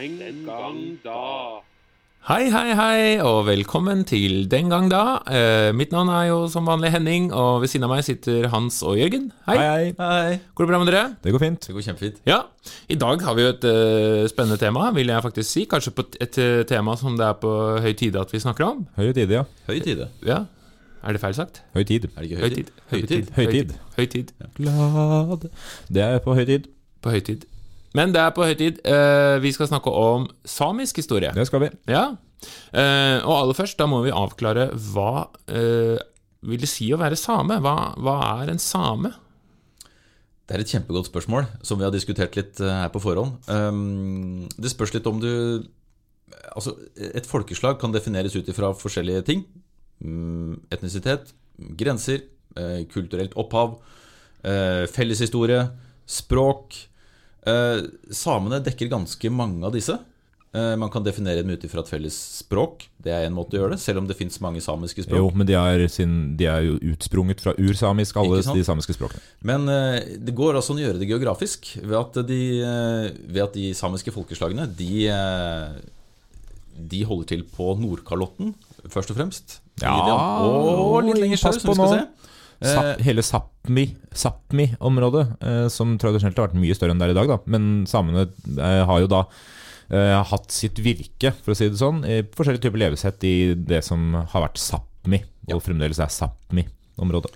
Den 0.00 0.46
gang 0.46 0.76
da. 1.04 1.60
Hei, 2.24 2.46
hei, 2.48 2.68
hei, 2.72 3.00
og 3.20 3.42
velkommen 3.44 4.00
til 4.08 4.46
Den 4.48 4.70
gang 4.72 4.86
da. 4.88 5.18
Eh, 5.28 5.72
mitt 5.76 5.92
navn 5.92 6.08
er 6.08 6.30
jo 6.30 6.38
som 6.48 6.64
vanlig 6.64 6.88
Henning, 6.94 7.26
og 7.36 7.60
ved 7.60 7.68
siden 7.68 7.84
av 7.84 7.92
meg 7.92 8.06
sitter 8.06 8.48
Hans 8.48 8.78
og 8.80 8.96
Jørgen. 8.96 9.26
Hei. 9.44 9.58
Hei, 9.60 9.90
hei. 9.98 10.38
Går 10.56 10.64
det 10.64 10.72
bra 10.72 10.80
med 10.80 10.88
dere? 10.88 11.02
Det 11.20 11.34
går 11.34 11.44
fint. 11.44 11.68
Det 11.68 11.76
går 11.76 11.84
kjempefint. 11.90 12.16
Ja. 12.24 12.38
I 12.88 12.96
dag 13.02 13.26
har 13.28 13.36
vi 13.36 13.44
jo 13.44 13.52
et 13.52 13.68
eh, 13.74 14.24
spennende 14.32 14.56
tema, 14.64 14.88
vil 14.96 15.12
jeg 15.12 15.26
faktisk 15.28 15.50
si. 15.50 15.66
Kanskje 15.68 15.92
på 15.92 16.08
et, 16.16 16.40
eh, 16.40 16.64
tema 16.72 16.96
som 16.96 17.20
det 17.20 17.28
er 17.28 17.36
på 17.44 17.52
høy 17.84 17.92
tide 17.92 18.24
at 18.24 18.32
vi 18.32 18.40
snakker 18.40 18.70
om. 18.70 18.82
Høy 18.96 19.12
tide, 19.12 19.42
ja. 19.42 19.44
Høy 19.68 19.84
tide. 19.84 20.08
Ja. 20.24 20.46
Er 21.04 21.12
det 21.12 21.20
feil 21.20 21.36
sagt? 21.36 21.60
Høy 21.76 21.84
tid. 21.84 22.08
Er 22.16 22.24
det 22.24 22.30
ikke 22.32 22.40
høy 22.40 22.56
tid? 22.56 22.74
Høytid. 22.96 23.32
Høytid. 23.36 23.78
Høytid. 24.00 24.36
Glad 24.56 25.48
Det 25.92 26.08
er 26.08 26.20
på 26.24 26.40
høy 26.40 26.46
tid. 26.56 26.72
På 27.04 27.12
høytid. 27.12 27.44
Men 27.98 28.12
det 28.14 28.20
er 28.22 28.34
på 28.34 28.44
høytid. 28.46 28.78
tid. 28.78 29.40
vi 29.42 29.52
skal 29.52 29.66
snakke 29.66 29.90
om 29.90 30.28
samisk 30.44 30.96
historie. 30.96 31.32
Det 31.34 31.46
skal 31.46 31.64
vi. 31.64 31.70
Ja. 31.90 32.16
Eh, 32.72 33.18
og 33.26 33.34
aller 33.34 33.56
først, 33.56 33.78
da 33.78 33.88
må 33.90 34.02
vi 34.04 34.14
avklare 34.14 34.70
hva 34.92 35.26
eh, 35.50 35.98
vil 36.46 36.62
det 36.62 36.70
si 36.70 36.88
å 36.94 37.00
være 37.00 37.18
same? 37.18 37.58
Hva, 37.60 37.92
hva 38.00 38.16
er 38.40 38.52
en 38.52 38.62
same? 38.62 39.12
Det 40.50 40.56
er 40.56 40.64
et 40.64 40.72
kjempegodt 40.72 41.06
spørsmål, 41.06 41.44
som 41.62 41.78
vi 41.78 41.86
har 41.86 41.92
diskutert 41.94 42.34
litt 42.38 42.58
eh, 42.62 42.78
her 42.82 42.90
på 42.90 43.02
forhånd. 43.02 43.36
Um, 43.46 44.48
det 44.58 44.72
spørs 44.72 44.96
litt 44.96 45.06
om 45.10 45.20
du 45.22 45.32
Altså, 46.54 46.72
et 46.96 47.26
folkeslag 47.26 47.76
kan 47.78 47.90
defineres 47.90 48.36
ut 48.38 48.46
ifra 48.48 48.68
forskjellige 48.78 49.22
ting. 49.26 49.40
Mm, 50.02 50.60
Etnisitet, 50.72 51.32
grenser, 51.78 52.22
eh, 52.58 52.84
kulturelt 52.90 53.34
opphav, 53.38 53.76
eh, 54.46 54.86
felleshistorie, 54.90 55.64
språk. 56.06 56.74
Eh, 57.50 57.82
Samene 58.14 58.62
dekker 58.64 58.90
ganske 58.92 59.30
mange 59.34 59.66
av 59.66 59.74
disse. 59.76 59.98
Eh, 60.52 60.72
Man 60.80 60.90
kan 60.90 61.04
definere 61.06 61.42
dem 61.44 61.52
ut 61.54 61.62
ifra 61.66 61.82
et 61.84 61.90
felles 61.92 62.16
språk. 62.40 62.88
Det 63.02 63.12
er 63.14 63.26
en 63.28 63.36
måte 63.36 63.54
å 63.54 63.60
gjøre 63.62 63.76
det, 63.76 63.82
selv 63.84 64.00
om 64.02 64.08
det 64.08 64.16
fins 64.18 64.40
mange 64.42 64.62
samiske 64.64 65.04
språk. 65.06 65.20
Jo, 65.20 65.28
men 65.34 65.46
de 65.46 65.54
er, 65.58 65.84
sin, 65.92 66.16
de 66.40 66.48
er 66.50 66.66
jo 66.66 66.78
utsprunget 66.92 67.42
fra 67.44 67.54
ursamisk, 67.58 68.18
alle 68.20 68.42
de 68.42 68.64
samiske 68.66 68.96
språkene. 68.98 69.22
Men 69.46 69.68
eh, 69.70 70.16
det 70.18 70.34
går 70.38 70.58
altså 70.58 70.74
an 70.74 70.82
å 70.82 70.86
gjøre 70.88 71.02
det 71.02 71.10
geografisk 71.12 71.72
ved 71.82 71.96
at 72.00 72.20
de, 72.28 72.40
ved 73.30 73.42
at 73.46 73.54
de 73.56 73.70
samiske 73.78 74.14
folkeslagene 74.14 74.66
de, 74.78 74.90
de 76.90 77.02
holder 77.06 77.30
til 77.34 77.44
på 77.54 77.72
Nordkalotten, 77.80 78.54
først 78.90 79.12
og 79.12 79.18
fremst. 79.20 79.58
Ja, 79.80 79.94
og 80.44 81.04
litt 81.06 81.20
lenger 81.20 81.40
sør, 81.40 81.56
som 81.60 81.70
vi 81.72 81.76
skal 81.78 81.94
se. 81.94 82.29
Eh, 82.60 82.68
Sap, 82.74 83.00
hele 83.06 83.22
Sápmi 83.24 83.86
Sápmi-området, 84.12 85.24
eh, 85.40 85.66
som 85.72 85.94
tradisjonelt 86.00 86.36
har 86.36 86.48
vært 86.50 86.60
mye 86.60 86.76
større 86.76 86.92
enn 86.94 87.00
det 87.00 87.08
er 87.08 87.14
i 87.14 87.18
dag, 87.20 87.28
da. 87.32 87.38
Men 87.50 87.86
samene 87.88 88.26
eh, 88.26 88.82
har 88.88 89.00
jo 89.00 89.08
da 89.10 89.22
eh, 89.90 90.16
hatt 90.32 90.50
sitt 90.52 90.80
virke, 90.84 91.32
for 91.44 91.54
å 91.54 91.58
si 91.58 91.70
det 91.72 91.80
sånn, 91.80 92.02
i 92.04 92.20
forskjellige 92.24 92.66
typer 92.66 92.82
levesett 92.84 93.24
i 93.28 93.34
det 93.54 93.80
som 93.86 94.12
har 94.14 94.46
vært 94.48 94.60
Sápmi, 94.60 95.22
og 95.50 95.56
Ja. 95.56 95.62
fremdeles 95.64 95.98
er 96.04 96.12
Sápmi-området. 96.12 97.32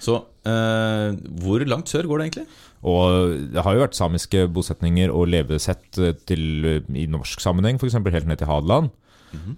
Så 0.00 0.16
eh, 0.46 1.12
hvor 1.42 1.62
langt 1.66 1.88
sør 1.90 2.06
går 2.08 2.20
det 2.20 2.26
egentlig? 2.30 2.46
Og 2.86 3.50
det 3.54 3.62
har 3.64 3.74
jo 3.74 3.80
vært 3.82 3.96
samiske 3.98 4.44
bosetninger 4.52 5.10
og 5.10 5.28
levesett 5.32 5.98
eh, 5.98 6.12
til, 6.28 6.84
i 6.94 7.06
norsk 7.10 7.40
sammenheng, 7.42 7.80
f.eks. 7.80 7.96
helt 7.98 8.28
ned 8.30 8.38
til 8.40 8.48
Hadeland. 8.50 8.92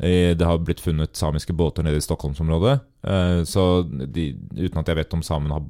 Eh, 0.01 0.35
Det 0.35 0.45
har 0.47 0.59
blitt 0.59 0.81
funnet 0.81 1.15
samiske 1.17 1.53
båter 1.57 1.83
nede 1.85 1.97
i 1.97 2.05
Stockholmsområdet. 2.05 2.81
eh, 3.05 3.43
Så 3.45 3.83
de, 3.89 4.33
uten 4.57 4.79
at 4.79 4.87
jeg 4.87 4.97
vet 4.97 5.15
om 5.15 5.23
samene 5.23 5.53
har, 5.53 5.65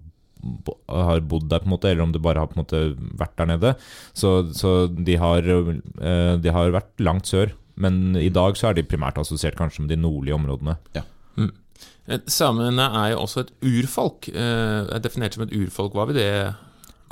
har 0.88 1.20
bodd 1.20 1.48
der, 1.50 1.58
på 1.60 1.66
en 1.66 1.74
måte, 1.76 1.90
eller 1.90 2.02
om 2.02 2.12
det 2.12 2.22
bare 2.22 2.38
har 2.38 2.46
på 2.46 2.56
en 2.58 2.64
måte 2.64 2.82
vært 3.18 3.36
der 3.36 3.46
nede. 3.46 3.74
Så, 4.14 4.52
så 4.54 4.86
de, 4.88 5.16
har, 5.16 5.38
eh, 5.42 6.36
de 6.38 6.48
har 6.54 6.70
vært 6.70 6.94
langt 7.00 7.26
sør. 7.26 7.52
Men 7.76 8.16
i 8.16 8.28
dag 8.28 8.56
så 8.58 8.70
er 8.70 8.74
de 8.74 8.82
primært 8.82 9.18
assosiert 9.18 9.54
kanskje 9.58 9.80
med 9.84 9.90
de 9.90 9.96
nordlige 10.02 10.34
områdene. 10.34 10.76
Eh, 12.08 12.18
Samene 12.26 12.86
er 13.04 13.10
jo 13.12 13.20
også 13.26 13.42
et 13.44 13.50
urfolk. 13.68 14.28
Eh, 14.32 14.86
er 14.96 15.02
definert 15.04 15.34
som 15.36 15.44
et 15.44 15.52
urfolk. 15.52 15.92
Hva 15.92 16.06
vil 16.08 16.16
det, 16.16 16.54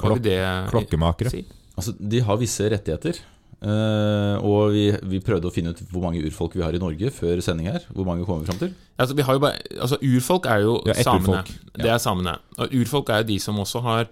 hva 0.01 0.15
vil 0.15 0.23
det 0.25 0.39
Klokkemakere. 0.73 1.31
si? 1.31 1.45
Altså, 1.77 1.93
De 2.01 2.21
har 2.25 2.39
visse 2.41 2.65
rettigheter. 2.73 3.21
Eh, 3.67 4.45
og 4.47 4.71
vi, 4.75 4.85
vi 5.11 5.19
prøvde 5.25 5.49
å 5.51 5.55
finne 5.55 5.73
ut 5.75 5.81
hvor 5.91 6.05
mange 6.07 6.23
urfolk 6.27 6.55
vi 6.57 6.63
har 6.65 6.77
i 6.77 6.81
Norge 6.83 7.11
før 7.15 7.43
sending 7.45 7.69
her. 7.73 7.85
Hvor 7.93 8.07
mange 8.09 8.27
kommer 8.29 8.45
vi 8.45 8.51
fram 8.53 8.61
til? 8.63 8.73
Altså, 8.97 9.17
vi 9.19 9.27
har 9.27 9.37
jo 9.37 9.43
bare, 9.43 9.59
altså, 9.81 9.99
urfolk 10.07 10.47
er 10.53 10.63
jo 10.65 10.77
Ja, 10.89 10.95
samene. 11.03 11.43
urfolk. 11.43 11.53
Det 11.83 11.91
er 11.93 12.01
samene. 12.03 12.37
Og 12.63 12.73
urfolk 12.81 13.11
er 13.13 13.25
jo 13.25 13.29
de 13.33 13.39
som 13.43 13.59
også 13.63 13.83
har 13.85 14.07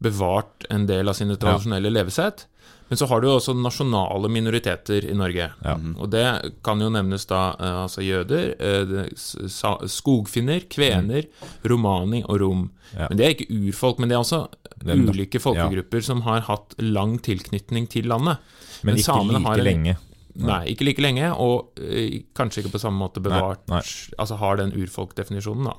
bevart 0.00 0.64
en 0.72 0.86
del 0.88 1.10
av 1.12 1.18
sine 1.18 1.36
tradisjonelle 1.36 1.90
levesett. 1.92 2.46
Men 2.90 2.98
så 2.98 3.06
har 3.06 3.20
du 3.22 3.28
jo 3.28 3.36
også 3.38 3.54
nasjonale 3.54 4.28
minoriteter 4.28 5.04
i 5.06 5.14
Norge. 5.14 5.46
Ja. 5.62 5.76
Og 6.02 6.10
det 6.10 6.24
kan 6.66 6.80
jo 6.82 6.88
nevnes 6.90 7.24
da 7.30 7.52
eh, 7.54 7.76
altså 7.84 8.02
jøder, 8.02 8.48
eh, 8.58 9.86
skogfinner, 9.90 10.64
kvener, 10.72 11.28
romani 11.70 12.22
og 12.26 12.40
rom. 12.42 12.64
Ja. 12.96 13.06
Men 13.08 13.20
det 13.20 13.26
er 13.28 13.34
ikke 13.36 13.48
urfolk, 13.54 14.00
men 14.02 14.10
det 14.10 14.16
er 14.18 14.24
også 14.24 14.40
er- 14.82 14.96
ulike 15.06 15.38
folkegrupper 15.40 16.02
som 16.02 16.22
har 16.26 16.40
hatt 16.48 16.74
lang 16.82 17.18
tilknytning 17.22 17.88
til 17.88 18.08
landet. 18.10 18.38
Men 18.82 18.94
Men 18.94 18.96
ikke 18.96 19.18
like 19.28 19.42
har 19.44 19.58
en- 19.58 19.64
lenge. 19.64 19.96
Nei, 20.40 20.64
ikke 20.72 20.84
like 20.86 21.02
lenge, 21.02 21.30
og 21.36 21.70
eh, 21.78 22.22
kanskje 22.34 22.62
ikke 22.64 22.72
på 22.72 22.80
samme 22.80 22.98
måte 22.98 23.20
bevart 23.20 23.58
Nei, 23.68 23.76
nei. 23.76 23.82
Altså 24.18 24.36
har 24.38 24.56
den 24.56 24.72
urfolkdefinisjonen, 24.72 25.64
da. 25.64 25.74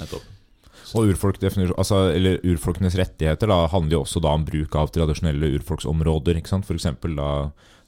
Nettopp. 0.00 0.22
Og 0.98 1.12
urfolk 1.12 1.40
altså, 1.42 2.02
eller 2.12 2.42
urfolkenes 2.44 2.96
rettigheter 2.98 3.50
da, 3.50 3.62
handler 3.72 3.98
jo 3.98 4.02
også 4.04 4.22
da 4.24 4.34
om 4.36 4.44
bruk 4.46 4.76
av 4.78 4.92
tradisjonelle 4.94 5.54
urfolksområder. 5.58 6.38
ikke 6.38 6.52
sant? 6.52 6.68
F.eks. 6.68 6.88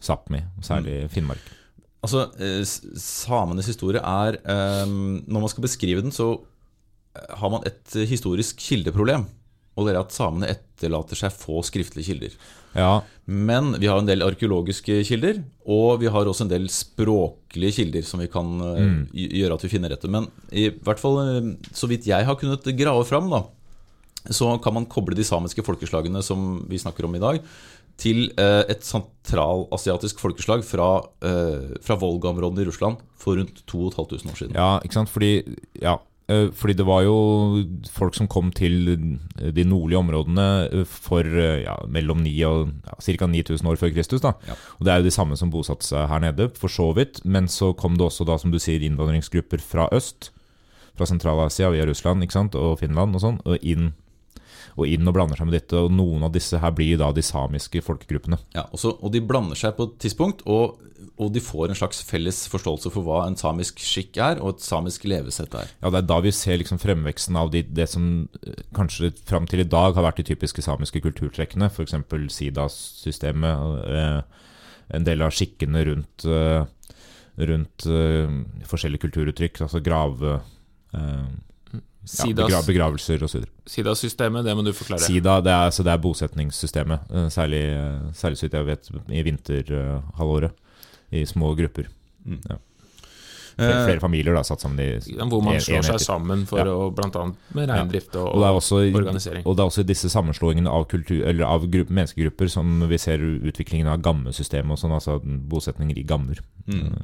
Sápmi, 0.04 0.42
særlig 0.64 1.04
Finnmark. 1.12 1.44
Altså, 2.04 2.26
eh, 2.36 2.60
Samenes 3.00 3.70
historie 3.70 4.00
er 4.00 4.36
eh, 4.36 4.84
Når 4.84 5.40
man 5.40 5.48
skal 5.48 5.64
beskrive 5.64 6.02
den, 6.04 6.12
så 6.12 6.34
eh, 7.16 7.30
har 7.40 7.52
man 7.52 7.64
et 7.64 7.96
historisk 8.08 8.60
kildeproblem. 8.60 9.24
Og 9.74 9.86
det 9.86 9.94
er 9.94 10.02
at 10.02 10.14
samene 10.14 10.50
etterlater 10.52 11.18
seg 11.18 11.34
få 11.34 11.62
skriftlige 11.66 12.12
kilder. 12.12 12.36
Ja, 12.74 13.02
Men 13.30 13.76
vi 13.78 13.86
har 13.86 14.00
en 14.00 14.08
del 14.08 14.24
arkeologiske 14.26 15.00
kilder, 15.06 15.40
og 15.70 16.00
vi 16.02 16.10
har 16.10 16.26
også 16.26 16.44
en 16.46 16.50
del 16.50 16.66
språklige 16.72 17.76
kilder 17.78 18.06
som 18.06 18.22
vi 18.22 18.30
kan 18.30 18.48
mm. 18.58 18.96
gjøre 19.14 19.58
at 19.58 19.66
vi 19.66 19.70
finner 19.70 19.94
etter. 19.94 20.10
Men 20.10 20.26
i 20.50 20.68
hvert 20.74 21.02
fall 21.02 21.20
eh, 21.22 21.52
så 21.72 21.90
vidt 21.90 22.08
jeg 22.10 22.26
har 22.26 22.38
kunnet 22.40 22.66
grave 22.78 23.06
fram, 23.08 23.30
da, 23.30 23.44
så 24.32 24.54
kan 24.62 24.74
man 24.74 24.88
koble 24.90 25.16
de 25.16 25.26
samiske 25.26 25.64
folkeslagene 25.66 26.22
som 26.24 26.64
vi 26.70 26.80
snakker 26.80 27.06
om 27.06 27.14
i 27.16 27.22
dag, 27.22 27.40
til 28.00 28.26
eh, 28.40 28.62
et 28.72 28.82
sentralasiatisk 28.82 30.18
folkeslag 30.22 30.64
fra, 30.66 30.88
eh, 31.22 31.76
fra 31.84 31.96
Volga-områdene 32.00 32.64
i 32.64 32.68
Russland 32.68 32.98
for 33.20 33.38
rundt 33.38 33.62
2500 33.70 34.32
år 34.32 34.40
siden. 34.40 34.56
ja, 34.58 34.80
ikke 34.82 34.98
sant? 34.98 35.12
Fordi, 35.12 35.32
ja, 35.80 35.94
eh, 35.94 36.13
fordi 36.56 36.72
det 36.78 36.86
var 36.88 37.02
jo 37.04 37.16
folk 37.92 38.14
som 38.16 38.28
kom 38.32 38.48
til 38.56 38.88
de 39.36 39.64
nordlige 39.68 40.00
områdene 40.00 40.46
eh, 40.72 40.86
for 40.88 41.20
eh, 41.20 41.64
ja, 41.66 41.74
mellom 41.84 42.22
9 42.24 42.32
og 42.48 42.70
ja, 42.86 42.96
ca. 42.96 43.28
9000 43.28 43.68
år 43.68 43.76
før 43.76 43.92
Kristus. 43.92 44.22
da. 44.24 44.32
Ja. 44.48 44.56
Og 44.78 44.86
Det 44.86 44.92
er 44.92 45.02
jo 45.02 45.08
de 45.08 45.14
samme 45.14 45.36
som 45.36 45.52
bosatte 45.52 45.84
seg 45.84 46.08
her 46.08 46.24
nede, 46.24 46.48
for 46.56 46.72
så 46.72 46.92
vidt. 46.96 47.20
Men 47.24 47.48
så 47.48 47.74
kom 47.76 47.98
det 47.98 48.06
også, 48.06 48.24
da, 48.24 48.38
som 48.40 48.54
du 48.54 48.58
sier, 48.58 48.80
innvandringsgrupper 48.80 49.60
fra 49.60 49.88
øst. 49.92 50.30
Fra 50.96 51.04
Sentral-Asia 51.10 51.68
via 51.74 51.84
Russland 51.84 52.22
ikke 52.22 52.38
sant? 52.38 52.54
og 52.54 52.78
Finland 52.80 53.16
og 53.18 53.20
sånn, 53.20 53.40
og 53.44 53.58
inn, 53.60 53.92
og 54.74 54.90
inn 54.90 55.06
og 55.06 55.14
blander 55.16 55.38
seg 55.38 55.48
med 55.48 55.56
dette. 55.58 55.78
Og 55.78 55.92
noen 55.94 56.24
av 56.26 56.32
disse 56.34 56.58
her 56.60 56.72
blir 56.74 56.98
da 57.00 57.10
de 57.14 57.22
samiske 57.24 57.82
folkegruppene. 57.84 58.40
Ja, 58.56 58.66
og, 58.70 58.80
så, 58.80 58.94
og 58.98 59.14
de 59.14 59.22
blander 59.24 59.58
seg 59.58 59.76
på 59.78 59.86
et 59.88 59.96
tidspunkt, 60.02 60.42
og, 60.50 60.80
og 61.20 61.30
de 61.34 61.42
får 61.44 61.70
en 61.70 61.78
slags 61.78 62.02
felles 62.06 62.44
forståelse 62.50 62.92
for 62.94 63.06
hva 63.06 63.22
en 63.28 63.38
samisk 63.38 63.82
skikk 63.82 64.18
er, 64.18 64.42
og 64.42 64.56
et 64.56 64.66
samisk 64.66 65.06
levesett 65.10 65.54
er. 65.58 65.70
Ja, 65.78 65.92
Det 65.94 66.02
er 66.02 66.10
da 66.10 66.20
vi 66.26 66.34
ser 66.34 66.58
liksom 66.60 66.82
fremveksten 66.82 67.38
av 67.38 67.52
de, 67.54 67.62
det 67.62 67.88
som 67.92 68.28
eh, 68.42 68.62
kanskje 68.76 69.14
fram 69.28 69.48
til 69.50 69.62
i 69.62 69.68
dag 69.68 69.94
har 69.94 70.08
vært 70.08 70.22
de 70.22 70.28
typiske 70.32 70.64
samiske 70.66 71.02
kulturtrekkene, 71.04 71.70
f.eks. 71.70 71.98
SIDA-systemet, 72.34 73.90
eh, 73.94 74.20
en 74.94 75.06
del 75.06 75.22
av 75.24 75.32
skikkene 75.32 75.86
rundt, 75.86 76.26
eh, 76.26 76.66
rundt 77.46 77.86
forskjellige 78.70 79.06
kulturuttrykk, 79.06 79.66
altså 79.66 79.82
grav... 79.84 80.30
eh, 82.04 82.18
ja, 82.20 82.26
begra 82.26 82.46
Sidas, 82.60 82.66
begravelser 82.66 83.22
osv. 83.24 83.44
Sida-systemet, 83.66 84.44
det 84.44 84.54
må 84.56 84.64
du 84.64 84.72
forklare. 84.72 85.00
SIDA 85.00 85.38
det 85.40 85.52
er, 85.52 85.70
så 85.70 85.82
det 85.86 85.92
er 85.94 85.98
bosetningssystemet, 86.04 87.10
eh, 87.10 87.26
særlig, 87.32 87.62
eh, 87.72 88.12
særlig 88.12 88.38
så 88.38 88.46
vidt 88.46 88.52
jeg 88.60 88.66
vet 88.66 88.90
i 89.08 89.22
vinterhalvåret, 89.22 90.52
i 91.12 91.24
små 91.26 91.54
grupper. 91.56 91.88
Mm. 92.26 92.40
Ja. 92.50 92.56
Flere, 93.54 93.70
Eh, 93.70 93.84
flere 93.86 94.00
familier 94.02 94.34
da, 94.34 94.40
satt 94.42 94.60
sammen 94.64 94.80
i 94.82 94.98
Hvor 94.98 95.40
man 95.40 95.60
slår 95.62 95.78
slår 95.78 95.92
seg 95.92 96.00
sammen 96.02 96.40
for 96.44 96.58
Ja. 96.58 96.64
å 96.74 96.88
bl.a. 96.90 97.32
med 97.54 97.68
reindrift 97.70 98.16
og, 98.16 98.34
Og 98.34 98.40
det 98.42 98.48
er 98.48 98.56
også, 98.58 98.80
organisering. 98.98 99.46
og 99.46 99.54
det 99.56 99.62
er 99.62 99.68
også 99.70 99.84
disse 99.86 100.10
sammenslåingene 100.10 100.66
av, 100.68 100.88
kultur, 100.88 101.22
eller 101.24 101.44
av 101.46 101.68
grupp, 101.70 101.88
menneskegrupper 101.88 102.50
som 102.50 102.88
vi 102.88 102.98
ser 102.98 103.18
utviklingen 103.20 103.86
av 103.86 104.02
gammesystemet 104.02 104.72
og 104.72 104.78
sånn, 104.78 104.90
altså 104.98 105.20
bosetninger 105.22 105.96
i 105.98 106.02
gammer. 106.02 106.40
mm. 106.66 106.98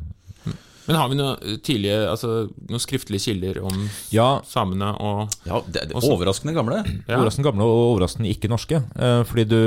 Men 0.91 0.99
har 0.99 1.11
vi 1.13 1.19
noen 1.21 1.59
tidlige, 1.63 1.99
altså 2.11 2.31
noen 2.67 2.83
skriftlige 2.83 3.23
kilder 3.29 3.61
om 3.63 3.85
Ja, 4.11 4.41
samene 4.43 4.91
og 4.99 5.31
Ja, 5.47 5.61
det 5.71 5.85
er 5.87 5.95
overraskende 6.03 6.55
gamle. 6.57 6.81
ja. 7.07 7.15
overraskende 7.21 7.47
gamle 7.47 7.63
og 7.69 7.83
overraskende 7.95 8.33
ikke 8.33 8.51
norske. 8.51 8.83
Eh, 8.99 9.21
fordi 9.31 9.45
du, 9.47 9.61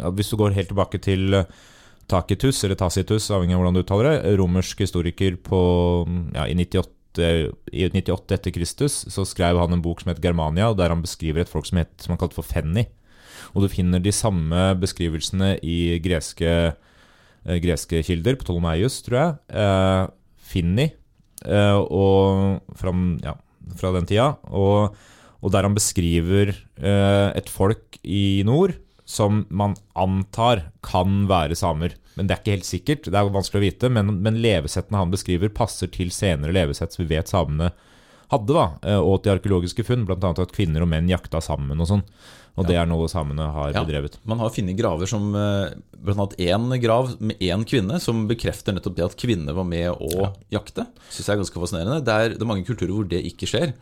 ja, 0.00 0.08
hvis 0.16 0.32
du 0.32 0.38
går 0.40 0.56
helt 0.56 0.72
tilbake 0.72 1.00
til, 1.04 1.44
Tacitus, 2.10 2.64
eller 2.64 2.74
Tacitus, 2.80 3.28
avhengig 3.30 3.54
av 3.54 3.60
hvordan 3.60 3.76
du 3.76 3.82
uttaler 3.84 4.08
det, 4.24 4.32
romersk 4.40 4.80
historiker 4.82 5.36
på, 5.46 5.60
ja, 6.34 6.48
i 6.50 6.56
98 6.58 6.88
i 7.74 7.84
98 7.90 8.34
etter 8.36 8.52
Kristus 8.54 8.96
så 9.10 9.24
skrev 9.26 9.58
han 9.58 9.72
en 9.74 9.82
bok 9.82 10.00
som 10.02 10.12
het 10.12 10.20
Germania, 10.22 10.72
der 10.78 10.92
han 10.94 11.02
beskriver 11.02 11.42
et 11.42 11.50
folk 11.50 11.66
som, 11.66 11.78
het, 11.82 11.90
som 11.98 12.14
han 12.14 12.20
kalte 12.22 12.38
for 12.38 12.46
Fenni. 12.46 12.86
Og 13.54 13.64
du 13.64 13.68
finner 13.72 14.02
de 14.02 14.12
samme 14.14 14.70
beskrivelsene 14.78 15.56
i 15.66 15.98
greske, 16.02 16.52
eh, 17.46 17.58
greske 17.62 18.02
kilder, 18.06 18.38
på 18.38 18.46
Ptolemaius, 18.46 19.00
tror 19.06 19.18
jeg. 19.20 19.34
Finni, 20.50 20.90
eh, 21.46 21.78
og 21.78 22.60
fra, 22.78 22.94
ja, 23.24 23.36
fra 23.78 23.94
den 23.96 24.08
tida. 24.10 24.32
Og, 24.50 24.96
og 25.40 25.54
der 25.54 25.68
han 25.68 25.76
beskriver 25.76 26.52
eh, 26.52 27.28
et 27.38 27.50
folk 27.52 28.00
i 28.02 28.42
nord 28.46 28.74
som 29.10 29.44
man 29.50 29.74
antar 29.98 30.68
kan 30.86 31.24
være 31.30 31.58
samer. 31.58 31.96
Men 32.14 32.28
det 32.28 32.34
er 32.34 32.42
ikke 32.42 32.56
helt 32.58 32.68
sikkert, 32.68 33.08
det 33.10 33.18
er 33.18 33.30
vanskelig 33.32 33.60
å 33.60 33.64
vite. 33.64 33.90
Men, 33.92 34.12
men 34.22 34.38
levesettene 34.42 35.00
han 35.00 35.14
beskriver, 35.14 35.50
passer 35.54 35.90
til 35.90 36.12
senere 36.14 36.54
levesett 36.54 36.94
som 36.94 37.02
vi 37.04 37.14
vet 37.14 37.30
samene 37.30 37.72
hadde. 38.30 38.54
da, 38.54 38.66
eh, 38.86 39.00
Og 39.00 39.22
til 39.22 39.34
arkeologiske 39.34 39.86
funn, 39.86 40.06
bl.a. 40.06 40.18
at 40.30 40.54
kvinner 40.54 40.86
og 40.86 40.92
menn 40.92 41.10
jakta 41.10 41.42
sammen 41.42 41.80
og 41.80 41.90
sånn. 41.90 42.04
Og 42.60 42.68
det 42.68 42.76
er 42.78 42.88
noe 42.88 43.08
samene 43.10 43.48
har 43.54 43.72
Ja. 43.74 43.84
bedrevet. 43.84 44.18
Man 44.28 44.38
har 44.42 44.52
funnet 44.54 44.76
graver 44.78 45.08
som 45.10 45.34
eh, 45.34 45.74
Blant 46.00 46.20
annet 46.20 46.38
én 46.48 46.80
grav 46.80 47.10
med 47.20 47.36
én 47.44 47.64
kvinne, 47.68 47.98
som 48.00 48.22
bekrefter 48.28 48.72
nettopp 48.72 48.96
det 48.96 49.04
at 49.04 49.16
kvinner 49.20 49.52
var 49.52 49.66
med 49.68 49.90
å 49.92 50.30
jakte. 50.48 50.86
Syns 51.12 51.26
jeg 51.28 51.34
er 51.34 51.42
ganske 51.42 51.60
fascinerende. 51.60 52.00
Det 52.06 52.14
er, 52.14 52.32
det 52.32 52.40
er 52.40 52.48
mange 52.48 52.64
kulturer 52.64 52.94
hvor 52.94 53.08
det 53.08 53.20
ikke 53.28 53.48
skjer. 53.50 53.74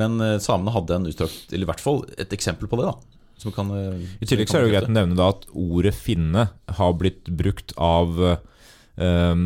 Men 0.00 0.16
eh, 0.24 0.38
samene 0.40 0.72
hadde 0.72 0.96
en 0.96 1.10
utstrakt, 1.10 1.52
eller 1.52 1.66
i 1.66 1.70
hvert 1.72 1.84
fall 1.84 2.04
et 2.16 2.32
eksempel 2.32 2.70
på 2.70 2.80
det. 2.80 2.88
da 2.88 3.18
som 3.38 3.52
kan, 3.54 3.70
eh, 3.70 4.06
I 4.20 4.26
tillegg 4.26 4.50
så 4.50 4.58
er 4.58 4.66
det 4.66 4.72
greit 4.74 4.90
å 4.90 4.96
nevne 4.96 5.18
da 5.18 5.30
at 5.30 5.46
ordet 5.54 5.94
finne 5.94 6.48
har 6.78 6.96
blitt 6.98 7.28
brukt 7.30 7.74
av 7.78 8.18
eh, 8.18 9.44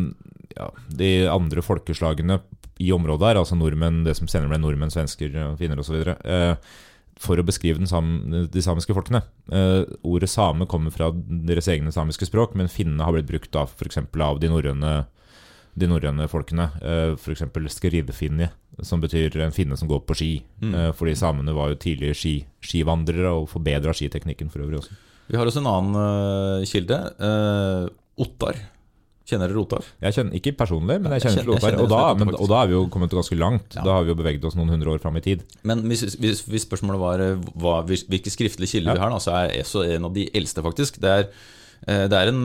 ja, 0.57 0.69
de 0.89 1.11
andre 1.29 1.61
folkeslagene 1.65 2.39
i 2.81 2.89
området 2.91 3.29
her, 3.29 3.39
altså 3.43 3.55
nordmenn, 3.55 4.01
det 4.07 4.15
som 4.17 4.27
senere 4.27 4.49
ble 4.49 4.59
nordmenn, 4.63 4.91
svensker, 4.91 5.35
finner 5.59 5.79
osv., 5.79 5.99
uh, 6.09 6.55
for 7.21 7.39
å 7.39 7.45
beskrive 7.45 7.79
den 7.79 7.89
sam 7.89 8.47
de 8.51 8.63
samiske 8.63 8.95
folkene. 8.95 9.23
Eh, 9.51 9.83
ordet 10.07 10.31
same 10.31 10.67
kommer 10.69 10.93
fra 10.93 11.11
deres 11.13 11.69
egne 11.71 11.93
samiske 11.93 12.27
språk, 12.29 12.55
men 12.57 12.71
finne 12.71 13.03
har 13.03 13.15
blitt 13.15 13.29
brukt 13.29 13.55
av 13.59 13.73
f.eks. 13.73 14.01
av 14.01 14.41
de 14.41 14.51
norrøne 15.89 16.27
folkene. 16.29 16.69
Eh, 16.81 17.13
F.eks. 17.17 17.45
skrivefinne, 17.77 18.49
som 18.81 19.01
betyr 19.01 19.39
en 19.41 19.55
finne 19.55 19.77
som 19.77 19.89
går 19.89 20.03
på 20.07 20.17
ski. 20.17 20.33
Eh, 20.63 20.91
fordi 20.97 21.15
samene 21.19 21.55
var 21.55 21.73
jo 21.73 21.81
tidligere 21.81 22.17
ski, 22.17 22.35
skivandrere 22.63 23.33
og 23.33 23.49
forbedra 23.51 23.95
skiteknikken 23.95 24.53
for 24.53 24.65
øvrig 24.65 24.81
også. 24.83 24.99
Vi 25.29 25.39
har 25.39 25.47
også 25.47 25.61
en 25.63 25.71
annen 25.71 25.95
uh, 25.95 26.65
kilde. 26.67 26.97
Uh, 27.15 27.87
Ottar. 28.19 28.57
Kjenner 29.23 29.47
dere 29.47 29.55
Rotar? 29.55 29.85
Jeg 30.03 30.13
kjenner 30.17 30.35
Ikke 30.35 30.51
personlig, 30.59 30.97
men 31.01 31.13
jeg 31.15 31.21
kjenner 31.23 31.45
jeg 31.53 31.61
kjenner 31.63 31.83
Og, 31.85 31.89
da- 31.89 31.99
Ottar, 32.11 32.17
men- 32.25 32.35
og 32.35 32.49
da 32.51 32.57
er 32.63 32.67
vi 32.67 32.73
jo 32.75 32.81
kommet 32.91 33.09
ganske 33.15 33.37
langt. 33.39 33.75
Ja. 33.77 33.83
Da 33.85 33.93
har 33.95 34.03
vi 34.03 34.11
jo 34.11 34.15
beveget 34.19 34.43
oss 34.49 34.55
noen 34.59 34.67
hundre 34.73 34.91
år 34.91 34.99
fram 34.99 35.15
i 35.15 35.21
tid. 35.23 35.43
Men 35.63 35.83
hvis, 35.87 36.01
hvis, 36.19 36.41
hvis 36.43 36.65
spørsmålet 36.67 36.99
var 36.99 37.19
eh, 37.23 37.35
hva, 37.55 37.77
hvilke 37.87 38.29
skriftlige 38.33 38.67
kilder 38.75 38.95
Ja. 38.95 38.99
vi 38.99 38.99
har, 39.13 39.19
så 39.23 39.31
er 39.45 39.55
ESO 39.61 39.83
en 39.87 40.05
av 40.09 40.13
de 40.13 40.25
eldste, 40.35 40.61
faktisk. 40.61 40.99
Det 40.99 41.09
er, 41.09 41.29
eh, 41.87 42.07
det 42.11 42.19
er 42.19 42.27
en, 42.33 42.41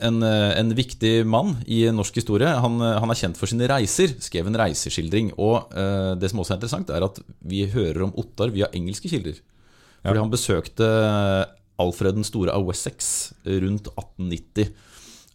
en, 0.00 0.22
eh, 0.22 0.58
en 0.58 0.72
viktig 0.74 1.26
mann 1.26 1.58
i 1.68 1.84
norsk 1.92 2.14
historie. 2.14 2.48
Han, 2.48 2.80
han 2.80 3.10
er 3.10 3.14
kjent 3.20 3.36
for 3.36 3.46
sine 3.46 3.68
reiser, 3.68 4.16
skrev 4.18 4.46
en 4.48 4.56
reiseskildring. 4.56 5.32
Og 5.38 5.68
det 6.18 6.30
som 6.30 6.40
også 6.40 6.54
er 6.54 6.60
interessant, 6.62 6.88
er 6.90 7.04
at 7.04 7.20
vi 7.44 7.66
hører 7.66 8.04
om 8.08 8.14
Ottar 8.16 8.48
via 8.50 8.66
engelske 8.72 9.10
kilder. 9.12 9.36
Fordi 10.02 10.18
han 10.18 10.30
besøkte 10.32 10.88
Alfred 11.78 12.14
den 12.14 12.24
store 12.24 12.52
av 12.54 12.64
Wessex 12.66 13.32
rundt 13.44 13.88
1890. 13.96 14.72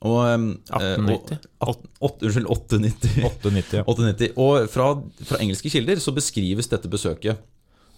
Og, 0.05 0.17
eh, 0.29 0.37
1890? 0.77 1.37
Og, 1.61 1.69
at- 1.69 1.85
åt- 2.05 2.21
unnskyld, 2.27 2.47
890. 2.53 3.23
890, 3.25 3.77
ja. 3.79 3.83
890. 3.87 4.33
Og 4.37 4.67
fra, 4.69 4.89
fra 5.25 5.39
engelske 5.41 5.71
kilder 5.73 6.01
så 6.03 6.13
beskrives 6.13 6.67
dette 6.69 6.87
besøket. 6.91 7.37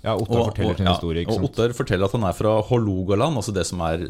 ja 0.03 0.13
Ottar 0.15 0.45
forteller 0.47 0.77
sin 0.77 0.85
ja, 0.87 0.93
historie, 0.95 1.21
ikke 1.25 1.35
og. 1.35 1.43
Ottar 1.49 1.73
forteller 1.75 2.05
at 2.07 2.13
han 2.15 2.23
er 2.23 2.37
fra 2.37 2.53
Hålogaland, 2.69 3.35
altså 3.35 3.51
det 3.53 3.65
som 3.67 3.81
er 3.83 4.05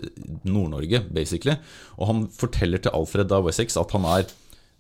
Nord-Norge, 0.45 1.01
basically. 1.12 1.56
Og 1.97 2.07
han 2.12 2.27
forteller 2.30 2.77
til 2.77 2.94
Alfred 2.94 3.31
av 3.31 3.45
Wessex 3.50 3.75
at 3.81 3.92
han 3.97 4.06
er 4.06 4.27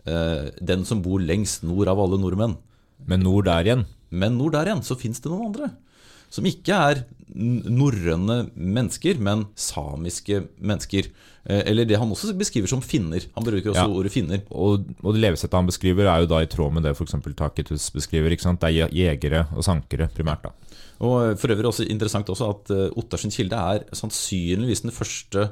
eh, 0.05 0.51
den 0.61 0.85
som 0.85 1.01
bor 1.01 1.17
lengst 1.19 1.63
nord 1.65 1.89
av 1.89 1.99
alle 1.99 2.19
nordmenn. 2.21 2.57
Men 3.09 3.25
nord 3.25 3.45
der 3.49 3.65
igjen. 3.65 3.85
Men 4.11 4.37
nord 4.37 4.53
der 4.53 4.69
igjen 4.69 4.85
så 4.85 4.95
fins 4.99 5.19
det 5.19 5.31
noen 5.31 5.49
andre. 5.49 5.71
Som 6.29 6.45
ikke 6.45 6.75
er 6.91 7.03
norrøne 7.35 8.49
mennesker, 8.55 9.19
men 9.21 9.45
samiske 9.57 10.43
mennesker. 10.61 11.09
Eh, 11.45 11.61
Eller 11.69 11.85
det 11.85 11.97
han 11.99 12.09
også 12.11 12.33
beskriver 12.37 12.67
som 12.69 12.81
finner. 12.81 13.21
Han 13.35 13.45
bruker 13.45 13.71
også 13.71 13.85
Ja. 13.85 13.87
ordet 13.87 14.11
finner. 14.11 14.41
Og, 14.51 14.85
og 15.03 15.13
det 15.13 15.21
levesettet 15.21 15.53
han 15.57 15.65
beskriver, 15.69 16.05
er 16.09 16.21
jo 16.21 16.27
da 16.27 16.41
i 16.41 16.49
tråd 16.49 16.73
med 16.73 16.83
det 16.83 16.95
f.eks. 16.97 17.15
Taketus 17.35 17.89
beskriver. 17.91 18.29
Det 18.29 18.63
er 18.69 18.89
jegere 18.93 19.47
og 19.55 19.63
sankere, 19.63 20.09
primært. 20.13 20.43
da. 20.43 20.49
Og 20.99 21.37
for 21.39 21.47
øvrig 21.47 21.65
også 21.69 21.87
interessant 21.89 22.27
også 22.27 22.49
at 22.49 22.71
uh, 22.75 22.89
Ottars 22.99 23.23
kilde 23.31 23.55
er 23.55 23.85
sannsynligvis 23.95 24.81
den 24.81 24.91
første, 24.91 25.51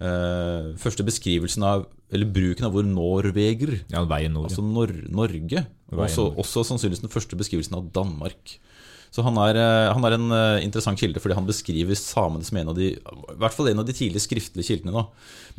eh, 0.00 0.76
første 0.78 1.02
beskrivelsen 1.02 1.64
av 1.64 1.86
Eller 2.12 2.26
bruken 2.30 2.64
av 2.68 2.76
ordet 2.76 2.92
norveger. 2.94 3.80
Ja, 3.90 4.04
veien 4.04 4.32
nord. 4.32 4.44
Altså 4.46 4.62
Nor 4.62 4.86
Norge. 5.10 5.66
Veien 5.90 6.04
også, 6.06 6.28
nord. 6.28 6.36
også 6.38 6.62
sannsynligvis 6.68 7.00
den 7.02 7.10
første 7.10 7.34
beskrivelsen 7.34 7.74
av 7.74 7.88
Danmark. 7.90 8.58
Så 9.14 9.24
han 9.24 9.38
er, 9.40 9.56
eh, 9.56 9.92
han 9.94 10.04
er 10.04 10.16
en 10.16 10.34
eh, 10.34 10.64
interessant 10.66 11.00
kilde 11.00 11.20
fordi 11.22 11.36
han 11.38 11.48
beskriver 11.48 11.96
samene 11.98 12.44
som 12.46 12.58
en 12.60 12.72
av 12.72 12.76
de 12.76 12.92
I 12.96 13.36
hvert 13.40 13.54
fall 13.56 13.70
en 13.70 13.80
av 13.82 13.88
de 13.88 13.94
tidlige 13.96 14.24
skriftlige 14.26 14.68
kildene. 14.68 14.92
da 14.92 15.06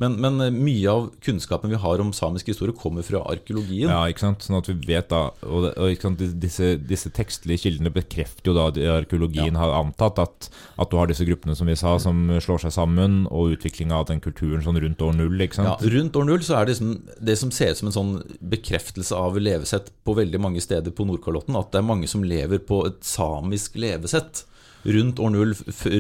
Men, 0.01 0.17
men 0.21 0.41
eh, 0.45 0.53
mye 0.53 0.91
av 0.91 1.07
kunnskapen 1.25 1.73
vi 1.73 1.79
har 1.81 2.03
om 2.03 2.13
samisk 2.13 2.51
historie, 2.51 2.75
kommer 2.77 3.05
fra 3.07 3.23
arkeologien. 3.31 3.89
Ja, 3.89 4.03
ikke 4.09 4.25
sant? 4.27 4.45
Sånn 4.45 4.59
at 4.59 4.69
vi 4.69 4.77
vet 4.85 5.09
da 5.09 5.23
Og, 5.47 5.69
og 5.73 5.93
ikke 5.93 6.09
sant? 6.09 6.21
Disse, 6.41 6.75
disse 6.77 7.11
tekstlige 7.13 7.65
kildene 7.65 7.93
bekrefter 7.93 8.51
jo 8.51 8.55
da 8.57 8.67
at 8.71 8.77
arkeologien 8.77 9.57
har 9.57 9.73
antatt 9.77 10.21
at, 10.21 10.49
at 10.77 10.91
du 10.91 10.97
har 10.99 11.09
disse 11.09 11.25
gruppene 11.27 11.55
som 11.57 11.69
vi 11.69 11.77
sa, 11.79 11.95
som 12.01 12.27
slår 12.43 12.67
seg 12.67 12.75
sammen, 12.75 13.19
og 13.33 13.55
utviklinga 13.57 13.97
av 13.97 14.07
den 14.11 14.21
kulturen 14.23 14.63
sånn 14.65 14.79
rundt 14.81 15.01
år 15.03 15.15
null. 15.17 15.41
ikke 15.41 15.65
Ja, 15.65 15.75
rundt 15.81 16.17
år 16.19 16.27
null 16.27 16.43
så 16.45 16.59
er 16.59 16.67
det 16.67 16.75
liksom 16.75 16.93
det 17.29 17.37
som 17.39 17.51
ser 17.53 17.73
ut 17.73 17.81
som 17.81 17.89
en 17.89 17.97
sånn 17.97 18.13
bekreftelse 18.53 19.17
av 19.17 19.37
levesett 19.41 19.89
på 20.05 20.15
veldig 20.17 20.41
mange 20.41 20.61
steder 20.63 20.93
på 20.93 21.07
Nordkalotten, 21.07 21.57
at 21.57 21.71
det 21.73 21.81
er 21.81 21.87
mange 21.87 22.09
som 22.11 22.25
lever 22.27 22.61
på 22.63 22.83
et 22.89 23.01
samisk 23.07 23.36
levesett. 23.75 24.45
Rundt 24.87 25.19
år 25.19 25.31
null, 25.33 25.53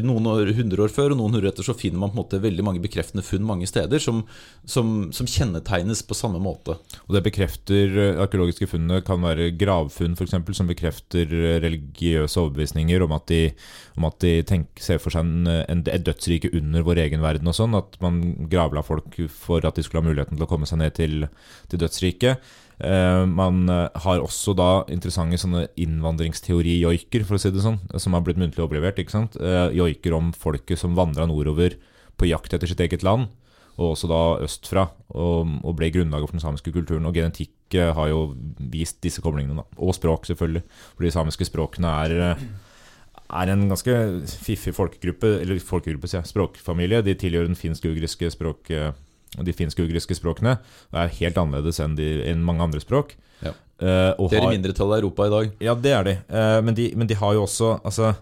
noen 0.05 0.27
år, 0.29 0.49
hundre 0.55 0.85
år 0.85 0.91
før 0.93 1.11
og 1.11 1.17
noen 1.19 1.33
hundre 1.35 1.49
etter, 1.49 1.65
så 1.65 1.73
finner 1.75 1.99
man 1.99 2.11
på 2.11 2.15
en 2.15 2.21
måte 2.21 2.39
veldig 2.39 2.63
mange 2.63 2.79
bekreftende 2.79 3.23
funn 3.25 3.43
mange 3.43 3.67
steder 3.67 3.99
som, 3.99 4.21
som, 4.69 5.09
som 5.11 5.27
kjennetegnes 5.27 6.03
på 6.07 6.15
samme 6.15 6.39
måte. 6.39 6.77
Og 7.07 7.17
det 7.17 7.23
bekrefter 7.25 7.97
eh, 7.97 8.21
Arkeologiske 8.21 8.69
funnene 8.71 9.01
kan 9.03 9.19
være 9.25 9.49
gravfunn 9.59 10.15
eksempel, 10.23 10.55
som 10.55 10.69
bekrefter 10.69 11.25
eh, 11.25 11.57
religiøse 11.65 12.39
overbevisninger 12.39 13.03
om 13.03 13.17
at 13.17 13.27
de, 13.33 13.41
om 13.99 14.07
at 14.07 14.21
de 14.23 14.33
tenker, 14.47 14.85
ser 14.85 15.01
for 15.03 15.15
seg 15.15 15.25
en, 15.25 15.83
et 15.83 16.05
dødsrike 16.07 16.53
under 16.55 16.85
vår 16.87 17.03
egen 17.07 17.25
verden 17.25 17.51
og 17.51 17.57
sånn. 17.57 17.75
At 17.75 17.99
man 18.03 18.21
gravla 18.47 18.85
folk 18.87 19.19
for 19.33 19.67
at 19.67 19.75
de 19.75 19.83
skulle 19.83 20.05
ha 20.05 20.07
muligheten 20.07 20.37
til 20.37 20.47
å 20.47 20.51
komme 20.53 20.69
seg 20.69 20.79
ned 20.85 20.95
til, 20.95 21.27
til 21.67 21.83
dødsriket. 21.83 22.55
Eh, 22.77 23.25
man 23.25 23.65
eh, 23.69 23.87
har 24.03 24.21
også 24.21 24.53
da 24.57 24.69
interessante 24.93 25.39
sånne 25.41 25.65
innvandringsteori-joiker, 25.81 27.25
for 27.25 27.37
å 27.37 27.41
si 27.41 27.51
det 27.53 27.63
sånn, 27.65 27.79
som 27.97 28.13
har 28.13 28.25
blitt 28.25 28.39
muntlig 28.41 28.63
overlevert. 28.65 28.99
ikke 29.01 29.15
sant? 29.15 29.37
Eh, 29.41 29.73
joiker 29.77 30.17
om 30.17 30.31
folket 30.35 30.79
som 30.81 30.97
vandra 30.97 31.25
nordover 31.29 31.77
på 32.17 32.29
jakt 32.29 32.53
etter 32.53 32.69
sitt 32.69 32.81
eget 32.81 33.05
land 33.05 33.29
og 33.77 33.91
også 33.93 34.07
da 34.09 34.21
østfra, 34.41 34.87
og, 35.13 35.51
ble 35.77 35.91
grunnlaget 35.93 36.31
for 36.31 36.33
den 36.33 36.41
samiske 36.41 36.71
kulturen. 36.73 37.05
Og 37.05 37.13
genetikk 37.13 37.75
har 37.93 38.07
jo 38.09 38.31
vist 38.73 38.97
disse 39.05 39.21
koblingene, 39.21 39.61
da. 39.61 39.77
Og 39.77 39.93
språk, 39.93 40.25
selvfølgelig. 40.25 40.63
For 40.95 41.05
de 41.05 41.11
samiske 41.13 41.45
språkene 41.45 41.91
er, 42.07 42.39
er 43.37 43.51
en 43.53 43.67
ganske 43.69 43.99
fiffig 44.47 44.73
folkegruppe, 44.73 45.35
eller 45.43 45.61
folkegruppe, 45.61 46.09
sier 46.09 46.23
jeg, 46.23 46.31
språkfamilie. 46.31 47.03
De 47.05 47.13
tilhører 47.21 47.51
den 47.51 47.59
finsk-ugriske 47.59 48.31
språk, 48.33 48.73
de 49.35 49.55
finsk-ugriske 49.55 50.15
språkene. 50.17 50.57
Er 50.95 51.15
helt 51.19 51.37
annerledes 51.37 51.81
enn, 51.83 51.97
de, 51.99 52.07
enn 52.29 52.45
mange 52.45 52.63
andre 52.63 52.81
språk. 52.83 53.15
Ja. 53.43 53.53
Uh, 53.77 54.29
Det 54.31 54.39
er 54.39 54.47
i 54.47 54.55
mindretallet 54.55 54.97
i 54.97 55.03
Europa 55.03 55.27
i 55.27 55.33
dag. 55.33 55.51
ja, 55.61 55.75
det 55.75 55.91
er 55.93 56.07
de. 56.07 56.15
Uh, 56.31 56.59
men, 56.65 56.73
de 56.77 56.87
men 56.97 57.09
de 57.09 57.17
har 57.19 57.35
jo 57.37 57.43
også 57.45 57.75
Altså, 57.85 58.15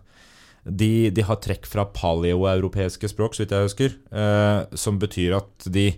de, 0.66 1.12
de 1.14 1.24
har 1.26 1.38
trekk 1.42 1.68
fra 1.70 1.86
paleoeuropeiske 1.94 3.10
språk, 3.12 3.36
så 3.36 3.44
vidt 3.44 3.54
jeg 3.54 3.68
husker. 3.68 3.98
Eh, 4.10 4.78
som 4.82 4.98
betyr 5.02 5.36
at 5.38 5.68
de, 5.70 5.92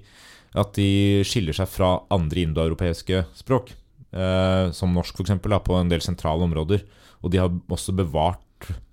at 0.59 0.73
de 0.75 1.23
skiller 1.27 1.55
seg 1.55 1.69
fra 1.71 1.93
andre 2.11 2.43
indoeuropeiske 2.43 3.23
språk. 3.37 3.71
Eh, 4.11 4.65
som 4.75 4.91
norsk, 4.95 5.15
f.eks., 5.15 5.39
på 5.39 5.77
en 5.79 5.91
del 5.91 6.03
sentrale 6.03 6.43
områder. 6.43 6.83
Og 7.23 7.31
de 7.31 7.39
har 7.39 7.53
også 7.71 7.95
bevart 7.95 8.43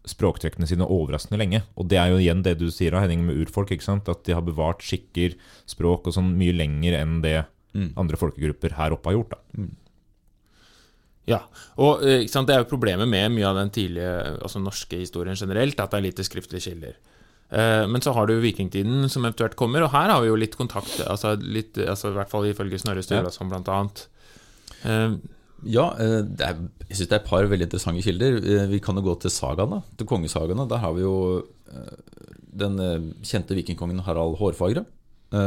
språktrekkene 0.09 0.67
sine 0.69 0.85
overraskende 0.85 1.39
lenge. 1.41 1.63
Og 1.81 1.89
det 1.89 1.97
er 2.01 2.11
jo 2.13 2.19
igjen 2.21 2.43
det 2.45 2.59
du 2.61 2.67
sier, 2.71 2.93
da, 2.93 3.01
Henning, 3.05 3.25
med 3.27 3.39
urfolk. 3.41 3.71
ikke 3.73 3.87
sant? 3.87 4.09
At 4.13 4.25
de 4.27 4.35
har 4.37 4.45
bevart 4.45 4.85
skikker, 4.85 5.37
språk 5.71 6.07
og 6.11 6.17
sånn 6.19 6.35
mye 6.37 6.53
lenger 6.57 6.99
enn 7.01 7.23
det 7.25 7.39
andre 7.99 8.17
folkegrupper 8.21 8.77
her 8.79 8.93
oppe 8.95 9.11
har 9.11 9.17
gjort. 9.17 9.33
da. 9.35 9.65
Ja, 11.27 11.41
og 11.81 12.05
eh, 12.05 12.21
ikke 12.23 12.35
sant, 12.35 12.47
Det 12.47 12.55
er 12.55 12.63
jo 12.63 12.69
problemet 12.69 13.09
med 13.09 13.33
mye 13.33 13.49
av 13.49 13.57
den 13.57 13.71
tidlige 13.73 14.13
altså 14.45 14.61
norske 14.61 14.99
historien 15.01 15.35
generelt, 15.41 15.81
at 15.81 15.91
det 15.91 15.99
er 15.99 16.05
lite 16.11 16.27
skriftlige 16.27 16.67
kilder. 16.69 16.99
Eh, 17.51 17.87
Men 17.89 18.05
så 18.05 18.13
har 18.13 18.29
du 18.29 18.37
vikingtiden 18.43 19.09
som 19.09 19.25
eventuelt 19.25 19.57
kommer, 19.57 19.83
og 19.83 19.91
her 19.97 20.13
har 20.13 20.21
vi 20.21 20.29
jo 20.29 20.37
litt 20.37 20.55
kontakt, 20.61 21.01
altså, 21.09 21.33
litt, 21.41 21.79
altså 21.81 22.13
i 22.13 22.19
hvert 22.19 22.31
fall 22.31 22.45
ifølge 22.51 22.79
Snorre 22.79 23.03
Sturlason 23.03 23.49
blant 23.51 23.69
annet. 23.73 24.05
Ja, 25.65 25.87
eh, 26.01 26.21
er, 26.45 26.59
jeg 26.89 26.99
syns 26.99 27.09
det 27.11 27.17
er 27.17 27.23
et 27.23 27.29
par 27.29 27.47
veldig 27.51 27.69
interessante 27.69 28.05
kilder. 28.05 28.39
Eh, 28.43 28.67
Vi 28.71 28.81
kan 28.85 28.97
jo 28.99 29.05
gå 29.07 29.15
til 29.23 29.33
sagaene, 29.33 29.83
til 29.99 30.09
kongesagaene. 30.09 30.69
Der 30.71 30.83
har 30.83 30.93
vi 30.97 31.05
jo 31.05 31.17
eh, 31.73 31.97
den 32.65 32.79
kjente 33.25 33.57
vikingkongen 33.57 34.05
Harald 34.07 34.37
Hårfagre. 34.39 34.85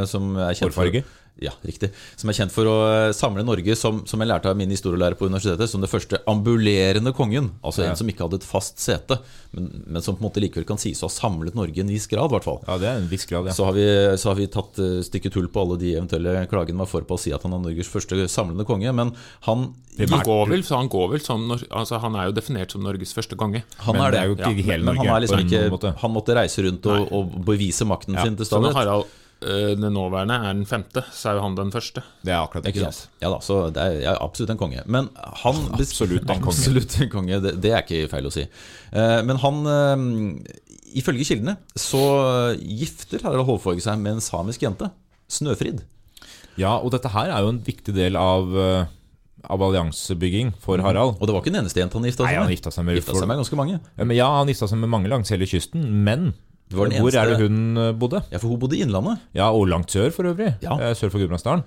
Som 0.04 0.34
er 0.36 0.52
kjent 0.52 0.74
for, 0.74 0.82
Hårfarge? 0.84 1.00
Ja, 1.40 1.52
riktig. 1.66 1.90
Som 2.18 2.30
er 2.32 2.36
kjent 2.38 2.52
for 2.54 2.66
å 2.70 2.76
eh, 2.88 3.12
samle 3.16 3.44
Norge, 3.46 3.76
som, 3.78 4.00
som 4.10 4.20
jeg 4.22 4.28
lærte 4.30 4.50
av 4.50 4.56
min 4.58 4.70
historielærer 4.74 5.14
på 5.18 5.28
universitetet, 5.30 5.70
som 5.70 5.80
det 5.84 5.90
første 5.92 6.18
ambulerende 6.30 7.12
kongen. 7.16 7.52
Altså 7.62 7.84
Ja. 7.84 7.90
en 7.92 7.96
som 8.00 8.08
ikke 8.10 8.24
hadde 8.26 8.40
et 8.40 8.46
fast 8.48 8.78
sete, 8.82 9.20
men, 9.54 9.68
men 9.86 10.02
som 10.02 10.16
på 10.16 10.22
en 10.24 10.28
måte 10.30 10.42
likevel 10.42 10.66
kan 10.68 10.78
sies 10.80 11.02
å 11.02 11.08
ha 11.08 11.14
samlet 11.14 11.54
Norge 11.58 11.76
i 11.78 11.84
en 11.84 11.92
viss 11.94 12.08
grad, 12.10 12.30
i 12.30 12.34
hvert 12.36 12.48
fall. 12.48 12.60
Ja, 12.66 12.78
det 12.82 12.88
er 12.90 13.02
en 13.02 13.08
viss 13.10 13.26
grad, 13.30 13.46
ja. 13.50 13.54
Så 13.56 13.64
har, 13.68 13.76
vi, 13.78 13.86
så 14.18 14.32
har 14.32 14.38
vi 14.40 14.48
tatt 14.52 14.80
uh, 14.82 14.98
stykket 15.06 15.38
hull 15.38 15.48
på 15.52 15.62
alle 15.64 15.78
de 15.80 15.94
eventuelle 15.96 16.46
klagene 16.50 16.82
var 16.82 16.90
for 16.90 17.06
på 17.08 17.16
å 17.18 17.22
si 17.22 17.32
at 17.34 17.44
han 17.46 17.54
er 17.56 17.62
Norges 17.68 17.88
første 17.90 18.26
samlende 18.28 18.66
konge, 18.68 18.92
men 18.92 19.14
han 19.48 19.68
han 19.98 20.22
går 20.22 20.44
vel, 20.52 20.60
så 20.62 20.76
han 20.78 20.86
går 20.86 21.08
vel 21.10 21.22
som 21.24 21.40
Altså, 21.50 21.98
han 21.98 22.14
er 22.14 22.28
jo 22.28 22.34
definert 22.36 22.70
som 22.70 22.84
Norges 22.86 23.10
første 23.16 23.34
konge. 23.34 23.64
Han 23.82 23.96
Men 23.96 24.04
er 24.04 24.12
det 24.12 24.18
det. 24.18 24.20
er 24.20 24.28
jo 24.28 24.36
ikke 24.36 24.50
Ja, 24.62 24.66
hele 24.68 24.84
Norge. 24.86 24.98
han, 25.00 25.08
er 25.16 25.24
liksom 25.24 25.40
ikke, 25.42 25.94
han 26.04 26.12
måtte 26.14 26.36
reise 26.38 26.62
rundt 26.62 26.86
og, 26.86 27.08
og 27.18 27.32
bevise 27.48 27.86
makten 27.88 28.14
sin 28.22 28.36
til 28.38 28.46
stadighet. 28.46 28.76
Harald 28.78 29.08
eh, 29.08 29.24
den 29.40 29.92
nåværende 29.94 30.34
er 30.34 30.54
den 30.56 30.64
femte, 30.66 31.04
så 31.14 31.28
er 31.30 31.36
jo 31.38 31.42
han 31.44 31.54
den 31.54 31.68
første. 31.70 32.02
Det 32.26 32.32
er 32.34 32.40
akkurat 32.42 32.64
det. 32.66 32.72
Ikke 32.74 32.88
sant? 32.88 33.08
Ja 33.22 33.28
da, 33.30 33.38
så 33.44 33.58
det 33.70 33.82
er, 33.84 33.92
jeg 34.02 34.10
er 34.10 34.22
absolutt 34.24 34.50
en 34.50 34.58
konge. 34.58 34.82
Men 34.90 35.10
han 35.44 35.60
Absolutt 35.78 36.24
en 36.26 36.40
konge. 36.42 36.48
Absolutt 36.56 36.96
en 37.04 37.12
konge, 37.12 37.38
det, 37.44 37.52
det 37.62 37.70
er 37.70 37.84
ikke 37.86 38.08
feil 38.10 38.26
å 38.26 38.32
si. 38.34 38.42
Eh, 38.90 39.20
Men 39.28 39.38
han 39.44 39.60
eh, 39.70 40.02
Ifølge 40.98 41.26
kildene 41.28 41.54
så 41.78 42.00
gifter 42.58 43.20
Harald 43.26 43.44
Hårfagre 43.46 43.82
seg 43.84 44.00
med 44.00 44.16
en 44.16 44.24
samisk 44.24 44.62
jente. 44.64 44.88
Snøfrid. 45.28 45.82
Ja, 46.58 46.78
og 46.80 46.90
dette 46.94 47.10
her 47.12 47.28
er 47.30 47.44
jo 47.44 47.50
en 47.52 47.60
viktig 47.62 47.92
del 47.94 48.16
av, 48.18 48.48
eh, 48.58 48.88
av 49.46 49.62
alliansebygging 49.68 50.54
for 50.64 50.80
Harald. 50.82 51.18
Og 51.20 51.28
det 51.28 51.34
var 51.36 51.44
ikke 51.44 51.52
den 51.54 51.60
eneste 51.62 51.78
jenta 51.84 52.00
han 52.00 52.08
gifta 52.08 52.24
Nei, 52.24 52.32
seg 52.32 52.40
han 52.40 52.48
med. 52.48 52.56
gifta 52.56 52.72
seg 52.74 52.88
med, 52.88 52.98
Gifta 52.98 53.14
seg 53.20 53.28
med 53.30 53.38
ganske 53.44 53.60
mange. 53.60 53.78
Ja, 54.16 54.30
han 54.40 54.48
gifta 54.50 54.66
seg 54.72 54.80
med 54.82 54.90
mange 54.96 55.12
langs 55.12 55.30
hele 55.30 55.46
kysten, 55.46 55.84
men 56.08 56.32
Det 56.68 56.76
hvor 56.76 57.14
er 57.16 57.30
det 57.32 57.38
hun 57.40 57.76
eh, 57.80 57.92
bodde? 57.96 58.22
Ja, 58.32 58.38
for 58.42 58.52
hun 58.52 58.60
bodde 58.60 58.76
i 58.76 58.82
Innlandet. 58.84 59.22
Ja, 59.36 59.48
og 59.50 59.68
langt 59.70 59.92
sør 59.94 60.10
for 60.12 60.28
øvrig. 60.28 60.50
Ja. 60.64 60.76
Eh, 60.76 60.94
Sør 60.98 61.12
for 61.14 61.22
Gudbrandsdalen. 61.22 61.64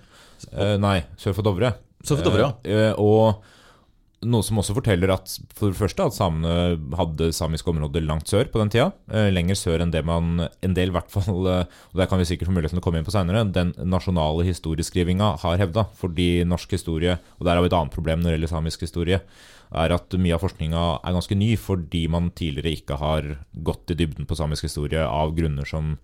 Eh, 0.53 0.75
nei, 0.81 0.99
sør 1.21 1.33
for 1.37 1.45
Dovre. 1.45 1.73
Sør 2.05 2.19
for 2.21 2.27
Dovre, 2.29 2.45
ja. 2.45 2.51
Eh, 2.69 2.93
og 3.01 3.41
noe 4.21 4.45
som 4.45 4.59
også 4.61 4.75
forteller 4.77 5.09
at 5.15 5.31
for 5.57 5.71
det 5.71 5.79
første 5.79 6.05
at 6.05 6.13
samene 6.13 6.75
hadde 6.93 7.31
samiske 7.33 7.71
områder 7.71 8.03
langt 8.05 8.29
sør 8.29 8.45
på 8.53 8.61
den 8.61 8.69
tida. 8.69 8.91
Eh, 9.09 9.31
lenger 9.33 9.57
sør 9.57 9.81
enn 9.81 9.93
det 9.93 10.03
man 10.05 10.43
En 10.61 10.75
del, 10.77 10.91
i 10.91 10.93
hvert 10.93 11.09
fall, 11.09 11.31
og 11.33 11.97
der 11.97 12.09
kan 12.09 12.21
vi 12.21 12.27
sikkert 12.29 12.51
få 12.51 12.53
muligheten 12.53 12.77
til 12.77 12.83
å 12.83 12.85
komme 12.85 13.01
inn 13.01 13.07
på 13.07 13.13
seinere, 13.15 13.41
den 13.49 13.73
nasjonale 13.89 14.45
historieskrivinga 14.45 15.31
har 15.41 15.57
hevda. 15.63 15.87
Fordi 15.97 16.43
norsk 16.45 16.77
historie, 16.77 17.17
og 17.39 17.47
der 17.49 17.57
har 17.57 17.65
vi 17.65 17.71
et 17.73 17.77
annet 17.79 17.97
problem 17.97 18.21
når 18.21 18.29
det 18.29 18.37
gjelder 18.37 18.53
samisk 18.53 18.85
historie, 18.85 19.21
er 19.71 19.93
at 19.95 20.11
mye 20.19 20.35
av 20.35 20.41
forskninga 20.43 20.81
er 21.07 21.13
ganske 21.15 21.35
ny 21.37 21.53
fordi 21.55 22.07
man 22.11 22.29
tidligere 22.35 22.73
ikke 22.75 22.97
har 22.99 23.27
gått 23.63 23.91
i 23.93 23.95
dybden 23.95 24.27
på 24.27 24.35
samisk 24.35 24.63
historie 24.67 24.99
av 25.07 25.31
grunner 25.37 25.65
som 25.67 25.97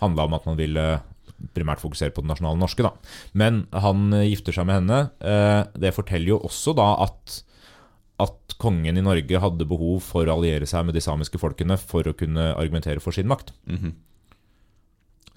handla 0.00 0.24
om 0.24 0.34
at 0.38 0.46
man 0.48 0.56
ville 0.56 0.86
primært 1.54 1.80
fokusere 1.80 2.12
på 2.12 2.22
det 2.24 2.28
nasjonale 2.32 2.58
norske. 2.60 2.82
Da. 2.84 2.92
Men 3.34 3.66
han 3.72 4.10
gifter 4.24 4.52
seg 4.56 4.66
med 4.66 4.80
henne. 4.80 5.10
Eh, 5.20 5.64
Det 5.78 5.92
forteller 5.94 6.28
jo 6.34 6.38
også 6.44 6.74
da 6.76 6.88
at, 7.04 7.42
at 8.20 8.56
kongen 8.60 8.96
i 8.96 9.04
Norge 9.04 9.40
hadde 9.40 9.68
behov 9.68 10.00
for 10.04 10.24
å 10.28 10.38
alliere 10.38 10.66
seg 10.68 10.84
med 10.88 10.94
de 10.96 11.00
samiske 11.04 11.38
folkene 11.40 11.76
for 11.80 12.02
å 12.08 12.16
kunne 12.16 12.54
argumentere 12.56 13.00
for 13.00 13.12
sin 13.12 13.28
makt. 13.28 13.52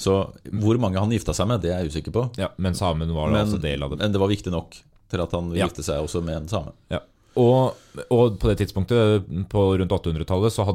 Så 0.03 0.15
hvor 0.59 0.79
mange 0.81 0.99
han 0.99 1.11
gifta 1.13 1.33
seg 1.35 1.47
med, 1.51 1.61
det 1.63 1.71
er 1.71 1.83
jeg 1.83 1.93
usikker 1.93 2.15
på. 2.15 2.23
Ja, 2.41 2.49
men 2.57 2.75
samen 2.75 3.11
var 3.15 3.29
Men, 3.31 3.43
altså 3.45 3.59
del 3.61 3.83
av 3.85 3.91
det. 3.93 3.99
men 4.01 4.11
det 4.15 4.19
var 4.19 4.31
viktig 4.31 4.51
nok 4.51 4.75
til 5.13 5.21
at 5.21 5.31
han 5.31 5.51
Ja. 5.55 5.67
gifte 5.67 5.83
seg 5.85 6.01
også 6.03 6.23
med 6.23 6.35
en 6.41 6.47
same. 6.47 6.71
Ja. 6.89 6.99
Og, 7.39 7.73
og 8.09 8.37
på 8.41 8.49
det 8.49 8.59
tidspunktet, 8.61 9.29
på 9.49 9.65
rundt 9.79 9.95
800-tallet, 9.97 10.53
så 10.53 10.67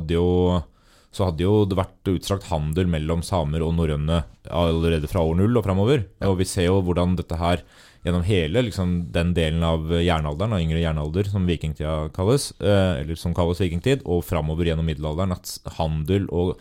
så 1.08 1.24
hadde 1.28 1.44
jo 1.44 1.64
det 1.68 1.78
vært 1.78 2.10
utstrakt 2.12 2.48
handel 2.50 2.88
mellom 2.90 3.22
samer 3.24 3.62
og 3.64 3.72
norrøne 3.78 4.22
allerede 4.52 5.08
fra 5.08 5.22
år 5.24 5.38
null 5.40 5.56
og 5.56 5.64
framover. 5.64 6.04
Og 6.28 6.36
vi 6.40 6.46
ser 6.48 6.68
jo 6.68 6.82
hvordan 6.84 7.16
dette 7.18 7.38
her 7.40 7.62
gjennom 8.04 8.24
hele 8.28 8.62
liksom, 8.66 9.08
den 9.14 9.32
delen 9.36 9.64
av 9.66 9.88
jernalderen, 9.90 10.54
av 10.54 10.62
yngre 10.62 10.82
jernalder, 10.82 11.30
som 11.32 11.48
vikingtida 11.48 12.10
kalles, 12.14 12.50
eh, 12.60 13.00
eller 13.02 13.18
som 13.18 13.34
kalles 13.36 13.60
vikingtid, 13.64 14.04
og 14.06 14.22
framover 14.28 14.68
gjennom 14.68 14.86
middelalderen, 14.88 15.34
at 15.34 15.74
handel 15.80 16.28
og 16.28 16.54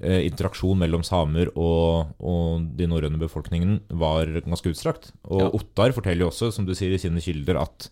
eh, 0.00 0.24
interaksjon 0.28 0.78
mellom 0.80 1.04
samer 1.06 1.50
og, 1.54 2.14
og 2.22 2.68
de 2.78 2.88
norrøne 2.88 3.20
befolkningen 3.20 3.80
var 4.00 4.30
ganske 4.40 4.72
utstrakt. 4.72 5.12
Og 5.26 5.42
Ja. 5.42 5.50
Ottar 5.58 5.94
forteller 5.96 6.26
jo 6.26 6.32
også, 6.32 6.52
som 6.54 6.66
du 6.68 6.74
sier 6.78 6.94
i 6.94 7.02
sine 7.02 7.22
kilder, 7.24 7.60
at 7.66 7.90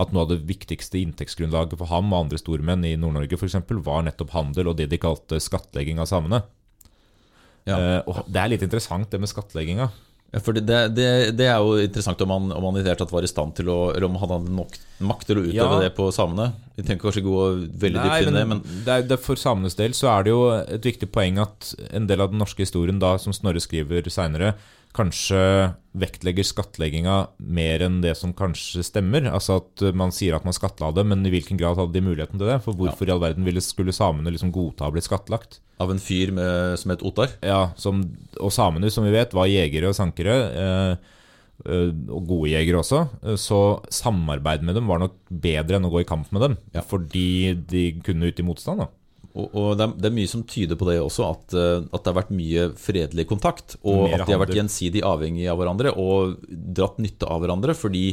at 0.00 0.12
noe 0.12 0.24
av 0.24 0.30
det 0.32 0.40
viktigste 0.48 1.00
inntektsgrunnlaget 1.02 1.76
for 1.80 1.90
ham 1.92 2.12
og 2.12 2.24
andre 2.24 2.40
stormenn 2.40 2.86
i 2.88 2.94
Nord-Norge 2.96 3.36
eksempel, 3.36 3.82
var 3.84 4.06
nettopp 4.06 4.32
handel 4.36 4.70
og 4.72 4.78
det 4.78 4.88
de 4.92 5.00
kalte 5.00 5.40
skattlegging 5.42 6.00
av 6.00 6.08
samene. 6.08 6.42
Ja. 7.68 7.76
Uh, 7.76 8.00
og 8.08 8.24
Det 8.26 8.40
er 8.40 8.50
litt 8.54 8.64
interessant, 8.64 9.10
det 9.12 9.20
med 9.22 9.30
skattlegginga. 9.30 9.90
For 10.40 10.56
det, 10.56 10.94
det, 10.96 11.06
det 11.36 11.44
er 11.44 11.58
jo 11.60 11.74
interessant 11.76 12.22
om 12.24 12.30
han, 12.32 12.46
om 12.56 12.64
han 12.70 12.78
i 12.78 12.82
det 12.82 12.88
hele 12.88 13.00
tatt 13.02 13.10
var 13.12 13.24
i 13.26 13.28
stand 13.28 13.52
til 13.58 13.68
å 13.68 13.90
Eller 13.92 14.06
om 14.06 14.14
han 14.16 14.30
hadde 14.30 14.54
nok 14.56 14.78
makt 15.04 15.26
til 15.28 15.42
å 15.42 15.42
utøve 15.44 15.74
Ja. 15.76 15.80
det 15.82 15.90
på 15.98 16.06
samene. 16.14 16.54
Vi 16.78 16.86
tenker 16.86 17.04
kanskje 17.04 17.24
gå 17.26 17.42
veldig 17.82 18.00
Nei, 18.00 18.06
dypt 18.06 18.30
inn 18.30 18.32
i 18.32 18.38
det, 18.38 18.44
men 18.48 18.62
det 18.86 18.94
er, 18.94 19.04
det 19.10 19.18
for 19.20 19.36
samenes 19.36 19.76
del 19.76 19.92
så 19.92 20.08
er 20.14 20.24
det 20.24 20.32
jo 20.32 20.46
et 20.56 20.88
viktig 20.88 21.10
poeng 21.12 21.42
at 21.42 21.74
en 21.92 22.08
del 22.08 22.24
av 22.24 22.32
den 22.32 22.40
norske 22.40 22.64
historien 22.64 23.02
da, 23.02 23.18
som 23.20 23.36
Snorre 23.36 23.60
skriver 23.60 24.08
seinere, 24.08 24.54
kanskje 24.96 25.40
vektlegger 25.96 26.44
skattlegginga 26.44 27.16
mer 27.52 27.82
enn 27.84 28.00
det 28.04 28.14
som 28.16 28.32
kanskje 28.36 28.84
stemmer. 28.84 29.26
Altså 29.32 29.58
at 29.60 29.82
man 29.96 30.12
sier 30.14 30.36
at 30.36 30.44
man 30.44 30.56
skattla 30.56 30.90
det, 30.96 31.04
men 31.08 31.24
i 31.26 31.32
hvilken 31.32 31.60
grad 31.60 31.76
hadde 31.80 31.92
de 31.96 32.04
muligheten 32.04 32.40
til 32.40 32.48
det? 32.48 32.60
For 32.64 32.76
hvorfor 32.76 33.08
i 33.08 33.12
all 33.14 33.20
verden 33.22 33.44
ville, 33.44 33.60
skulle 33.64 33.92
samene 33.96 34.32
liksom 34.32 34.52
godta 34.54 34.88
å 34.88 34.94
bli 34.94 35.04
skattlagt? 35.04 35.60
av 35.82 35.90
en 35.90 35.98
fyr 35.98 36.30
med, 36.30 36.76
som 36.78 36.92
het 36.94 37.02
Ottar. 37.02 37.32
Ja, 37.42 37.72
som, 37.80 38.04
og 38.38 38.52
samene, 38.54 38.90
som 38.92 39.02
vi 39.02 39.10
vet, 39.14 39.34
var 39.34 39.48
jegere 39.50 39.90
og 39.90 39.96
sankere, 39.98 40.36
eh, 40.62 40.92
eh, 41.66 41.88
og 42.06 42.28
gode 42.28 42.52
jegere 42.52 42.78
også. 42.82 43.00
Så 43.40 43.58
samarbeid 43.90 44.62
med 44.62 44.78
dem 44.78 44.86
var 44.90 45.02
nok 45.02 45.16
bedre 45.26 45.80
enn 45.80 45.88
å 45.88 45.90
gå 45.90 46.04
i 46.04 46.08
kamp 46.08 46.30
med 46.30 46.44
dem, 46.46 46.58
Ja. 46.76 46.84
fordi 46.86 47.54
de 47.66 48.00
kunne 48.04 48.30
ut 48.30 48.38
i 48.38 48.46
motstand. 48.46 48.78
da. 48.84 48.86
Og, 49.32 49.46
og 49.56 49.68
det, 49.78 49.86
er, 49.86 49.92
det 49.96 50.08
er 50.10 50.14
mye 50.18 50.28
som 50.30 50.44
tyder 50.48 50.76
på 50.76 50.86
det 50.90 50.98
også, 51.00 51.24
at, 51.32 51.56
eh, 51.56 51.86
at 51.88 52.02
det 52.02 52.10
har 52.10 52.18
vært 52.18 52.34
mye 52.36 52.68
fredelig 52.76 53.26
kontakt. 53.30 53.78
Og 53.80 54.04
Mer 54.04 54.20
at 54.20 54.28
de 54.28 54.36
har 54.36 54.42
vært 54.42 54.58
gjensidig 54.58 55.04
avhengige 55.08 55.52
av 55.52 55.60
hverandre 55.60 55.94
og 55.96 56.36
dratt 56.48 57.00
nytte 57.02 57.28
av 57.28 57.40
hverandre. 57.42 57.76
Fordi 57.78 58.06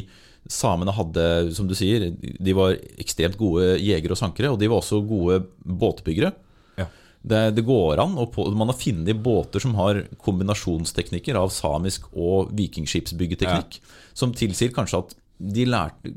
samene 0.50 0.94
hadde, 0.96 1.24
som 1.56 1.68
du 1.68 1.76
sier, 1.76 2.08
de 2.16 2.56
var 2.56 2.78
ekstremt 3.00 3.36
gode 3.40 3.74
jegere 3.76 4.16
og 4.16 4.22
sankere. 4.22 4.54
Og 4.54 4.60
de 4.60 4.70
var 4.72 4.80
også 4.80 5.02
gode 5.04 5.42
båtbyggere. 5.60 6.32
Ja. 6.80 6.88
Det, 7.20 7.42
det 7.58 7.66
går 7.68 8.00
an, 8.00 8.16
og 8.16 8.32
på, 8.32 8.46
man 8.56 8.72
har 8.72 8.80
funnet 8.80 9.20
båter 9.20 9.60
som 9.60 9.76
har 9.76 10.06
kombinasjonsteknikker 10.24 11.36
av 11.36 11.52
samisk 11.52 12.08
og 12.16 12.54
vikingskipsbyggeteknikk, 12.56 13.82
som 14.16 14.32
tilsier 14.32 14.72
kanskje 14.72 15.04
at 15.04 15.19
de 15.40 15.64
lærte 15.64 16.10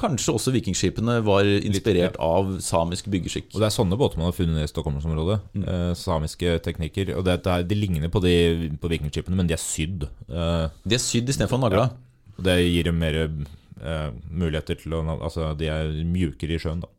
Kanskje 0.00 0.32
også 0.32 0.52
vikingskipene 0.54 1.18
var 1.26 1.44
inspirert 1.44 2.16
av 2.22 2.54
samisk 2.64 3.10
byggeskikk. 3.12 3.50
Og 3.52 3.60
det 3.60 3.68
er 3.68 3.74
sånne 3.74 3.98
båter 4.00 4.20
man 4.20 4.30
har 4.30 4.36
funnet 4.36 4.64
i 4.64 4.70
Stockholmsområdet. 4.70 5.38
Mm. 5.56 5.64
Eh, 5.68 5.90
samiske 6.00 6.56
teknikker. 6.64 7.12
Og 7.18 7.24
det, 7.26 7.38
det 7.44 7.52
er, 7.52 7.66
De 7.68 7.78
ligner 7.78 8.12
på, 8.12 8.22
de, 8.24 8.70
på 8.80 8.90
vikingskipene, 8.92 9.36
men 9.36 9.50
de 9.50 9.56
er 9.56 9.62
sydd. 9.62 10.08
Eh, 10.28 10.66
De 10.84 10.96
er 10.96 11.02
sydd 11.04 11.28
istedenfor 11.32 11.60
nagla. 11.60 11.90
Ja. 11.92 12.44
det 12.48 12.56
gir 12.64 12.88
dem 12.88 12.98
mer 12.98 13.20
eh, 13.22 14.10
muligheter 14.32 14.80
til 14.80 14.96
å 14.96 15.04
Altså, 15.18 15.52
de 15.60 15.68
er 15.70 15.92
mjukere 16.08 16.56
i 16.56 16.60
sjøen, 16.62 16.84
da. 16.84 16.90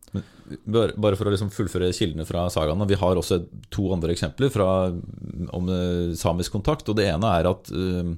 Bare 0.69 0.93
bare 1.01 1.17
for 1.17 1.25
å 1.27 1.31
liksom 1.33 1.49
fullføre 1.51 1.89
kildene 1.97 2.25
fra 2.29 2.45
sagaene. 2.53 2.85
Vi 2.87 2.97
har 3.01 3.17
også 3.17 3.41
to 3.73 3.87
andre 3.95 4.13
eksempler 4.13 4.51
fra, 4.53 4.67
om 5.57 5.71
eh, 5.73 6.13
samisk 6.17 6.53
kontakt. 6.53 6.89
Og 6.91 6.97
det 6.99 7.09
ene 7.09 7.31
er 7.39 7.49
at 7.49 7.71
eh, 7.73 8.13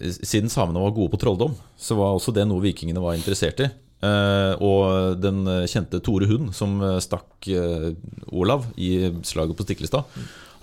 siden 0.00 0.52
samene 0.52 0.82
var 0.82 0.96
gode 0.96 1.14
på 1.14 1.20
trolldom, 1.22 1.54
så 1.80 1.96
var 1.98 2.16
også 2.16 2.34
det 2.36 2.46
noe 2.48 2.62
vikingene 2.64 3.02
var 3.02 3.16
interessert 3.18 3.62
i. 3.64 3.70
Eh, 4.00 4.52
og 4.64 5.18
den 5.20 5.44
kjente 5.68 6.00
Tore 6.04 6.28
Hund, 6.30 6.54
som 6.56 6.78
eh, 6.84 7.00
stakk 7.04 7.48
eh, 7.52 7.90
Olav 8.32 8.64
i 8.80 9.10
slaget 9.28 9.58
på 9.58 9.66
Stiklestad, 9.66 10.08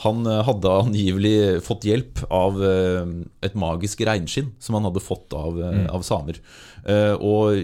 han 0.06 0.26
eh, 0.30 0.44
hadde 0.46 0.74
angivelig 0.84 1.36
fått 1.66 1.88
hjelp 1.90 2.24
av 2.34 2.58
eh, 2.66 3.14
et 3.46 3.58
magisk 3.58 4.04
reinskinn 4.06 4.52
som 4.62 4.78
han 4.78 4.90
hadde 4.90 5.04
fått 5.04 5.34
av, 5.38 5.58
mm. 5.58 5.86
av 5.94 6.06
samer. 6.06 6.42
Eh, 6.86 7.14
og 7.18 7.58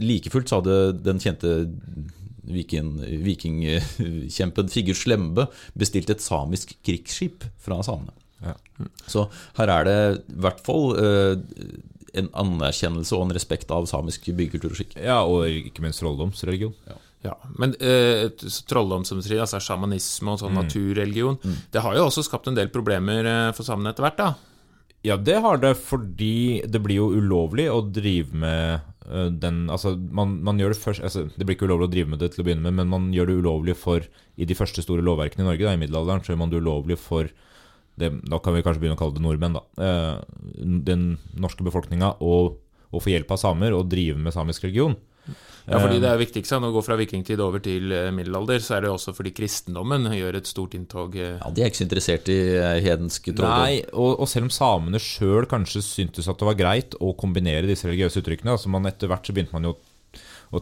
like 0.00 0.32
fullt 0.32 0.50
så 0.50 0.60
hadde 0.60 0.80
den 1.00 1.20
kjente 1.22 1.54
viking, 2.50 2.96
vikingkjempen 3.24 4.70
Sigurd 4.72 5.00
Slembe 5.00 5.48
bestilt 5.78 6.12
et 6.12 6.24
samisk 6.24 6.74
krigsskip 6.86 7.46
fra 7.60 7.80
samene. 7.86 8.16
Ja. 8.40 8.56
Så 9.10 9.26
her 9.58 9.72
er 9.74 9.86
det 9.88 9.98
i 10.32 10.40
hvert 10.40 10.60
fall 10.64 10.94
eh, 10.96 11.78
en 12.18 12.30
anerkjennelse 12.42 13.14
og 13.16 13.28
en 13.28 13.36
respekt 13.36 13.70
av 13.74 13.86
samisk 13.90 14.30
byggekultur 14.32 14.72
og 14.74 14.80
skikk. 14.80 14.96
Ja, 14.98 15.20
og 15.22 15.46
ikke 15.50 15.84
minst 15.84 16.02
trolldomsreligion. 16.02 16.74
Ja, 17.20 17.34
Men 17.60 17.74
eh, 17.84 18.30
trolldom, 18.68 19.04
som 19.04 19.20
du 19.20 19.26
sier, 19.26 19.42
altså 19.44 19.60
sjamanisme 19.60 20.32
og 20.32 20.40
sånn 20.40 20.56
naturreligion, 20.56 21.36
det 21.72 21.82
har 21.84 21.98
jo 21.98 22.06
også 22.08 22.24
skapt 22.24 22.48
en 22.48 22.56
del 22.56 22.72
problemer 22.72 23.28
eh, 23.28 23.50
for 23.56 23.66
samene 23.66 23.92
etter 23.92 24.06
hvert, 24.06 24.20
da. 24.20 24.30
Ja, 25.04 25.16
det 25.16 25.38
har 25.40 25.60
det 25.60 25.74
fordi 25.80 26.60
det 26.68 26.80
blir 26.84 26.98
jo 27.00 27.10
ulovlig 27.16 27.66
å 27.72 27.78
drive 27.80 28.36
med 28.36 28.82
øh, 29.08 29.30
den 29.32 29.62
Altså, 29.72 29.94
man, 29.96 30.34
man 30.44 30.60
gjør 30.60 30.74
det 30.74 30.80
først 30.82 31.00
altså, 31.00 31.22
Det 31.32 31.46
blir 31.48 31.56
ikke 31.56 31.64
ulovlig 31.70 31.86
å 31.88 31.92
drive 31.94 32.12
med 32.12 32.20
det 32.20 32.28
til 32.34 32.42
å 32.42 32.44
begynne 32.44 32.66
med, 32.66 32.76
men 32.82 32.90
man 32.90 33.06
gjør 33.16 33.30
det 33.30 33.36
ulovlig 33.40 33.76
for 33.80 34.04
I 34.36 34.48
de 34.48 34.56
første 34.58 34.84
store 34.84 35.04
lovverkene 35.06 35.46
i 35.46 35.48
Norge, 35.48 35.64
da, 35.64 35.72
i 35.72 35.80
middelalderen, 35.80 36.20
så 36.20 36.34
gjør 36.34 36.42
man 36.42 36.52
det 36.52 36.60
ulovlig 36.60 36.98
for 37.00 37.32
det, 38.00 38.10
Da 38.30 38.40
kan 38.42 38.56
vi 38.56 38.64
kanskje 38.66 38.82
begynne 38.82 38.98
å 38.98 39.02
kalle 39.02 39.16
det 39.18 39.24
nordmenn, 39.24 39.58
da. 39.58 39.62
øh, 39.84 40.80
den 40.88 41.06
norske 41.38 41.66
befolkninga 41.66 42.16
å, 42.20 42.34
å 42.90 43.02
få 43.02 43.12
hjelp 43.14 43.30
av 43.36 43.40
samer 43.44 43.76
og 43.76 43.88
drive 43.92 44.18
med 44.18 44.34
samisk 44.36 44.66
religion. 44.66 44.96
Ja, 45.70 45.78
fordi 45.78 46.00
det 46.02 46.08
er 46.08 46.18
viktig 46.18 46.40
ikke 46.40 46.48
sant? 46.50 46.66
å 46.66 46.72
gå 46.74 46.80
fra 46.82 46.96
vikingtid 46.98 47.38
over 47.44 47.62
til 47.62 47.92
eh, 47.94 48.08
middelalder, 48.14 48.62
så 48.64 48.78
er 48.78 48.86
det 48.86 48.90
også 48.90 49.12
fordi 49.14 49.30
kristendommen 49.36 50.08
gjør 50.16 50.38
et 50.40 50.48
stort 50.48 50.74
inntog. 50.74 51.14
eh. 51.20 51.36
Ja, 51.36 51.50
De 51.54 51.62
er 51.62 51.70
ikke 51.70 51.82
så 51.82 51.86
interessert 51.86 52.30
i 52.32 52.38
hedenske 52.82 53.34
hedensk. 53.36 53.44
Nei, 53.44 53.76
og, 53.92 54.16
og 54.24 54.30
selv 54.32 54.48
om 54.48 54.54
samene 54.54 54.98
sjøl 55.02 55.46
kanskje 55.50 55.84
syntes 55.84 56.30
at 56.30 56.40
det 56.40 56.48
var 56.48 56.58
greit 56.58 56.96
å 56.98 57.12
kombinere 57.18 57.68
disse 57.70 57.86
religiøse 57.86 58.24
uttrykkene 58.24 58.56
altså 58.56 58.72
man 58.72 58.88
Etter 58.90 59.12
hvert 59.12 59.28
så 59.28 59.36
begynte 59.36 59.54
man 59.54 59.68
jo 59.68 59.76
å, 59.76 59.78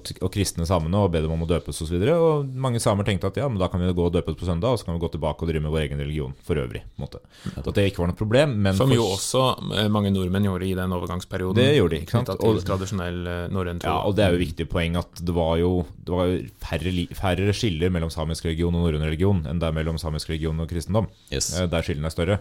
t- 0.05 0.19
og 0.21 0.29
kristne 0.35 0.67
samene 0.69 0.99
og 1.01 1.13
be 1.15 1.23
dem 1.25 1.33
om 1.33 1.41
å 1.47 1.49
døpes 1.49 1.79
osv. 1.81 1.95
Og, 1.97 2.11
og 2.13 2.51
mange 2.61 2.77
samer 2.85 3.07
tenkte 3.09 3.31
at 3.31 3.39
ja, 3.41 3.47
men 3.49 3.57
da 3.57 3.71
kan 3.73 3.81
vi 3.81 3.89
gå 3.97 4.05
og 4.05 4.13
døpes 4.13 4.37
på 4.37 4.45
søndag, 4.45 4.75
og 4.75 4.79
så 4.81 4.85
kan 4.85 4.99
vi 4.99 5.01
gå 5.01 5.09
tilbake 5.15 5.41
og 5.41 5.49
drive 5.49 5.63
med 5.65 5.73
vår 5.73 5.87
egen 5.87 6.03
religion 6.03 6.35
for 6.45 6.61
øvrig. 6.61 6.83
på 6.93 7.05
måte. 7.07 7.23
At 7.57 7.71
det 7.73 7.87
ikke 7.89 8.03
var 8.05 8.11
noe 8.13 8.19
problem. 8.19 8.53
Men 8.67 8.77
Som 8.77 8.93
jo 8.93 9.07
også 9.15 9.47
eh, 9.81 9.89
mange 9.89 10.13
nordmenn 10.13 10.45
gjorde 10.45 10.69
i 10.69 10.75
den 10.77 10.93
overgangsperioden. 10.93 11.57
Det 11.63 11.71
gjorde 11.79 11.97
de, 11.97 12.03
ikke 12.05 12.19
sant? 12.19 12.35
Og- 12.37 12.61
tradisjonell 12.69 13.21
eh, 13.33 13.41
norrøn 13.55 13.81
tro. 13.81 13.89
Ja, 13.89 14.03
og 14.05 14.19
det 14.19 14.27
er 14.27 14.37
jo 14.37 14.43
viktig 14.45 14.69
poeng 14.69 15.01
at 15.01 15.25
det 15.25 15.35
var 15.41 15.57
jo, 15.63 15.73
det 16.05 16.13
var 16.13 16.29
jo 16.35 16.43
færre, 16.61 16.93
færre 17.17 17.57
skiller 17.57 17.89
mellom 17.95 18.13
samisk 18.13 18.45
religion 18.45 18.77
og 18.77 18.85
norrøn 18.85 19.07
religion 19.09 19.41
enn 19.49 19.59
det 19.63 19.71
er 19.71 19.79
mellom 19.81 19.97
samisk 19.97 20.29
religion 20.29 20.61
og 20.61 20.69
kristendom. 20.69 21.09
Yes. 21.33 21.55
Eh, 21.57 21.65
Der 21.73 21.81
skillene 21.87 22.13
er 22.13 22.17
større. 22.19 22.39